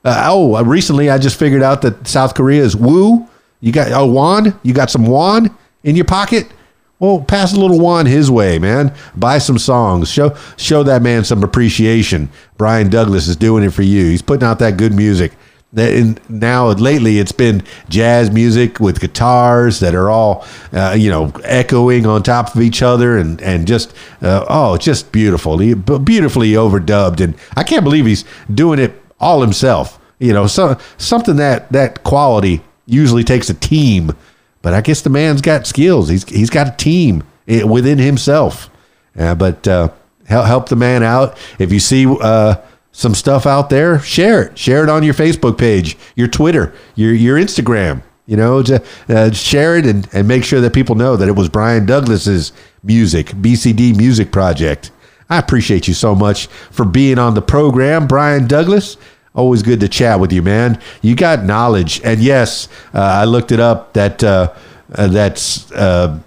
uh, 0.03 0.25
oh, 0.27 0.55
uh, 0.55 0.63
recently 0.63 1.09
I 1.09 1.17
just 1.17 1.39
figured 1.39 1.63
out 1.63 1.81
that 1.83 2.07
South 2.07 2.35
Korea 2.35 2.61
is 2.63 2.75
woo. 2.75 3.27
You 3.61 3.71
got 3.71 3.91
oh 3.91 4.05
won. 4.05 4.59
You 4.63 4.73
got 4.73 4.89
some 4.89 5.05
won 5.05 5.55
in 5.83 5.95
your 5.95 6.05
pocket. 6.05 6.51
Well, 6.99 7.21
pass 7.21 7.53
a 7.53 7.59
little 7.59 7.79
won 7.79 8.05
his 8.05 8.29
way, 8.29 8.59
man. 8.59 8.93
Buy 9.15 9.37
some 9.37 9.57
songs. 9.57 10.09
Show 10.09 10.35
show 10.57 10.83
that 10.83 11.01
man 11.01 11.23
some 11.23 11.43
appreciation. 11.43 12.29
Brian 12.57 12.89
Douglas 12.89 13.27
is 13.27 13.35
doing 13.35 13.63
it 13.63 13.71
for 13.71 13.81
you. 13.81 14.05
He's 14.05 14.21
putting 14.21 14.47
out 14.47 14.59
that 14.59 14.77
good 14.77 14.93
music. 14.93 15.33
That 15.73 16.19
now 16.29 16.67
lately 16.67 17.17
it's 17.17 17.31
been 17.31 17.63
jazz 17.89 18.29
music 18.29 18.79
with 18.79 18.99
guitars 18.99 19.79
that 19.79 19.95
are 19.95 20.09
all 20.09 20.45
uh, 20.71 20.95
you 20.97 21.09
know 21.09 21.31
echoing 21.43 22.05
on 22.05 22.21
top 22.21 22.55
of 22.55 22.61
each 22.61 22.81
other 22.81 23.17
and 23.17 23.41
and 23.41 23.67
just 23.67 23.95
uh, 24.21 24.45
oh 24.47 24.77
just 24.77 25.11
beautiful 25.11 25.57
beautifully 25.57 26.51
overdubbed 26.51 27.21
and 27.21 27.33
I 27.57 27.63
can't 27.63 27.83
believe 27.83 28.05
he's 28.05 28.23
doing 28.53 28.77
it 28.77 29.02
all 29.23 29.41
himself. 29.41 29.99
You 30.19 30.33
know, 30.33 30.47
so 30.47 30.77
something 30.97 31.37
that 31.37 31.71
that 31.71 32.03
quality 32.03 32.61
usually 32.85 33.23
takes 33.23 33.49
a 33.49 33.53
team, 33.53 34.15
but 34.61 34.73
I 34.73 34.81
guess 34.81 35.01
the 35.01 35.09
man's 35.09 35.41
got 35.41 35.67
skills. 35.67 36.09
He's 36.09 36.27
he's 36.29 36.49
got 36.49 36.67
a 36.67 36.77
team 36.77 37.23
within 37.45 37.97
himself. 37.97 38.69
Uh, 39.17 39.35
but 39.35 39.67
uh, 39.67 39.89
help 40.27 40.45
help 40.45 40.69
the 40.69 40.75
man 40.75 41.03
out. 41.03 41.37
If 41.59 41.71
you 41.71 41.79
see 41.79 42.05
uh, 42.21 42.55
some 42.91 43.15
stuff 43.15 43.45
out 43.45 43.69
there, 43.69 43.99
share 43.99 44.43
it. 44.43 44.57
Share 44.57 44.83
it 44.83 44.89
on 44.89 45.03
your 45.03 45.13
Facebook 45.13 45.57
page, 45.57 45.97
your 46.15 46.27
Twitter, 46.27 46.73
your 46.95 47.13
your 47.13 47.37
Instagram. 47.37 48.03
You 48.25 48.37
know, 48.37 48.63
to, 48.63 48.81
uh, 49.09 49.31
share 49.31 49.75
it 49.75 49.85
and, 49.85 50.07
and 50.13 50.25
make 50.25 50.45
sure 50.45 50.61
that 50.61 50.73
people 50.73 50.95
know 50.95 51.17
that 51.17 51.27
it 51.27 51.35
was 51.35 51.49
Brian 51.49 51.85
Douglas's 51.85 52.53
music, 52.81 53.27
BCD 53.27 53.97
Music 53.97 54.31
Project. 54.31 54.91
I 55.29 55.39
appreciate 55.39 55.89
you 55.89 55.93
so 55.93 56.15
much 56.15 56.47
for 56.47 56.85
being 56.85 57.19
on 57.19 57.33
the 57.33 57.41
program, 57.41 58.07
Brian 58.07 58.47
Douglas. 58.47 58.95
Always 59.35 59.63
good 59.63 59.79
to 59.79 59.89
chat 59.89 60.19
with 60.19 60.31
you, 60.31 60.43
man. 60.43 60.79
You 61.01 61.15
got 61.15 61.43
knowledge, 61.43 61.99
and 62.03 62.21
yes, 62.21 62.67
uh, 62.93 62.99
I 62.99 63.25
looked 63.25 63.51
it 63.51 63.59
up. 63.59 63.93
That 63.93 64.23
uh, 64.23 64.53
uh, 64.93 65.07
that's 65.07 65.71
uh, 65.71 66.19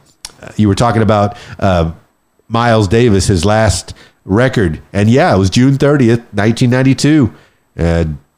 you 0.57 0.67
were 0.67 0.75
talking 0.75 1.03
about 1.03 1.37
uh, 1.61 1.93
Miles 2.49 2.89
Davis, 2.89 3.29
his 3.29 3.45
last 3.45 3.95
record, 4.25 4.83
and 4.93 5.09
yeah, 5.09 5.33
it 5.33 5.39
was 5.39 5.51
June 5.51 5.79
thirtieth, 5.79 6.25
nineteen 6.33 6.71
ninety 6.71 6.97
two. 6.97 7.33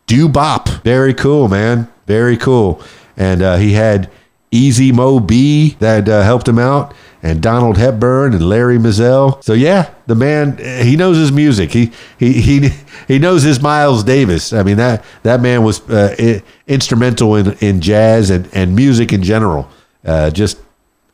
Doo-Bop, 0.06 0.68
very 0.84 1.14
cool, 1.14 1.48
man, 1.48 1.88
very 2.06 2.36
cool. 2.36 2.82
And 3.16 3.40
he 3.60 3.72
had 3.72 4.10
Easy 4.50 4.92
Mo 4.92 5.18
Bee 5.18 5.76
that 5.80 6.06
helped 6.08 6.46
him 6.46 6.58
out, 6.58 6.94
and 7.22 7.42
Donald 7.42 7.78
Hepburn 7.78 8.32
and 8.32 8.48
Larry 8.48 8.78
Mizell. 8.78 9.42
So 9.42 9.52
yeah, 9.52 9.90
the 10.06 10.14
man 10.14 10.60
uh, 10.60 10.84
he 10.84 10.96
knows 10.96 11.16
his 11.16 11.32
music. 11.32 11.72
He 11.72 11.90
he 12.18 12.40
he 12.40 12.70
he 13.08 13.18
knows 13.18 13.42
his 13.42 13.60
Miles 13.60 14.04
Davis. 14.04 14.52
I 14.52 14.62
mean 14.62 14.76
that 14.76 15.04
that 15.22 15.40
man 15.40 15.62
was 15.62 15.88
uh, 15.90 16.40
instrumental 16.66 17.36
in 17.36 17.52
in 17.60 17.80
jazz 17.80 18.30
and 18.30 18.48
and 18.52 18.74
music 18.74 19.12
in 19.12 19.22
general. 19.22 19.68
Uh, 20.04 20.30
just 20.30 20.58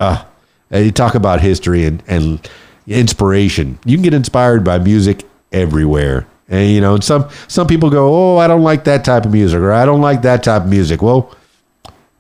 uh, 0.00 0.24
you 0.70 0.90
talk 0.90 1.14
about 1.14 1.40
history 1.40 1.84
and 1.84 2.02
and 2.06 2.48
inspiration. 2.86 3.78
You 3.84 3.96
can 3.96 4.02
get 4.02 4.14
inspired 4.14 4.64
by 4.64 4.78
music 4.78 5.24
everywhere. 5.52 6.26
And 6.48 6.70
you 6.70 6.80
know, 6.80 6.94
and 6.94 7.04
some 7.04 7.28
some 7.48 7.66
people 7.66 7.88
go, 7.88 8.34
"Oh, 8.34 8.36
I 8.36 8.46
don't 8.46 8.62
like 8.62 8.84
that 8.84 9.04
type 9.04 9.24
of 9.24 9.32
music," 9.32 9.58
or 9.58 9.72
"I 9.72 9.86
don't 9.86 10.02
like 10.02 10.22
that 10.22 10.42
type 10.42 10.62
of 10.62 10.68
music." 10.68 11.00
Well, 11.00 11.34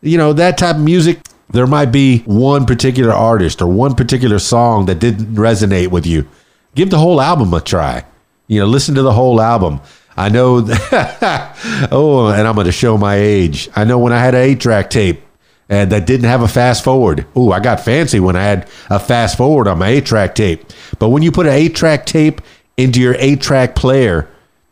you 0.00 0.16
know 0.16 0.32
that 0.32 0.56
type 0.56 0.76
of 0.76 0.82
music 0.82 1.20
there 1.50 1.66
might 1.66 1.92
be 1.92 2.18
one 2.20 2.66
particular 2.66 3.12
artist 3.12 3.60
or 3.60 3.66
one 3.66 3.94
particular 3.94 4.38
song 4.38 4.86
that 4.86 4.98
didn't 4.98 5.34
resonate 5.34 5.88
with 5.88 6.06
you. 6.06 6.26
Give 6.74 6.90
the 6.90 6.98
whole 6.98 7.20
album 7.20 7.52
a 7.54 7.60
try. 7.60 8.04
You 8.46 8.60
know 8.60 8.66
listen 8.66 8.94
to 8.96 9.02
the 9.02 9.12
whole 9.12 9.40
album. 9.40 9.80
I 10.16 10.28
know 10.28 10.56
oh 11.90 12.32
and 12.34 12.46
i'm 12.46 12.54
going 12.54 12.66
to 12.66 12.72
show 12.72 12.96
my 12.96 13.16
age. 13.16 13.68
I 13.74 13.84
know 13.84 13.98
when 13.98 14.12
i 14.12 14.18
had 14.18 14.34
an 14.34 14.42
8 14.42 14.60
track 14.60 14.90
tape 14.90 15.22
and 15.68 15.90
that 15.92 16.06
didn't 16.06 16.28
have 16.28 16.42
a 16.42 16.48
fast 16.48 16.84
forward. 16.84 17.26
Oh 17.34 17.52
i 17.52 17.60
got 17.60 17.80
fancy 17.80 18.20
when 18.20 18.36
i 18.36 18.42
had 18.42 18.68
a 18.90 18.98
fast 18.98 19.36
forward 19.36 19.68
on 19.68 19.78
my 19.78 19.88
8 19.88 20.06
track 20.06 20.34
tape. 20.34 20.64
But 20.98 21.08
when 21.10 21.22
you 21.22 21.32
put 21.32 21.46
an 21.46 21.52
8 21.52 21.74
track 21.74 22.06
tape 22.06 22.40
into 22.76 23.00
your 23.00 23.16
8 23.18 23.40
track 23.40 23.74
player 23.74 24.28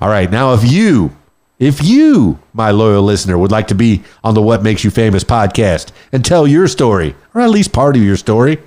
All 0.00 0.08
right, 0.08 0.30
now 0.30 0.54
if 0.54 0.64
you, 0.64 1.14
if 1.58 1.82
you, 1.84 2.38
my 2.54 2.70
loyal 2.70 3.02
listener, 3.02 3.36
would 3.36 3.50
like 3.50 3.68
to 3.68 3.74
be 3.74 4.02
on 4.24 4.34
the 4.34 4.40
What 4.40 4.62
Makes 4.62 4.84
You 4.84 4.90
Famous 4.90 5.24
podcast 5.24 5.90
and 6.12 6.24
tell 6.24 6.46
your 6.46 6.68
story, 6.68 7.14
or 7.34 7.40
at 7.40 7.50
least 7.50 7.72
part 7.72 7.96
of 7.96 8.02
your 8.02 8.16
story, 8.16 8.58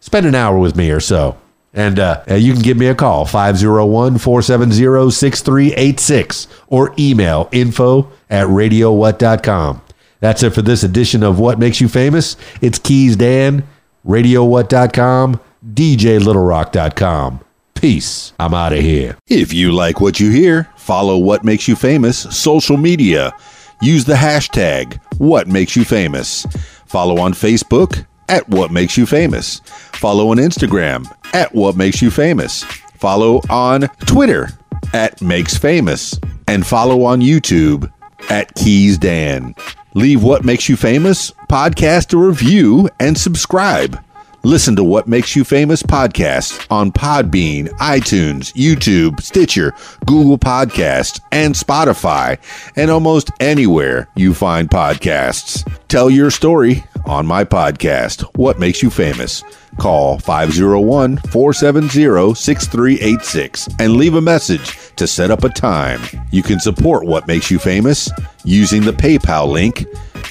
spend 0.00 0.26
an 0.26 0.34
hour 0.34 0.58
with 0.58 0.74
me 0.74 0.90
or 0.90 1.00
so. 1.00 1.36
And 1.74 1.98
uh, 1.98 2.24
you 2.28 2.54
can 2.54 2.62
give 2.62 2.76
me 2.78 2.86
a 2.86 2.94
call, 2.94 3.24
501 3.26 4.18
470 4.18 5.10
6386, 5.10 6.48
or 6.68 6.94
email 6.98 7.48
info 7.52 8.10
at 8.30 8.46
radiowhat.com. 8.48 9.82
That's 10.20 10.42
it 10.42 10.50
for 10.54 10.62
this 10.62 10.82
edition 10.82 11.22
of 11.22 11.38
What 11.38 11.58
Makes 11.58 11.80
You 11.80 11.88
Famous. 11.88 12.36
It's 12.60 12.78
Keys 12.78 13.16
Dan, 13.16 13.64
radiowhat.com, 14.06 15.40
djlittlerock.com. 15.74 17.40
Peace. 17.74 18.32
I'm 18.40 18.54
out 18.54 18.72
of 18.72 18.80
here. 18.80 19.16
If 19.28 19.52
you 19.52 19.70
like 19.70 20.00
what 20.00 20.18
you 20.18 20.30
hear, 20.30 20.68
follow 20.76 21.16
What 21.16 21.44
Makes 21.44 21.68
You 21.68 21.76
Famous 21.76 22.18
social 22.36 22.76
media. 22.76 23.32
Use 23.80 24.04
the 24.04 24.14
hashtag 24.14 25.00
What 25.18 25.46
Makes 25.46 25.76
You 25.76 25.84
Famous. 25.84 26.44
Follow 26.86 27.20
on 27.20 27.32
Facebook 27.34 28.04
at 28.28 28.48
What 28.48 28.72
Makes 28.72 28.96
You 28.96 29.06
Famous. 29.06 29.60
Follow 29.92 30.30
on 30.30 30.38
Instagram 30.38 31.06
at 31.32 31.54
What 31.54 31.76
Makes 31.76 32.02
You 32.02 32.10
Famous. 32.10 32.64
Follow 32.96 33.40
on 33.48 33.82
Twitter 34.06 34.48
at 34.92 35.22
Makes 35.22 35.56
Famous. 35.56 36.18
And 36.48 36.66
follow 36.66 37.04
on 37.04 37.20
YouTube 37.20 37.92
at 38.30 38.52
Keys 38.56 38.98
Dan. 38.98 39.54
Leave 39.94 40.22
What 40.22 40.44
Makes 40.44 40.68
You 40.68 40.76
Famous 40.76 41.30
podcast 41.48 42.12
a 42.12 42.18
review 42.18 42.88
and 43.00 43.16
subscribe. 43.16 43.98
Listen 44.44 44.76
to 44.76 44.84
What 44.84 45.08
Makes 45.08 45.34
You 45.34 45.44
Famous 45.44 45.82
podcast 45.82 46.66
on 46.70 46.92
Podbean, 46.92 47.68
iTunes, 47.78 48.52
YouTube, 48.52 49.20
Stitcher, 49.20 49.74
Google 50.06 50.38
Podcasts, 50.38 51.20
and 51.32 51.54
Spotify, 51.54 52.38
and 52.76 52.90
almost 52.90 53.30
anywhere 53.40 54.08
you 54.14 54.34
find 54.34 54.68
podcasts. 54.70 55.66
Tell 55.88 56.08
your 56.10 56.30
story 56.30 56.84
on 57.06 57.26
my 57.26 57.44
podcast, 57.44 58.22
What 58.36 58.58
Makes 58.60 58.82
You 58.82 58.90
Famous. 58.90 59.42
Call 59.78 60.18
501 60.18 61.16
470 61.16 62.34
6386 62.34 63.68
and 63.78 63.96
leave 63.96 64.14
a 64.14 64.20
message 64.20 64.76
to 64.96 65.06
set 65.06 65.30
up 65.30 65.44
a 65.44 65.48
time. 65.48 66.00
You 66.30 66.42
can 66.42 66.60
support 66.60 67.06
What 67.06 67.26
Makes 67.26 67.50
You 67.50 67.58
Famous 67.58 68.10
using 68.44 68.82
the 68.82 68.92
PayPal 68.92 69.50
link 69.50 69.86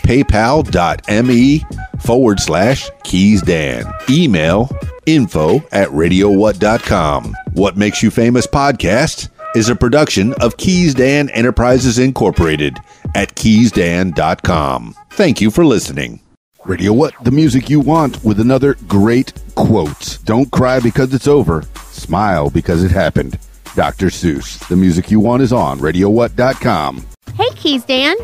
paypal.me 0.08 1.66
forward 2.00 2.40
slash 2.40 2.90
keys 3.04 3.42
dan. 3.42 3.86
Email 4.10 4.70
info 5.06 5.58
at 5.72 5.90
radiowhat.com. 5.90 7.36
What 7.54 7.78
Makes 7.78 8.04
You 8.04 8.12
Famous 8.12 8.46
podcast 8.46 9.30
is 9.56 9.70
a 9.70 9.76
production 9.76 10.34
of 10.36 10.58
Keys 10.58 10.94
Dan 10.94 11.30
Enterprises 11.30 11.98
Incorporated 11.98 12.78
at 13.16 13.34
keysdan.com. 13.36 14.96
Thank 15.10 15.42
you 15.42 15.50
for 15.50 15.66
listening. 15.66 16.22
Radio 16.68 16.92
What, 16.92 17.14
the 17.24 17.32
music 17.32 17.70
you 17.70 17.80
want, 17.80 18.22
with 18.26 18.42
another 18.42 18.74
great 18.90 19.32
quote. 19.56 20.18
Don't 20.26 20.52
cry 20.52 20.82
because 20.82 21.14
it's 21.14 21.28
over, 21.28 21.64
smile 21.92 22.50
because 22.50 22.84
it 22.84 22.92
happened. 22.92 23.40
Dr. 23.74 24.08
Seuss, 24.08 24.68
the 24.68 24.76
music 24.76 25.10
you 25.10 25.22
want 25.22 25.42
is 25.42 25.54
on 25.54 25.80
radiowhat.com. 25.80 27.06
Hey, 27.36 27.50
Keys 27.56 27.86
Dan. 27.86 28.18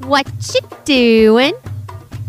What 0.00 0.26
you 0.54 0.60
doing? 0.84 1.54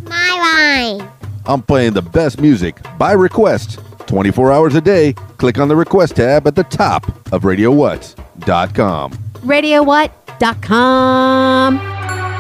My 0.03 0.95
line. 0.97 1.09
I'm 1.45 1.61
playing 1.61 1.93
the 1.93 2.01
best 2.01 2.39
music 2.39 2.79
by 2.97 3.11
request 3.11 3.77
24 4.07 4.53
hours 4.53 4.75
a 4.75 4.81
day. 4.81 5.11
Click 5.37 5.59
on 5.59 5.67
the 5.67 5.75
request 5.75 6.15
tab 6.15 6.47
at 6.47 6.55
the 6.55 6.63
top 6.63 7.05
of 7.33 7.43
radiowhat.com. 7.43 9.11
RadioWhat.com. 9.41 12.30